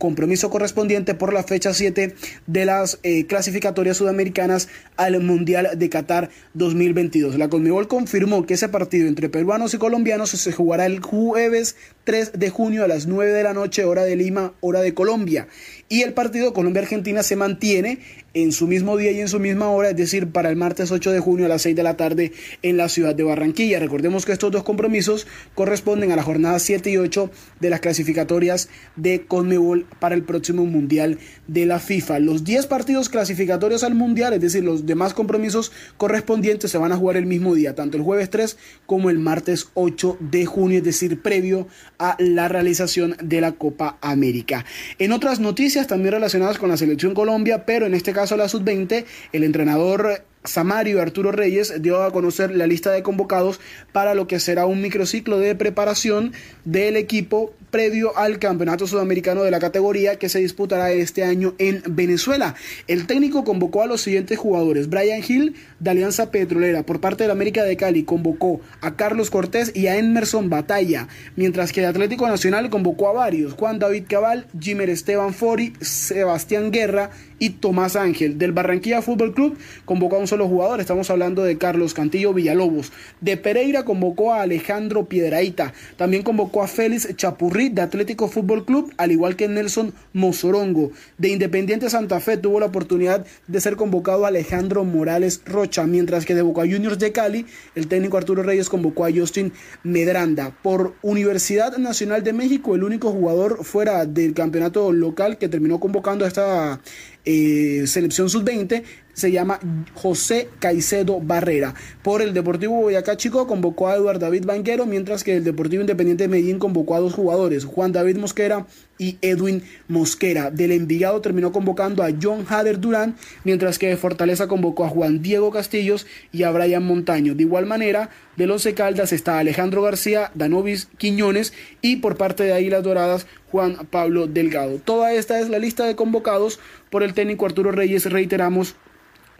compromiso 0.02 0.50
correspondiente 0.50 1.14
por 1.14 1.32
la 1.32 1.44
fecha 1.44 1.72
7 1.72 2.16
de 2.48 2.64
las 2.64 2.98
eh, 3.04 3.24
clasificatorias 3.26 3.98
sudamericanas 3.98 4.68
al 4.96 5.20
Mundial 5.20 5.70
de 5.76 5.88
Qatar 5.88 6.28
2022. 6.54 7.38
La 7.38 7.48
Conmebol 7.48 7.86
confirmó 7.86 8.44
que 8.44 8.54
ese 8.54 8.68
partido 8.68 9.06
entre 9.06 9.28
peruanos 9.28 9.74
y 9.74 9.78
colombianos 9.78 10.30
se 10.30 10.52
jugará 10.52 10.86
el 10.86 10.98
jueves 10.98 11.76
3 12.02 12.32
de 12.32 12.50
junio 12.50 12.82
a 12.82 12.88
las 12.88 13.06
9 13.06 13.30
de 13.30 13.44
la 13.44 13.54
noche, 13.54 13.84
hora 13.84 14.02
de 14.02 14.16
Lima, 14.16 14.54
hora 14.60 14.80
de 14.80 14.92
Colombia. 14.92 15.46
Y 15.92 16.00
el 16.00 16.14
partido 16.14 16.54
Colombia-Argentina 16.54 17.22
se 17.22 17.36
mantiene 17.36 17.98
en 18.32 18.52
su 18.52 18.66
mismo 18.66 18.96
día 18.96 19.10
y 19.10 19.20
en 19.20 19.28
su 19.28 19.38
misma 19.38 19.68
hora, 19.68 19.90
es 19.90 19.96
decir, 19.96 20.28
para 20.28 20.48
el 20.48 20.56
martes 20.56 20.90
8 20.90 21.12
de 21.12 21.20
junio 21.20 21.44
a 21.44 21.50
las 21.50 21.60
6 21.60 21.76
de 21.76 21.82
la 21.82 21.98
tarde 21.98 22.32
en 22.62 22.78
la 22.78 22.88
ciudad 22.88 23.14
de 23.14 23.24
Barranquilla. 23.24 23.78
Recordemos 23.78 24.24
que 24.24 24.32
estos 24.32 24.50
dos 24.50 24.62
compromisos 24.62 25.26
corresponden 25.54 26.10
a 26.10 26.16
la 26.16 26.22
jornada 26.22 26.58
7 26.58 26.90
y 26.90 26.96
8 26.96 27.30
de 27.60 27.68
las 27.68 27.80
clasificatorias 27.80 28.70
de 28.96 29.26
Conmebol 29.26 29.84
para 30.00 30.14
el 30.14 30.22
próximo 30.22 30.64
Mundial 30.64 31.18
de 31.46 31.66
la 31.66 31.78
FIFA. 31.78 32.20
Los 32.20 32.42
10 32.42 32.68
partidos 32.68 33.10
clasificatorios 33.10 33.84
al 33.84 33.94
Mundial, 33.94 34.32
es 34.32 34.40
decir, 34.40 34.64
los 34.64 34.86
demás 34.86 35.12
compromisos 35.12 35.72
correspondientes 35.98 36.70
se 36.70 36.78
van 36.78 36.92
a 36.92 36.96
jugar 36.96 37.18
el 37.18 37.26
mismo 37.26 37.54
día, 37.54 37.74
tanto 37.74 37.98
el 37.98 38.02
jueves 38.02 38.30
3 38.30 38.56
como 38.86 39.10
el 39.10 39.18
martes 39.18 39.68
8 39.74 40.16
de 40.20 40.46
junio, 40.46 40.78
es 40.78 40.84
decir, 40.84 41.20
previo 41.20 41.68
a 41.98 42.16
la 42.18 42.48
realización 42.48 43.14
de 43.22 43.42
la 43.42 43.52
Copa 43.52 43.98
América. 44.00 44.64
En 44.98 45.12
otras 45.12 45.38
noticias 45.38 45.81
también 45.86 46.12
relacionadas 46.12 46.58
con 46.58 46.68
la 46.68 46.76
selección 46.76 47.14
Colombia, 47.14 47.64
pero 47.66 47.86
en 47.86 47.94
este 47.94 48.12
caso 48.12 48.36
la 48.36 48.48
sub-20, 48.48 49.04
el 49.32 49.44
entrenador 49.44 50.24
Samario 50.44 51.00
Arturo 51.00 51.30
Reyes 51.30 51.82
dio 51.82 52.02
a 52.02 52.10
conocer 52.10 52.50
la 52.50 52.66
lista 52.66 52.90
de 52.90 53.02
convocados 53.02 53.60
para 53.92 54.14
lo 54.14 54.26
que 54.26 54.40
será 54.40 54.66
un 54.66 54.82
microciclo 54.82 55.38
de 55.38 55.54
preparación 55.54 56.32
del 56.64 56.96
equipo 56.96 57.54
previo 57.70 58.16
al 58.18 58.38
Campeonato 58.38 58.86
Sudamericano 58.86 59.44
de 59.44 59.50
la 59.50 59.60
categoría 59.60 60.16
que 60.16 60.28
se 60.28 60.40
disputará 60.40 60.92
este 60.92 61.24
año 61.24 61.54
en 61.58 61.82
Venezuela. 61.88 62.54
El 62.86 63.06
técnico 63.06 63.44
convocó 63.44 63.82
a 63.82 63.86
los 63.86 64.02
siguientes 64.02 64.38
jugadores. 64.38 64.90
Brian 64.90 65.22
Hill 65.26 65.54
de 65.80 65.90
Alianza 65.90 66.30
Petrolera 66.30 66.82
por 66.82 67.00
parte 67.00 67.24
del 67.24 67.30
América 67.30 67.64
de 67.64 67.76
Cali 67.76 68.02
convocó 68.02 68.60
a 68.80 68.96
Carlos 68.96 69.30
Cortés 69.30 69.72
y 69.74 69.86
a 69.86 69.96
Emerson 69.96 70.50
Batalla, 70.50 71.08
mientras 71.34 71.72
que 71.72 71.80
el 71.80 71.86
Atlético 71.86 72.28
Nacional 72.28 72.68
convocó 72.68 73.08
a 73.08 73.12
varios. 73.12 73.54
Juan 73.54 73.78
David 73.78 74.04
Cabal, 74.08 74.46
Jimer 74.60 74.90
Esteban 74.90 75.32
Fori, 75.32 75.72
Sebastián 75.80 76.72
Guerra 76.72 77.10
y 77.38 77.50
Tomás 77.50 77.96
Ángel. 77.96 78.38
Del 78.38 78.52
Barranquilla 78.52 79.02
Fútbol 79.02 79.34
Club 79.34 79.56
convocó 79.84 80.16
a 80.16 80.18
un 80.18 80.28
solo 80.32 80.48
jugador, 80.48 80.80
estamos 80.80 81.10
hablando 81.10 81.42
de 81.42 81.58
Carlos 81.58 81.92
Cantillo 81.92 82.32
Villalobos. 82.32 82.90
De 83.20 83.36
Pereira 83.36 83.84
convocó 83.84 84.32
a 84.32 84.40
Alejandro 84.40 85.04
Piedraíta. 85.04 85.74
También 85.98 86.22
convocó 86.22 86.62
a 86.62 86.68
Félix 86.68 87.14
Chapurri 87.16 87.68
de 87.68 87.82
Atlético 87.82 88.28
Fútbol 88.28 88.64
Club, 88.64 88.94
al 88.96 89.12
igual 89.12 89.36
que 89.36 89.46
Nelson 89.46 89.92
Mozorongo. 90.14 90.90
De 91.18 91.28
Independiente 91.28 91.90
Santa 91.90 92.18
Fe 92.18 92.38
tuvo 92.38 92.60
la 92.60 92.66
oportunidad 92.66 93.26
de 93.46 93.60
ser 93.60 93.76
convocado 93.76 94.24
a 94.24 94.28
Alejandro 94.28 94.84
Morales 94.84 95.42
Rocha, 95.44 95.84
mientras 95.84 96.24
que 96.24 96.34
de 96.34 96.40
Boca 96.40 96.62
Juniors 96.62 96.98
de 96.98 97.12
Cali, 97.12 97.44
el 97.74 97.88
técnico 97.88 98.16
Arturo 98.16 98.42
Reyes 98.42 98.70
convocó 98.70 99.04
a 99.04 99.12
Justin 99.12 99.52
Medranda. 99.82 100.56
Por 100.62 100.94
Universidad 101.02 101.76
Nacional 101.76 102.24
de 102.24 102.32
México, 102.32 102.74
el 102.74 102.84
único 102.84 103.12
jugador 103.12 103.66
fuera 103.66 104.06
del 104.06 104.32
campeonato 104.32 104.92
local 104.92 105.36
que 105.36 105.50
terminó 105.50 105.78
convocando 105.78 106.24
a 106.24 106.28
esta 106.28 106.80
eh, 107.24 107.84
selección 107.86 108.28
sub-20 108.28 108.82
se 109.12 109.30
llama 109.30 109.60
José 109.94 110.48
Caicedo 110.58 111.20
Barrera. 111.20 111.74
Por 112.02 112.22
el 112.22 112.34
Deportivo 112.34 112.80
Boyacá 112.80 113.16
Chico 113.16 113.46
convocó 113.46 113.88
a 113.88 113.96
Eduardo 113.96 114.20
David 114.20 114.46
Banquero, 114.46 114.86
mientras 114.86 115.24
que 115.24 115.36
el 115.36 115.44
Deportivo 115.44 115.80
Independiente 115.80 116.24
de 116.24 116.28
Medellín 116.28 116.58
convocó 116.58 116.94
a 116.94 117.00
dos 117.00 117.14
jugadores, 117.14 117.64
Juan 117.64 117.92
David 117.92 118.16
Mosquera 118.16 118.66
y 118.98 119.18
Edwin 119.20 119.62
Mosquera. 119.88 120.50
Del 120.50 120.72
Envigado 120.72 121.20
terminó 121.20 121.52
convocando 121.52 122.02
a 122.02 122.10
John 122.20 122.46
Hader 122.48 122.80
Durán, 122.80 123.16
mientras 123.44 123.78
que 123.78 123.88
de 123.88 123.96
Fortaleza 123.96 124.48
convocó 124.48 124.84
a 124.84 124.88
Juan 124.88 125.22
Diego 125.22 125.50
Castillos 125.50 126.06
y 126.30 126.44
a 126.44 126.50
Brian 126.50 126.84
Montaño. 126.84 127.34
De 127.34 127.42
igual 127.42 127.66
manera, 127.66 128.10
de 128.36 128.46
los 128.46 128.66
Caldas 128.74 129.12
está 129.12 129.38
Alejandro 129.38 129.82
García, 129.82 130.30
Danovis 130.34 130.88
Quiñones 130.98 131.52
y 131.82 131.96
por 131.96 132.16
parte 132.16 132.44
de 132.44 132.52
Águilas 132.52 132.82
Doradas 132.82 133.26
Juan 133.50 133.86
Pablo 133.90 134.26
Delgado. 134.26 134.78
Toda 134.78 135.12
esta 135.12 135.40
es 135.40 135.50
la 135.50 135.58
lista 135.58 135.84
de 135.84 135.96
convocados 135.96 136.60
por 136.90 137.02
el 137.02 137.12
técnico 137.12 137.44
Arturo 137.44 137.72
Reyes, 137.72 138.10
reiteramos, 138.10 138.76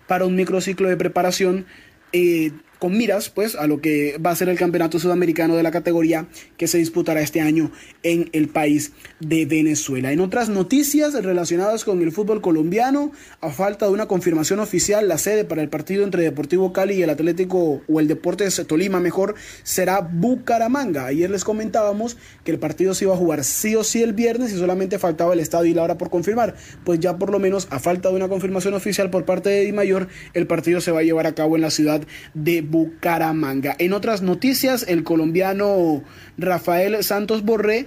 para 0.06 0.24
un 0.24 0.34
microciclo 0.34 0.88
de 0.88 0.96
preparación 0.96 1.66
eh, 2.12 2.52
con 2.82 2.96
miras 2.96 3.30
pues 3.30 3.54
a 3.54 3.68
lo 3.68 3.80
que 3.80 4.18
va 4.18 4.32
a 4.32 4.34
ser 4.34 4.48
el 4.48 4.58
campeonato 4.58 4.98
sudamericano 4.98 5.54
de 5.54 5.62
la 5.62 5.70
categoría 5.70 6.26
que 6.56 6.66
se 6.66 6.78
disputará 6.78 7.20
este 7.20 7.40
año 7.40 7.70
en 8.02 8.28
el 8.32 8.48
país 8.48 8.90
de 9.20 9.46
Venezuela. 9.46 10.10
En 10.10 10.18
otras 10.18 10.48
noticias 10.48 11.14
relacionadas 11.14 11.84
con 11.84 12.02
el 12.02 12.10
fútbol 12.10 12.40
colombiano, 12.40 13.12
a 13.40 13.50
falta 13.50 13.86
de 13.86 13.92
una 13.92 14.06
confirmación 14.06 14.58
oficial, 14.58 15.06
la 15.06 15.18
sede 15.18 15.44
para 15.44 15.62
el 15.62 15.68
partido 15.68 16.02
entre 16.02 16.24
Deportivo 16.24 16.72
Cali 16.72 16.94
y 16.94 17.04
el 17.04 17.10
Atlético 17.10 17.82
o 17.86 18.00
el 18.00 18.08
Deportes 18.08 18.60
Tolima 18.66 18.98
mejor 18.98 19.36
será 19.62 20.00
Bucaramanga. 20.00 21.06
Ayer 21.06 21.30
les 21.30 21.44
comentábamos 21.44 22.16
que 22.42 22.50
el 22.50 22.58
partido 22.58 22.94
se 22.94 23.04
iba 23.04 23.14
a 23.14 23.16
jugar 23.16 23.44
sí 23.44 23.76
o 23.76 23.84
sí 23.84 24.02
el 24.02 24.12
viernes 24.12 24.52
y 24.52 24.58
solamente 24.58 24.98
faltaba 24.98 25.34
el 25.34 25.38
estadio 25.38 25.70
y 25.70 25.74
la 25.74 25.84
hora 25.84 25.98
por 25.98 26.10
confirmar. 26.10 26.56
Pues 26.84 26.98
ya 26.98 27.16
por 27.16 27.30
lo 27.30 27.38
menos 27.38 27.68
a 27.70 27.78
falta 27.78 28.08
de 28.08 28.16
una 28.16 28.26
confirmación 28.26 28.74
oficial 28.74 29.08
por 29.08 29.24
parte 29.24 29.50
de 29.50 29.60
Di 29.66 29.72
Mayor, 29.72 30.08
el 30.34 30.48
partido 30.48 30.80
se 30.80 30.90
va 30.90 30.98
a 30.98 31.04
llevar 31.04 31.28
a 31.28 31.36
cabo 31.36 31.54
en 31.54 31.62
la 31.62 31.70
ciudad 31.70 32.02
de 32.34 32.71
Bucaramanga. 32.72 33.76
En 33.78 33.92
otras 33.92 34.22
noticias, 34.22 34.84
el 34.88 35.04
colombiano 35.04 36.02
Rafael 36.38 37.04
Santos 37.04 37.44
Borré 37.44 37.86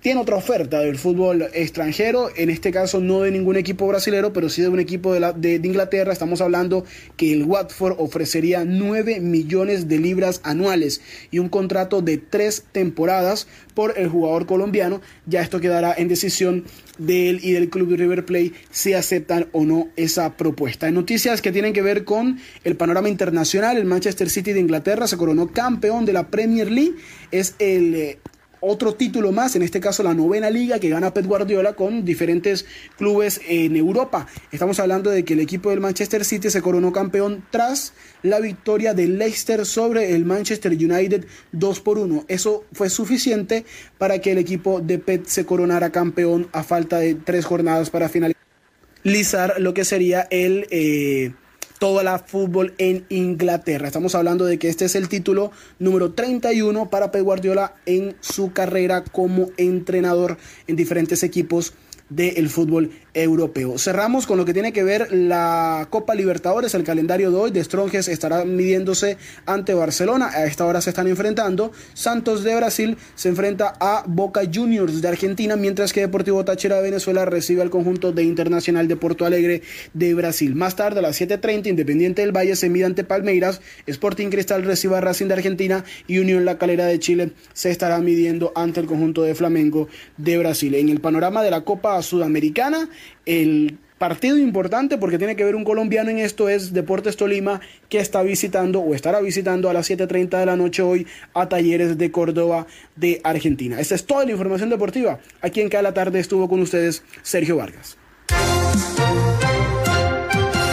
tiene 0.00 0.20
otra 0.20 0.36
oferta 0.36 0.80
del 0.80 0.96
fútbol 0.96 1.48
extranjero, 1.52 2.30
en 2.34 2.48
este 2.48 2.72
caso 2.72 3.00
no 3.00 3.20
de 3.20 3.30
ningún 3.30 3.56
equipo 3.56 3.86
brasilero, 3.86 4.32
pero 4.32 4.48
sí 4.48 4.62
de 4.62 4.68
un 4.68 4.80
equipo 4.80 5.12
de, 5.12 5.20
la, 5.20 5.32
de, 5.32 5.60
Inglaterra. 5.62 6.12
Estamos 6.12 6.40
hablando 6.40 6.84
que 7.16 7.32
el 7.32 7.44
Watford 7.44 7.96
ofrecería 7.98 8.64
9 8.64 9.20
millones 9.20 9.88
de 9.88 9.98
libras 9.98 10.40
anuales 10.42 11.02
y 11.30 11.38
un 11.38 11.50
contrato 11.50 12.00
de 12.00 12.16
tres 12.16 12.64
temporadas 12.72 13.46
por 13.74 13.98
el 13.98 14.08
jugador 14.08 14.46
colombiano. 14.46 15.02
Ya 15.26 15.42
esto 15.42 15.60
quedará 15.60 15.94
en 15.96 16.08
decisión 16.08 16.64
de 16.96 17.30
él 17.30 17.40
y 17.42 17.52
del 17.52 17.68
club 17.68 17.88
de 17.88 17.96
River 17.96 18.24
Plate 18.24 18.52
si 18.70 18.94
aceptan 18.94 19.48
o 19.52 19.64
no 19.64 19.88
esa 19.96 20.36
propuesta. 20.36 20.88
En 20.88 20.94
noticias 20.94 21.42
que 21.42 21.52
tienen 21.52 21.72
que 21.72 21.82
ver 21.82 22.04
con 22.04 22.38
el 22.64 22.76
panorama 22.76 23.08
internacional, 23.08 23.76
el 23.76 23.84
Manchester 23.84 24.30
City 24.30 24.52
de 24.52 24.60
Inglaterra 24.60 25.06
se 25.06 25.16
coronó 25.18 25.48
campeón 25.48 26.06
de 26.06 26.14
la 26.14 26.28
Premier 26.28 26.70
League. 26.70 26.94
Es 27.30 27.54
el 27.58 27.94
eh, 27.94 28.18
otro 28.60 28.94
título 28.94 29.32
más, 29.32 29.56
en 29.56 29.62
este 29.62 29.80
caso 29.80 30.02
la 30.02 30.14
novena 30.14 30.50
liga 30.50 30.78
que 30.78 30.88
gana 30.88 31.12
Pep 31.12 31.26
Guardiola 31.26 31.74
con 31.74 32.04
diferentes 32.04 32.66
clubes 32.96 33.40
en 33.48 33.76
Europa. 33.76 34.26
Estamos 34.52 34.78
hablando 34.80 35.10
de 35.10 35.24
que 35.24 35.34
el 35.34 35.40
equipo 35.40 35.70
del 35.70 35.80
Manchester 35.80 36.24
City 36.24 36.50
se 36.50 36.62
coronó 36.62 36.92
campeón 36.92 37.44
tras 37.50 37.92
la 38.22 38.40
victoria 38.40 38.94
del 38.94 39.18
Leicester 39.18 39.64
sobre 39.64 40.14
el 40.14 40.24
Manchester 40.24 40.72
United 40.72 41.24
2 41.52 41.80
por 41.80 41.98
1. 41.98 42.24
Eso 42.28 42.64
fue 42.72 42.90
suficiente 42.90 43.64
para 43.98 44.20
que 44.20 44.32
el 44.32 44.38
equipo 44.38 44.80
de 44.80 44.98
Pep 44.98 45.26
se 45.26 45.44
coronara 45.44 45.90
campeón 45.90 46.48
a 46.52 46.62
falta 46.62 46.98
de 46.98 47.14
tres 47.14 47.44
jornadas 47.44 47.90
para 47.90 48.08
finalizar 48.08 49.54
lo 49.58 49.74
que 49.74 49.84
sería 49.84 50.26
el... 50.30 50.66
Eh, 50.70 51.32
toda 51.80 52.02
la 52.02 52.18
fútbol 52.18 52.74
en 52.76 53.06
Inglaterra. 53.08 53.86
Estamos 53.86 54.14
hablando 54.14 54.44
de 54.44 54.58
que 54.58 54.68
este 54.68 54.84
es 54.84 54.94
el 54.94 55.08
título 55.08 55.50
número 55.78 56.12
31 56.12 56.90
para 56.90 57.10
Pep 57.10 57.22
Guardiola 57.22 57.74
en 57.86 58.16
su 58.20 58.52
carrera 58.52 59.02
como 59.02 59.48
entrenador 59.56 60.36
en 60.66 60.76
diferentes 60.76 61.22
equipos 61.22 61.72
del 62.10 62.50
fútbol 62.50 62.90
europeo. 63.14 63.78
Cerramos 63.78 64.26
con 64.26 64.38
lo 64.38 64.44
que 64.44 64.52
tiene 64.52 64.72
que 64.72 64.84
ver 64.84 65.12
la 65.12 65.88
Copa 65.90 66.14
Libertadores, 66.14 66.74
el 66.74 66.84
calendario 66.84 67.30
de 67.30 67.36
hoy 67.36 67.50
de 67.50 67.62
Strongest 67.62 68.08
estará 68.08 68.44
midiéndose 68.44 69.16
ante 69.46 69.74
Barcelona, 69.74 70.30
a 70.32 70.46
esta 70.46 70.66
hora 70.66 70.80
se 70.80 70.90
están 70.90 71.08
enfrentando, 71.08 71.72
Santos 71.94 72.44
de 72.44 72.54
Brasil 72.56 72.96
se 73.14 73.28
enfrenta 73.28 73.74
a 73.80 74.04
Boca 74.06 74.42
Juniors 74.52 75.00
de 75.02 75.08
Argentina, 75.08 75.56
mientras 75.56 75.92
que 75.92 76.00
Deportivo 76.00 76.44
Táchira 76.44 76.76
de 76.76 76.82
Venezuela 76.82 77.24
recibe 77.24 77.62
al 77.62 77.70
conjunto 77.70 78.12
de 78.12 78.22
Internacional 78.22 78.88
de 78.88 78.96
Porto 78.96 79.24
Alegre 79.24 79.62
de 79.94 80.14
Brasil. 80.14 80.54
Más 80.54 80.76
tarde 80.76 81.00
a 81.00 81.02
las 81.02 81.20
7.30, 81.20 81.68
Independiente 81.68 82.22
del 82.22 82.36
Valle 82.36 82.56
se 82.56 82.68
mide 82.68 82.84
ante 82.84 83.04
Palmeiras, 83.04 83.60
Sporting 83.86 84.28
Cristal 84.28 84.62
recibe 84.64 84.96
a 84.96 85.00
Racing 85.00 85.26
de 85.26 85.34
Argentina 85.34 85.84
y 86.06 86.18
Unión 86.18 86.44
La 86.44 86.58
Calera 86.58 86.86
de 86.86 86.98
Chile 86.98 87.32
se 87.52 87.70
estará 87.70 87.98
midiendo 87.98 88.52
ante 88.54 88.80
el 88.80 88.86
conjunto 88.86 89.22
de 89.22 89.34
Flamengo 89.34 89.88
de 90.16 90.38
Brasil. 90.38 90.74
En 90.74 90.88
el 90.88 91.00
panorama 91.00 91.42
de 91.42 91.50
la 91.50 91.62
Copa 91.62 92.00
Sudamericana, 92.02 92.88
el 93.26 93.78
partido 94.00 94.38
importante 94.38 94.96
porque 94.96 95.18
tiene 95.18 95.36
que 95.36 95.44
ver 95.44 95.54
un 95.54 95.62
colombiano 95.62 96.08
en 96.08 96.18
esto 96.18 96.48
es 96.48 96.72
Deportes 96.72 97.18
Tolima 97.18 97.60
que 97.90 97.98
está 97.98 98.22
visitando 98.22 98.80
o 98.80 98.94
estará 98.94 99.20
visitando 99.20 99.68
a 99.68 99.74
las 99.74 99.90
7.30 99.90 100.38
de 100.38 100.46
la 100.46 100.56
noche 100.56 100.80
hoy 100.80 101.06
a 101.34 101.50
Talleres 101.50 101.98
de 101.98 102.10
Córdoba 102.10 102.66
de 102.96 103.20
Argentina. 103.24 103.78
Esta 103.78 103.94
es 103.94 104.06
toda 104.06 104.24
la 104.24 104.32
información 104.32 104.70
deportiva. 104.70 105.18
Aquí 105.42 105.60
en 105.60 105.68
cada 105.68 105.92
tarde 105.92 106.18
estuvo 106.18 106.48
con 106.48 106.60
ustedes 106.60 107.04
Sergio 107.20 107.58
Vargas. 107.58 107.98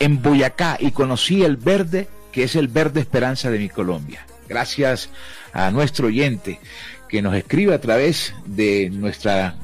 en 0.00 0.20
Boyacá 0.20 0.76
y 0.80 0.90
conocí 0.90 1.44
el 1.44 1.56
verde, 1.56 2.08
que 2.32 2.42
es 2.42 2.56
el 2.56 2.66
verde 2.66 2.98
esperanza 3.00 3.48
de 3.48 3.60
mi 3.60 3.68
Colombia. 3.68 4.26
Gracias 4.48 5.10
a 5.52 5.70
nuestro 5.70 6.08
oyente 6.08 6.58
que 7.08 7.22
nos 7.22 7.36
escribe 7.36 7.74
a 7.74 7.80
través 7.80 8.34
de 8.44 8.90
nuestra 8.90 9.54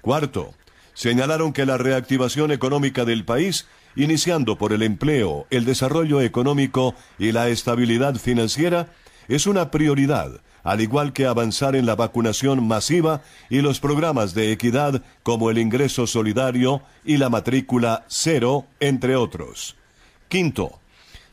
Cuarto, 0.00 0.52
señalaron 0.94 1.52
que 1.52 1.66
la 1.66 1.76
reactivación 1.76 2.50
económica 2.50 3.04
del 3.04 3.24
país, 3.24 3.66
iniciando 3.96 4.56
por 4.56 4.72
el 4.72 4.82
empleo, 4.82 5.46
el 5.50 5.64
desarrollo 5.64 6.20
económico 6.20 6.94
y 7.18 7.32
la 7.32 7.48
estabilidad 7.48 8.16
financiera, 8.16 8.88
es 9.28 9.46
una 9.46 9.70
prioridad, 9.70 10.40
al 10.62 10.80
igual 10.80 11.12
que 11.12 11.26
avanzar 11.26 11.76
en 11.76 11.86
la 11.86 11.94
vacunación 11.94 12.66
masiva 12.66 13.22
y 13.50 13.60
los 13.60 13.80
programas 13.80 14.34
de 14.34 14.52
equidad 14.52 15.02
como 15.22 15.50
el 15.50 15.58
ingreso 15.58 16.06
solidario 16.06 16.82
y 17.04 17.18
la 17.18 17.28
matrícula 17.28 18.04
cero, 18.08 18.66
entre 18.80 19.16
otros. 19.16 19.76
Quinto, 20.28 20.80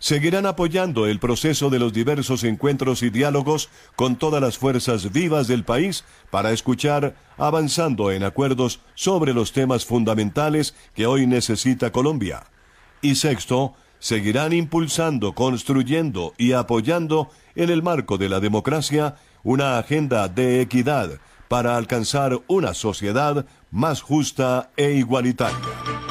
seguirán 0.01 0.47
apoyando 0.47 1.05
el 1.05 1.19
proceso 1.19 1.69
de 1.69 1.77
los 1.77 1.93
diversos 1.93 2.43
encuentros 2.43 3.03
y 3.03 3.11
diálogos 3.11 3.69
con 3.95 4.15
todas 4.15 4.41
las 4.41 4.57
fuerzas 4.57 5.11
vivas 5.13 5.47
del 5.47 5.63
país 5.63 6.03
para 6.31 6.51
escuchar, 6.51 7.15
avanzando 7.37 8.11
en 8.11 8.23
acuerdos 8.23 8.81
sobre 8.95 9.33
los 9.33 9.53
temas 9.53 9.85
fundamentales 9.85 10.73
que 10.95 11.05
hoy 11.05 11.27
necesita 11.27 11.91
Colombia. 11.91 12.45
Y 13.03 13.13
sexto, 13.13 13.75
seguirán 13.99 14.53
impulsando, 14.53 15.33
construyendo 15.33 16.33
y 16.35 16.53
apoyando 16.53 17.29
en 17.53 17.69
el 17.69 17.83
marco 17.83 18.17
de 18.17 18.27
la 18.27 18.39
democracia 18.39 19.17
una 19.43 19.77
agenda 19.77 20.27
de 20.27 20.61
equidad 20.61 21.19
para 21.47 21.77
alcanzar 21.77 22.39
una 22.47 22.73
sociedad 22.73 23.45
más 23.69 24.01
justa 24.01 24.71
e 24.75 24.93
igualitaria. 24.93 26.10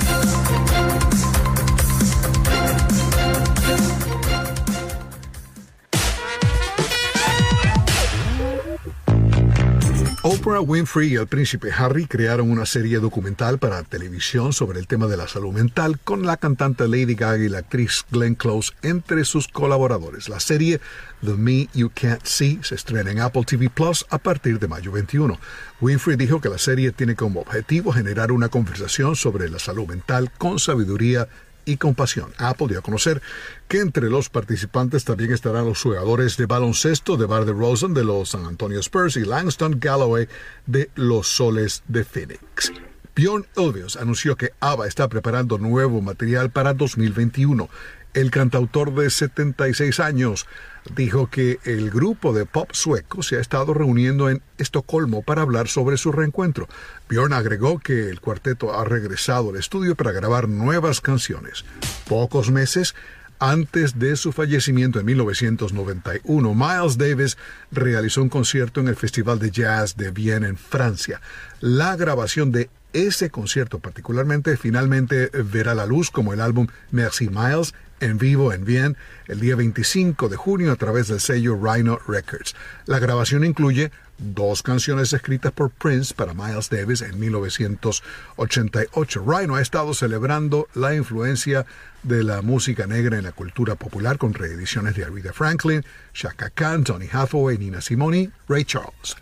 Oprah 10.23 10.61
Winfrey 10.61 11.13
y 11.13 11.15
el 11.15 11.25
príncipe 11.25 11.71
Harry 11.71 12.05
crearon 12.05 12.51
una 12.51 12.67
serie 12.67 12.99
documental 12.99 13.57
para 13.57 13.81
televisión 13.81 14.53
sobre 14.53 14.77
el 14.77 14.85
tema 14.85 15.07
de 15.07 15.17
la 15.17 15.27
salud 15.27 15.51
mental 15.51 15.97
con 15.97 16.27
la 16.27 16.37
cantante 16.37 16.87
Lady 16.87 17.15
Gaga 17.15 17.43
y 17.43 17.49
la 17.49 17.57
actriz 17.57 18.05
Glenn 18.11 18.35
Close 18.35 18.71
entre 18.83 19.25
sus 19.25 19.47
colaboradores. 19.47 20.29
La 20.29 20.39
serie 20.39 20.79
The 21.21 21.33
Me 21.33 21.69
You 21.73 21.89
Can't 21.91 22.23
See 22.23 22.59
se 22.61 22.75
estrena 22.75 23.09
en 23.09 23.19
Apple 23.19 23.45
TV 23.45 23.71
Plus 23.71 24.05
a 24.11 24.19
partir 24.19 24.59
de 24.59 24.67
mayo 24.67 24.91
21. 24.91 25.39
Winfrey 25.81 26.17
dijo 26.17 26.39
que 26.39 26.49
la 26.49 26.59
serie 26.59 26.91
tiene 26.91 27.15
como 27.15 27.41
objetivo 27.41 27.91
generar 27.91 28.31
una 28.31 28.49
conversación 28.49 29.15
sobre 29.15 29.49
la 29.49 29.57
salud 29.57 29.87
mental 29.87 30.31
con 30.37 30.59
sabiduría 30.59 31.29
y 31.71 31.77
compasión. 31.77 32.33
Apple 32.37 32.67
dio 32.67 32.79
a 32.79 32.81
conocer 32.81 33.21
que 33.67 33.79
entre 33.79 34.09
los 34.09 34.29
participantes 34.29 35.05
también 35.05 35.31
estarán 35.31 35.65
los 35.65 35.81
jugadores 35.81 36.37
de 36.37 36.45
baloncesto 36.45 37.17
de 37.17 37.25
Bar 37.25 37.45
de 37.45 37.53
Rosen 37.53 37.93
de 37.93 38.03
los 38.03 38.29
San 38.29 38.45
Antonio 38.45 38.79
Spurs 38.79 39.17
y 39.17 39.25
Langston 39.25 39.79
Galloway 39.79 40.27
de 40.65 40.89
los 40.95 41.27
Soles 41.27 41.83
de 41.87 42.03
Phoenix. 42.03 42.71
Bjorn 43.13 43.45
Ulvaeus 43.57 43.97
anunció 43.97 44.37
que 44.37 44.53
ABBA 44.61 44.87
está 44.87 45.09
preparando 45.09 45.57
nuevo 45.57 46.01
material 46.01 46.49
para 46.49 46.73
2021. 46.73 47.69
El 48.13 48.31
cantautor 48.31 48.93
de 48.93 49.09
76 49.09 49.99
años 49.99 50.47
dijo 50.95 51.29
que 51.29 51.59
el 51.63 51.89
grupo 51.89 52.33
de 52.33 52.45
pop 52.45 52.69
sueco 52.71 53.21
se 53.21 53.35
ha 53.35 53.39
estado 53.39 53.73
reuniendo 53.73 54.29
en 54.29 54.41
Estocolmo 54.57 55.23
para 55.23 55.41
hablar 55.41 55.67
sobre 55.67 55.97
su 55.97 56.11
reencuentro. 56.11 56.67
Bjorn 57.09 57.33
agregó 57.33 57.79
que 57.79 58.09
el 58.09 58.21
cuarteto 58.21 58.77
ha 58.77 58.85
regresado 58.85 59.49
al 59.49 59.57
estudio 59.57 59.95
para 59.95 60.11
grabar 60.11 60.47
nuevas 60.47 61.01
canciones. 61.01 61.65
Pocos 62.07 62.49
meses 62.49 62.95
antes 63.43 63.97
de 63.97 64.17
su 64.17 64.31
fallecimiento 64.33 64.99
en 64.99 65.05
1991, 65.07 66.53
Miles 66.53 66.97
Davis 66.97 67.37
realizó 67.71 68.21
un 68.21 68.29
concierto 68.29 68.81
en 68.81 68.87
el 68.87 68.95
Festival 68.95 69.39
de 69.39 69.49
Jazz 69.49 69.97
de 69.97 70.11
Viena 70.11 70.47
en 70.47 70.57
Francia. 70.57 71.21
La 71.59 71.95
grabación 71.95 72.51
de 72.51 72.69
ese 72.93 73.29
concierto 73.29 73.79
particularmente 73.79 74.57
finalmente 74.57 75.29
verá 75.29 75.75
la 75.75 75.85
luz 75.85 76.11
como 76.11 76.33
el 76.33 76.41
álbum 76.41 76.67
Merci 76.91 77.29
Miles 77.29 77.73
en 78.01 78.17
vivo 78.17 78.51
en 78.51 78.65
Viena 78.65 78.95
el 79.27 79.39
día 79.39 79.55
25 79.55 80.27
de 80.27 80.35
junio 80.35 80.71
a 80.71 80.75
través 80.75 81.07
del 81.07 81.19
sello 81.19 81.57
Rhino 81.61 81.99
Records. 82.07 82.55
La 82.85 82.99
grabación 82.99 83.45
incluye 83.45 83.91
dos 84.17 84.61
canciones 84.61 85.13
escritas 85.13 85.51
por 85.51 85.71
Prince 85.71 86.13
para 86.13 86.33
Miles 86.33 86.69
Davis 86.69 87.01
en 87.01 87.19
1988. 87.19 89.23
Rhino 89.25 89.55
ha 89.55 89.61
estado 89.61 89.93
celebrando 89.93 90.67
la 90.73 90.95
influencia 90.95 91.65
de 92.03 92.23
la 92.23 92.41
música 92.41 92.87
negra 92.87 93.17
en 93.17 93.23
la 93.23 93.31
cultura 93.31 93.75
popular 93.75 94.17
con 94.17 94.33
reediciones 94.33 94.95
de 94.95 95.05
Aretha 95.05 95.33
Franklin, 95.33 95.85
Shaka 96.13 96.49
Khan, 96.49 96.83
Tony 96.83 97.07
Hathaway, 97.11 97.57
Nina 97.57 97.81
Simone, 97.81 98.31
Ray 98.47 98.65
Charles. 98.65 99.15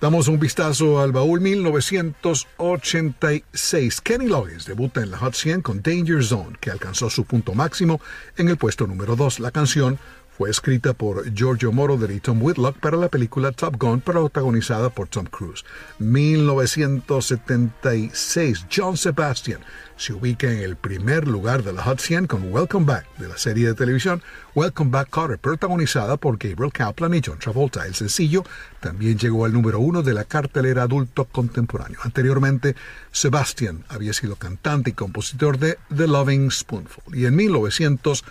Damos 0.00 0.28
un 0.28 0.38
vistazo 0.40 1.02
al 1.02 1.12
baúl 1.12 1.42
1986. 1.42 4.00
Kenny 4.00 4.28
Loggins 4.28 4.64
debuta 4.64 5.02
en 5.02 5.10
la 5.10 5.18
Hot 5.18 5.34
100 5.34 5.60
con 5.60 5.82
Danger 5.82 6.24
Zone, 6.24 6.56
que 6.58 6.70
alcanzó 6.70 7.10
su 7.10 7.26
punto 7.26 7.52
máximo 7.52 8.00
en 8.38 8.48
el 8.48 8.56
puesto 8.56 8.86
número 8.86 9.14
2. 9.14 9.40
La 9.40 9.50
canción 9.50 9.98
fue 10.40 10.48
escrita 10.48 10.94
por 10.94 11.34
Giorgio 11.34 11.70
Moroder 11.70 12.10
y 12.12 12.18
Tom 12.18 12.42
Whitlock 12.42 12.78
para 12.78 12.96
la 12.96 13.10
película 13.10 13.52
Top 13.52 13.76
Gun, 13.78 14.00
protagonizada 14.00 14.88
por 14.88 15.06
Tom 15.06 15.26
Cruise. 15.26 15.66
1976, 15.98 18.64
John 18.74 18.96
Sebastian 18.96 19.60
se 19.98 20.14
ubica 20.14 20.50
en 20.50 20.60
el 20.60 20.76
primer 20.76 21.28
lugar 21.28 21.62
de 21.62 21.74
la 21.74 21.82
Hot 21.82 22.00
100 22.00 22.26
con 22.26 22.50
Welcome 22.50 22.86
Back 22.86 23.04
de 23.18 23.28
la 23.28 23.36
serie 23.36 23.66
de 23.66 23.74
televisión 23.74 24.22
Welcome 24.54 24.90
Back 24.90 25.10
Carter, 25.10 25.38
protagonizada 25.38 26.16
por 26.16 26.38
Gabriel 26.38 26.72
Kaplan 26.72 27.12
y 27.12 27.20
John 27.22 27.38
Travolta. 27.38 27.86
El 27.86 27.94
sencillo 27.94 28.42
también 28.80 29.18
llegó 29.18 29.44
al 29.44 29.52
número 29.52 29.78
uno 29.78 30.02
de 30.02 30.14
la 30.14 30.24
cartelera 30.24 30.84
adulto 30.84 31.26
contemporáneo. 31.26 31.98
Anteriormente, 32.02 32.76
Sebastian 33.12 33.84
había 33.90 34.14
sido 34.14 34.36
cantante 34.36 34.88
y 34.88 34.94
compositor 34.94 35.58
de 35.58 35.76
The 35.94 36.06
Loving 36.06 36.50
Spoonful. 36.50 37.14
Y 37.14 37.26
en 37.26 37.36
1900 37.36 38.24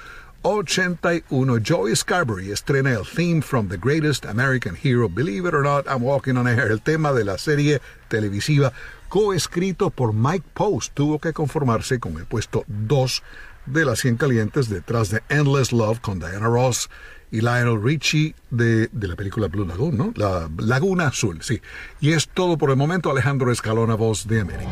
81. 0.43 1.59
Joey 1.63 1.95
Scarberry 1.95 2.51
estrena 2.51 2.91
el 2.91 3.05
theme 3.05 3.41
from 3.41 3.69
the 3.69 3.77
greatest 3.77 4.25
American 4.25 4.75
hero, 4.75 5.09
Believe 5.09 5.47
It 5.47 5.53
or 5.53 5.63
Not, 5.63 5.85
I'm 5.87 6.01
Walking 6.01 6.37
on 6.37 6.47
Air, 6.47 6.71
el 6.71 6.81
tema 6.81 7.13
de 7.13 7.23
la 7.23 7.37
serie 7.37 7.81
televisiva 8.09 8.71
coescrito 9.09 9.89
por 9.89 10.13
Mike 10.13 10.45
Post. 10.53 10.93
Tuvo 10.93 11.19
que 11.19 11.33
conformarse 11.33 11.99
con 11.99 12.17
el 12.17 12.25
puesto 12.25 12.63
2 12.67 13.23
de 13.65 13.85
las 13.85 13.99
100 13.99 14.17
calientes 14.17 14.69
detrás 14.69 15.09
de 15.09 15.21
Endless 15.29 15.71
Love 15.71 15.99
con 15.99 16.19
Diana 16.19 16.47
Ross 16.47 16.89
y 17.31 17.41
Lionel 17.41 17.81
Richie 17.81 18.35
de, 18.49 18.87
de, 18.91 19.07
la 19.07 19.15
película 19.15 19.47
Blue 19.47 19.65
Lagoon, 19.65 19.97
¿no? 19.97 20.13
La 20.15 20.49
Laguna 20.57 21.07
Azul, 21.07 21.41
sí. 21.41 21.61
Y 21.99 22.13
es 22.13 22.27
todo 22.27 22.57
por 22.57 22.71
el 22.71 22.75
momento, 22.75 23.11
Alejandro 23.11 23.51
Escalona, 23.51 23.95
voz 23.95 24.27
de 24.27 24.41
América. 24.41 24.71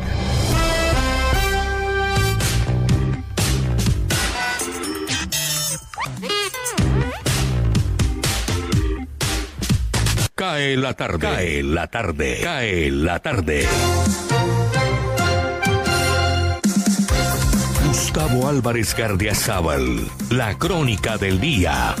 Cae 10.58 10.76
la 10.76 10.92
tarde. 10.92 11.20
Cae 11.20 11.62
la 11.62 11.86
tarde. 11.86 12.40
Cae 12.42 12.90
la 12.90 13.20
tarde. 13.20 13.64
Gustavo 17.86 18.48
Álvarez 18.48 18.96
Gardiazabal. 18.96 20.10
La 20.30 20.58
crónica 20.58 21.16
del 21.16 21.38
día. 21.38 21.94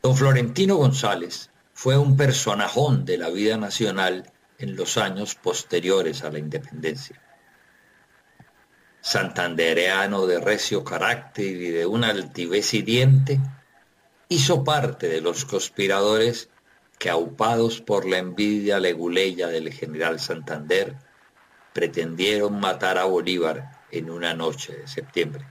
Don 0.00 0.16
Florentino 0.16 0.76
González 0.76 1.50
fue 1.74 1.98
un 1.98 2.16
personajón 2.16 3.04
de 3.04 3.18
la 3.18 3.30
vida 3.30 3.56
nacional 3.56 4.30
en 4.60 4.76
los 4.76 4.98
años 4.98 5.34
posteriores 5.34 6.22
a 6.22 6.30
la 6.30 6.38
independencia. 6.38 7.20
Santandereano 9.00 10.28
de 10.28 10.38
recio 10.38 10.84
carácter 10.84 11.44
y 11.44 11.70
de 11.70 11.86
una 11.86 12.10
altivez 12.10 12.72
hiriente, 12.72 13.40
hizo 14.28 14.64
parte 14.64 15.08
de 15.08 15.20
los 15.20 15.44
conspiradores 15.44 16.48
que, 16.98 17.10
aupados 17.10 17.80
por 17.80 18.06
la 18.06 18.18
envidia 18.18 18.80
leguleya 18.80 19.48
del 19.48 19.72
general 19.72 20.18
Santander, 20.18 20.96
pretendieron 21.72 22.58
matar 22.58 22.98
a 22.98 23.04
Bolívar 23.04 23.82
en 23.90 24.10
una 24.10 24.34
noche 24.34 24.74
de 24.76 24.88
septiembre. 24.88 25.46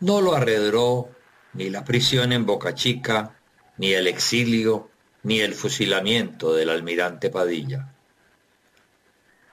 No 0.00 0.20
lo 0.20 0.34
arredró 0.34 1.10
ni 1.52 1.68
la 1.68 1.84
prisión 1.84 2.32
en 2.32 2.46
Boca 2.46 2.74
Chica, 2.74 3.36
ni 3.76 3.92
el 3.92 4.06
exilio, 4.06 4.90
ni 5.22 5.40
el 5.40 5.54
fusilamiento 5.54 6.54
del 6.54 6.70
almirante 6.70 7.28
Padilla. 7.28 7.92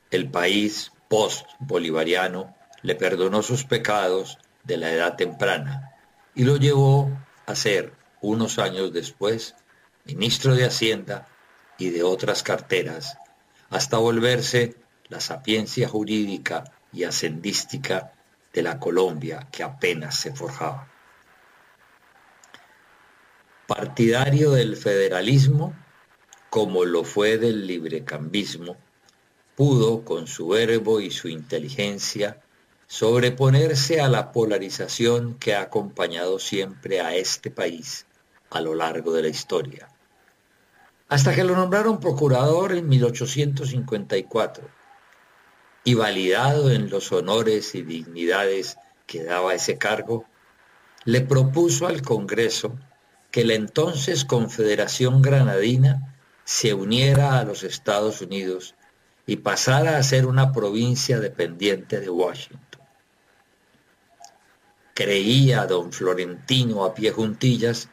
El 0.09 0.29
país 0.31 0.91
post-bolivariano 1.09 2.55
le 2.81 2.95
perdonó 2.95 3.43
sus 3.43 3.65
pecados 3.65 4.37
de 4.63 4.77
la 4.77 4.91
edad 4.91 5.15
temprana 5.17 5.91
y 6.33 6.43
lo 6.43 6.55
llevó 6.57 7.11
a 7.47 7.55
ser, 7.55 7.93
unos 8.21 8.59
años 8.59 8.93
después, 8.93 9.55
ministro 10.05 10.53
de 10.53 10.65
Hacienda 10.65 11.27
y 11.79 11.89
de 11.89 12.03
otras 12.03 12.43
carteras, 12.43 13.17
hasta 13.69 13.97
volverse 13.97 14.75
la 15.07 15.21
sapiencia 15.21 15.87
jurídica 15.87 16.65
y 16.91 17.05
ascendística 17.05 18.11
de 18.53 18.61
la 18.61 18.79
Colombia 18.79 19.47
que 19.51 19.63
apenas 19.63 20.15
se 20.15 20.33
forjaba. 20.33 20.91
Partidario 23.65 24.51
del 24.51 24.75
federalismo, 24.75 25.73
como 26.49 26.85
lo 26.85 27.03
fue 27.03 27.37
del 27.37 27.65
librecambismo, 27.65 28.77
pudo, 29.55 30.03
con 30.03 30.27
su 30.27 30.49
verbo 30.49 30.99
y 30.99 31.11
su 31.11 31.29
inteligencia, 31.29 32.41
sobreponerse 32.87 33.99
a 33.99 34.07
la 34.07 34.31
polarización 34.31 35.35
que 35.35 35.53
ha 35.53 35.61
acompañado 35.61 36.39
siempre 36.39 37.01
a 37.01 37.15
este 37.15 37.51
país 37.51 38.05
a 38.49 38.61
lo 38.61 38.75
largo 38.75 39.11
de 39.11 39.23
la 39.23 39.27
historia. 39.27 39.89
Hasta 41.09 41.35
que 41.35 41.43
lo 41.43 41.55
nombraron 41.55 41.99
procurador 41.99 42.73
en 42.73 42.87
1854 42.87 44.69
y 45.83 45.93
validado 45.93 46.71
en 46.71 46.89
los 46.89 47.11
honores 47.11 47.75
y 47.75 47.81
dignidades 47.81 48.77
que 49.05 49.23
daba 49.23 49.53
ese 49.53 49.77
cargo, 49.77 50.25
le 51.05 51.21
propuso 51.21 51.87
al 51.87 52.01
Congreso 52.01 52.77
que 53.31 53.45
la 53.45 53.53
entonces 53.53 54.25
Confederación 54.25 55.21
Granadina 55.21 56.15
se 56.43 56.73
uniera 56.73 57.37
a 57.37 57.43
los 57.43 57.63
Estados 57.63 58.21
Unidos 58.21 58.75
y 59.25 59.37
pasara 59.37 59.97
a 59.97 60.03
ser 60.03 60.25
una 60.25 60.53
provincia 60.53 61.19
dependiente 61.19 61.99
de 61.99 62.09
Washington. 62.09 62.66
Creía 64.97 65.67
don 65.67 65.93
Florentino 65.93 66.83
a 66.83 66.95
pie 66.95 67.11
juntillas 67.11 67.87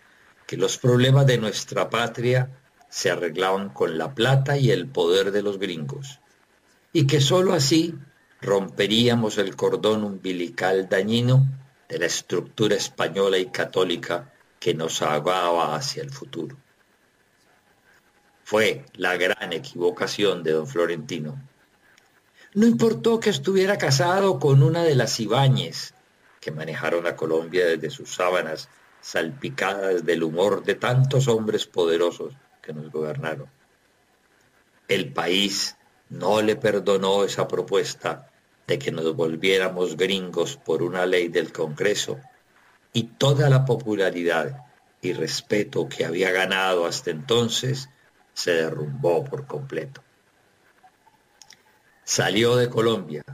que 0.47 0.57
los 0.57 0.79
problemas 0.79 1.27
de 1.27 1.37
nuestra 1.37 1.91
patria 1.91 2.49
se 2.89 3.11
arreglaban 3.11 3.69
con 3.69 3.99
la 3.99 4.15
plata 4.15 4.57
y 4.57 4.71
el 4.71 4.87
poder 4.87 5.31
de 5.31 5.43
los 5.43 5.59
gringos, 5.59 6.21
y 6.95 7.07
que 7.07 7.21
sólo 7.21 7.53
así 7.53 7.95
romperíamos 8.41 9.37
el 9.37 9.55
cordón 9.55 10.03
umbilical 10.03 10.89
dañino 10.89 11.47
de 11.91 11.99
la 11.99 12.07
estructura 12.07 12.75
española 12.75 13.37
y 13.37 13.51
católica 13.51 14.33
que 14.59 14.73
nos 14.73 15.03
ahogaba 15.03 15.77
hacia 15.77 16.03
el 16.03 16.11
futuro. 16.11 16.57
Fue 18.45 18.87
la 18.95 19.19
gran 19.19 19.53
equivocación 19.53 20.43
de 20.43 20.53
don 20.53 20.67
Florentino. 20.67 21.39
No 22.55 22.67
importó 22.67 23.21
que 23.21 23.29
estuviera 23.29 23.77
casado 23.77 24.39
con 24.39 24.63
una 24.63 24.85
de 24.85 24.95
las 24.95 25.21
Ibáñez, 25.21 25.94
que 26.45 26.51
manejaron 26.51 27.07
a 27.07 27.17
Colombia 27.17 27.65
desde 27.65 27.89
sus 27.89 28.15
sábanas 28.15 28.69
salpicadas 29.01 30.05
del 30.05 30.23
humor 30.23 30.63
de 30.63 30.75
tantos 30.75 31.27
hombres 31.27 31.65
poderosos 31.65 32.35
que 32.61 32.75
nos 32.75 32.93
gobernaron. 32.93 33.49
El 34.87 35.11
país 35.15 35.79
no 36.11 36.43
le 36.43 36.57
perdonó 36.57 37.25
esa 37.25 37.49
propuesta 37.49 38.31
de 38.67 38.79
que 38.79 38.93
nos 38.93 39.17
volviéramos 39.17 39.97
gringos 39.97 40.59
por 40.59 40.83
una 40.83 41.07
ley 41.07 41.29
del 41.29 41.51
Congreso 41.51 42.21
y 42.93 43.05
toda 43.05 43.49
la 43.49 43.65
popularidad 43.65 44.67
y 45.01 45.15
respeto 45.15 45.89
que 45.89 46.05
había 46.05 46.31
ganado 46.31 46.85
hasta 46.85 47.11
entonces 47.11 47.89
se 48.35 48.51
derrumbó 48.51 49.25
por 49.25 49.47
completo. 49.47 50.03
Salió 52.05 52.57
de 52.57 52.69
Colombia 52.69 53.25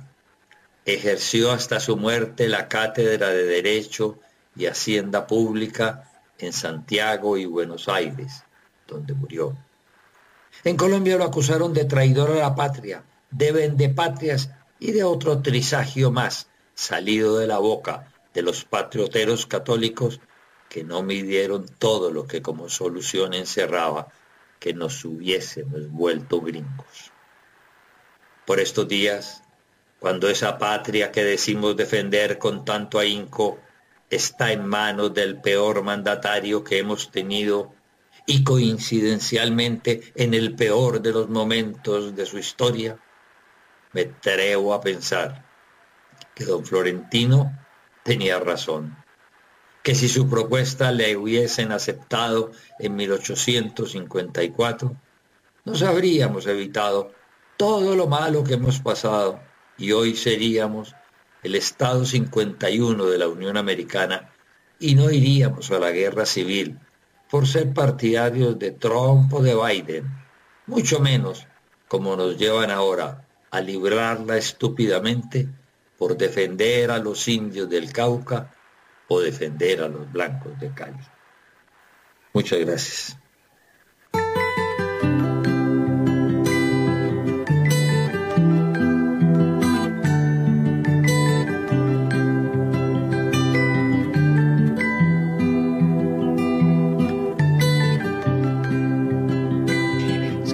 Ejerció 0.93 1.53
hasta 1.53 1.78
su 1.78 1.97
muerte 1.97 2.49
la 2.49 2.66
cátedra 2.66 3.28
de 3.28 3.45
Derecho 3.45 4.18
y 4.57 4.66
Hacienda 4.66 5.24
Pública 5.24 6.11
en 6.36 6.53
Santiago 6.53 7.36
y 7.36 7.45
Buenos 7.45 7.88
Aires, 7.88 8.43
donde 8.88 9.14
murió. 9.14 9.57
En 10.64 10.76
Colombia 10.76 11.16
lo 11.16 11.22
acusaron 11.22 11.72
de 11.72 11.84
traidor 11.84 12.32
a 12.32 12.41
la 12.41 12.57
patria, 12.57 13.05
de 13.30 13.53
vendepatrias 13.53 14.51
y 14.80 14.91
de 14.91 15.05
otro 15.05 15.41
trisagio 15.43 16.11
más 16.11 16.49
salido 16.74 17.38
de 17.38 17.47
la 17.47 17.59
boca 17.59 18.12
de 18.34 18.43
los 18.43 18.64
patrioteros 18.64 19.47
católicos 19.47 20.18
que 20.68 20.82
no 20.82 21.05
midieron 21.05 21.66
todo 21.78 22.11
lo 22.11 22.26
que 22.26 22.43
como 22.43 22.68
solución 22.68 23.32
encerraba 23.32 24.09
que 24.59 24.74
nos 24.74 25.05
hubiésemos 25.05 25.88
vuelto 25.88 26.41
gringos. 26.41 27.12
Por 28.45 28.59
estos 28.59 28.88
días 28.88 29.45
cuando 30.01 30.28
esa 30.30 30.57
patria 30.57 31.12
que 31.12 31.22
decimos 31.22 31.76
defender 31.76 32.38
con 32.38 32.64
tanto 32.64 32.98
ahínco 32.98 33.59
está 34.09 34.51
en 34.51 34.66
manos 34.66 35.12
del 35.12 35.38
peor 35.40 35.84
mandatario 35.84 36.64
que 36.64 36.78
hemos 36.78 37.11
tenido 37.11 37.74
y 38.26 38.42
coincidencialmente 38.42 40.12
en 40.14 40.32
el 40.32 40.57
peor 40.57 41.03
de 41.03 41.12
los 41.12 41.28
momentos 41.28 42.16
de 42.16 42.24
su 42.24 42.38
historia, 42.38 42.98
me 43.92 44.03
atrevo 44.03 44.72
a 44.72 44.80
pensar 44.80 45.44
que 46.34 46.46
don 46.46 46.64
Florentino 46.64 47.53
tenía 48.03 48.40
razón, 48.40 48.96
que 49.82 49.94
si 49.94 50.09
su 50.09 50.30
propuesta 50.30 50.92
le 50.92 51.14
hubiesen 51.14 51.72
aceptado 51.72 52.53
en 52.78 52.96
1854, 52.96 54.96
nos 55.66 55.82
habríamos 55.82 56.46
evitado 56.46 57.12
todo 57.59 57.94
lo 57.94 58.07
malo 58.07 58.42
que 58.42 58.55
hemos 58.55 58.80
pasado 58.80 59.49
y 59.81 59.93
hoy 59.93 60.14
seríamos 60.14 60.95
el 61.43 61.55
Estado 61.55 62.05
51 62.05 63.07
de 63.07 63.18
la 63.18 63.28
Unión 63.28 63.57
Americana 63.57 64.31
y 64.78 64.95
no 64.95 65.11
iríamos 65.11 65.70
a 65.70 65.78
la 65.78 65.91
guerra 65.91 66.26
civil 66.26 66.78
por 67.31 67.47
ser 67.47 67.72
partidarios 67.72 68.59
de 68.59 68.72
Trump 68.72 69.33
o 69.33 69.43
de 69.43 69.55
Biden, 69.55 70.05
mucho 70.66 71.01
menos 71.01 71.47
como 71.89 72.14
nos 72.14 72.37
llevan 72.37 72.70
ahora 72.70 73.26
a 73.51 73.61
librarla 73.61 74.37
estúpidamente 74.37 75.49
por 75.97 76.16
defender 76.16 76.91
a 76.91 76.99
los 76.99 77.26
indios 77.26 77.68
del 77.68 77.91
Cauca 77.91 78.55
o 79.09 79.20
defender 79.20 79.81
a 79.81 79.89
los 79.89 80.12
blancos 80.12 80.61
de 80.61 80.72
Cali. 80.74 80.99
Muchas 82.35 82.61
gracias. 82.61 83.18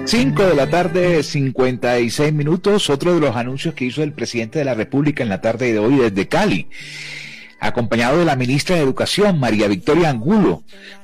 5 0.07 0.41
de 0.41 0.55
la 0.55 0.69
tarde, 0.69 1.21
56 1.21 2.31
minutos. 2.31 2.89
Otro 2.89 3.13
de 3.13 3.19
los 3.19 3.35
anuncios 3.35 3.73
que 3.73 3.83
hizo 3.83 4.03
el 4.03 4.13
presidente 4.13 4.57
de 4.57 4.63
la 4.63 4.73
República 4.73 5.21
en 5.21 5.27
la 5.27 5.41
tarde 5.41 5.73
de 5.73 5.79
hoy 5.79 5.97
desde 5.97 6.29
Cali, 6.29 6.69
acompañado 7.59 8.17
de 8.17 8.23
la 8.23 8.37
ministra 8.37 8.77
de 8.77 8.83
Educación, 8.83 9.37
María 9.37 9.67
Victoria 9.67 10.09
Angulo. 10.09 10.63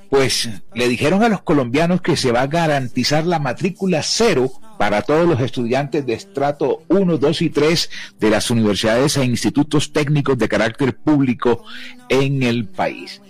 Pues 0.10 0.50
le 0.74 0.88
dijeron 0.88 1.22
a 1.22 1.28
los 1.28 1.42
colombianos 1.42 2.02
que 2.02 2.16
se 2.16 2.32
va 2.32 2.44
a 2.44 2.48
garantizar 2.48 3.26
la 3.26 3.40
matrícula 3.40 4.02
cero 4.04 4.54
para 4.84 5.02
todos 5.02 5.26
los 5.26 5.40
estudiantes 5.40 6.06
de 6.06 6.12
estrato 6.12 6.84
1, 6.90 7.18
2 7.18 7.42
y 7.44 7.50
3 7.50 7.90
de 8.20 8.30
las 8.30 8.52
universidades 8.52 9.16
e 9.16 9.24
institutos 9.24 9.94
técnicos 9.94 10.38
de 10.38 10.50
carácter 10.50 10.94
público 10.94 11.64
en 12.10 12.44
el 12.44 12.66
país. 12.66 13.22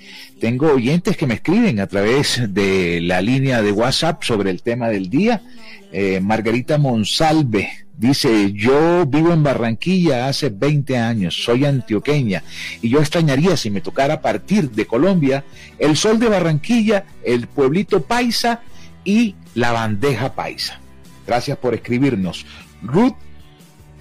Tengo 0.42 0.72
oyentes 0.72 1.16
que 1.16 1.28
me 1.28 1.36
escriben 1.36 1.80
a 1.80 1.86
través 1.86 2.42
de 2.52 3.02
la 3.02 3.22
línea 3.22 3.62
de 3.62 3.72
WhatsApp 3.72 4.24
sobre 4.24 4.50
el 4.50 4.64
tema 4.64 4.90
del 4.90 5.12
día. 5.12 5.44
Eh, 5.92 6.20
Margarita 6.22 6.80
Monsalve 6.80 7.86
dice, 8.00 8.52
yo 8.54 9.06
vivo 9.06 9.32
en 9.32 9.44
Barranquilla 9.44 10.28
hace 10.28 10.50
20 10.50 10.98
años, 10.98 11.44
soy 11.44 11.66
antioqueña 11.66 12.42
y 12.82 12.90
yo 12.90 12.98
extrañaría 12.98 13.58
si 13.58 13.70
me 13.70 13.82
tocara 13.82 14.22
partir 14.22 14.72
de 14.72 14.88
Colombia 14.88 15.44
el 15.78 15.98
sol 15.98 16.18
de 16.18 16.30
Barranquilla, 16.30 17.06
el 17.24 17.46
pueblito 17.46 18.02
paisa 18.02 18.62
y 19.06 19.36
la 19.54 19.72
bandeja 19.72 20.34
paisa. 20.34 20.80
Gracias 21.26 21.58
por 21.58 21.74
escribirnos. 21.74 22.46
Ruth 22.82 23.16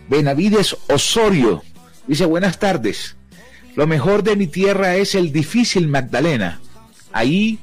Benavides 0.09 0.77
Osorio 0.89 1.63
dice, 2.07 2.25
buenas 2.25 2.59
tardes. 2.59 3.17
Lo 3.75 3.87
mejor 3.87 4.23
de 4.23 4.37
mi 4.37 4.47
tierra 4.47 4.97
es 4.97 5.15
el 5.15 5.33
difícil 5.33 5.89
Magdalena. 5.89 6.61
Ahí 7.13 7.59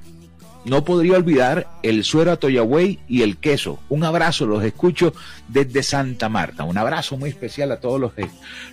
no 0.65 0.83
podría 0.83 1.17
olvidar 1.17 1.67
el 1.83 2.03
suero 2.03 2.31
atoyagüey 2.31 2.99
y 3.07 3.21
el 3.21 3.37
queso. 3.37 3.79
Un 3.89 4.03
abrazo, 4.03 4.45
los 4.45 4.63
escucho 4.63 5.13
desde 5.47 5.83
Santa 5.83 6.29
Marta. 6.29 6.63
Un 6.63 6.77
abrazo 6.77 7.17
muy 7.17 7.29
especial 7.29 7.71
a 7.71 7.79
todos 7.79 7.99
los, 7.99 8.13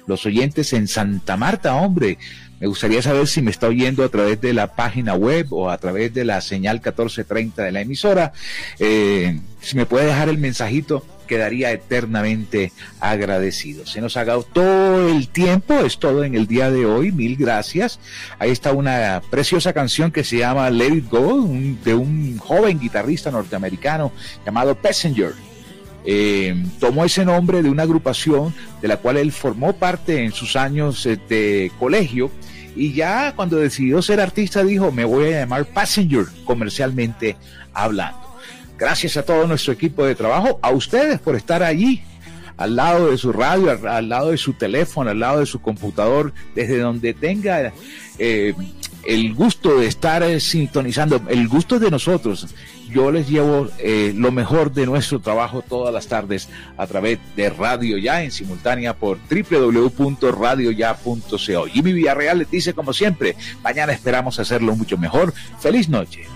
los 0.06 0.26
oyentes 0.26 0.72
en 0.72 0.88
Santa 0.88 1.36
Marta, 1.36 1.74
hombre. 1.74 2.18
Me 2.60 2.66
gustaría 2.66 3.02
saber 3.02 3.26
si 3.26 3.42
me 3.42 3.50
está 3.50 3.68
oyendo 3.68 4.02
a 4.04 4.08
través 4.08 4.40
de 4.40 4.52
la 4.52 4.74
página 4.74 5.14
web 5.14 5.46
o 5.50 5.70
a 5.70 5.78
través 5.78 6.14
de 6.14 6.24
la 6.24 6.40
señal 6.40 6.76
1430 6.76 7.62
de 7.62 7.72
la 7.72 7.80
emisora. 7.82 8.32
Eh, 8.78 9.38
si 9.60 9.76
me 9.76 9.86
puede 9.86 10.06
dejar 10.06 10.28
el 10.28 10.38
mensajito 10.38 11.04
quedaría 11.26 11.72
eternamente 11.72 12.72
agradecido. 13.00 13.84
Se 13.84 14.00
nos 14.00 14.16
ha 14.16 14.24
dado 14.24 14.44
todo 14.44 15.08
el 15.08 15.28
tiempo, 15.28 15.74
es 15.80 15.98
todo 15.98 16.24
en 16.24 16.34
el 16.34 16.46
día 16.46 16.70
de 16.70 16.86
hoy, 16.86 17.12
mil 17.12 17.36
gracias. 17.36 17.98
Ahí 18.38 18.50
está 18.50 18.72
una 18.72 19.20
preciosa 19.28 19.72
canción 19.72 20.10
que 20.10 20.24
se 20.24 20.38
llama 20.38 20.70
Let 20.70 20.94
It 20.94 21.10
Go, 21.10 21.48
de 21.84 21.94
un 21.94 22.38
joven 22.38 22.78
guitarrista 22.78 23.30
norteamericano 23.30 24.12
llamado 24.44 24.74
Passenger. 24.76 25.34
Eh, 26.08 26.54
tomó 26.78 27.04
ese 27.04 27.24
nombre 27.24 27.62
de 27.62 27.68
una 27.68 27.82
agrupación 27.82 28.54
de 28.80 28.86
la 28.86 28.98
cual 28.98 29.16
él 29.16 29.32
formó 29.32 29.72
parte 29.72 30.22
en 30.22 30.30
sus 30.30 30.54
años 30.54 31.04
eh, 31.04 31.18
de 31.28 31.72
colegio 31.80 32.30
y 32.76 32.92
ya 32.92 33.34
cuando 33.34 33.56
decidió 33.56 34.00
ser 34.02 34.20
artista 34.20 34.62
dijo 34.62 34.92
me 34.92 35.04
voy 35.04 35.32
a 35.32 35.40
llamar 35.40 35.66
Passenger 35.66 36.26
comercialmente 36.44 37.36
hablando. 37.74 38.20
Gracias 38.78 39.16
a 39.16 39.24
todo 39.24 39.48
nuestro 39.48 39.72
equipo 39.72 40.04
de 40.04 40.14
trabajo, 40.14 40.60
a 40.62 40.70
ustedes 40.70 41.18
por 41.18 41.34
estar 41.34 41.64
allí, 41.64 42.02
al 42.56 42.76
lado 42.76 43.10
de 43.10 43.18
su 43.18 43.32
radio, 43.32 43.76
al, 43.88 44.08
lado 44.08 44.30
de 44.30 44.36
su 44.36 44.52
teléfono, 44.52 45.10
al 45.10 45.18
lado 45.18 45.40
de 45.40 45.46
su 45.46 45.60
computador, 45.60 46.32
desde 46.54 46.78
donde 46.78 47.14
tenga 47.14 47.72
eh, 48.18 48.54
el 49.04 49.34
gusto 49.34 49.78
de 49.78 49.86
estar 49.86 50.40
sintonizando, 50.40 51.22
el 51.28 51.48
gusto 51.48 51.78
de 51.78 51.90
nosotros. 51.90 52.46
Yo 52.88 53.10
les 53.10 53.28
llevo 53.28 53.68
eh, 53.78 54.12
lo 54.14 54.30
mejor 54.32 54.72
de 54.72 54.86
nuestro 54.86 55.20
trabajo 55.20 55.62
todas 55.62 55.92
las 55.92 56.06
tardes 56.06 56.48
a 56.76 56.86
través 56.86 57.18
de 57.36 57.50
Radio 57.50 57.98
Ya 57.98 58.22
en 58.22 58.30
simultánea 58.30 58.94
por 58.94 59.18
www.radioya.co. 59.28 61.66
Y 61.72 61.82
mi 61.82 61.92
Villarreal 61.92 62.38
les 62.38 62.50
dice 62.50 62.74
como 62.74 62.92
siempre, 62.92 63.36
mañana 63.62 63.92
esperamos 63.92 64.38
hacerlo 64.38 64.76
mucho 64.76 64.98
mejor. 64.98 65.32
Feliz 65.58 65.88
noche. 65.88 66.26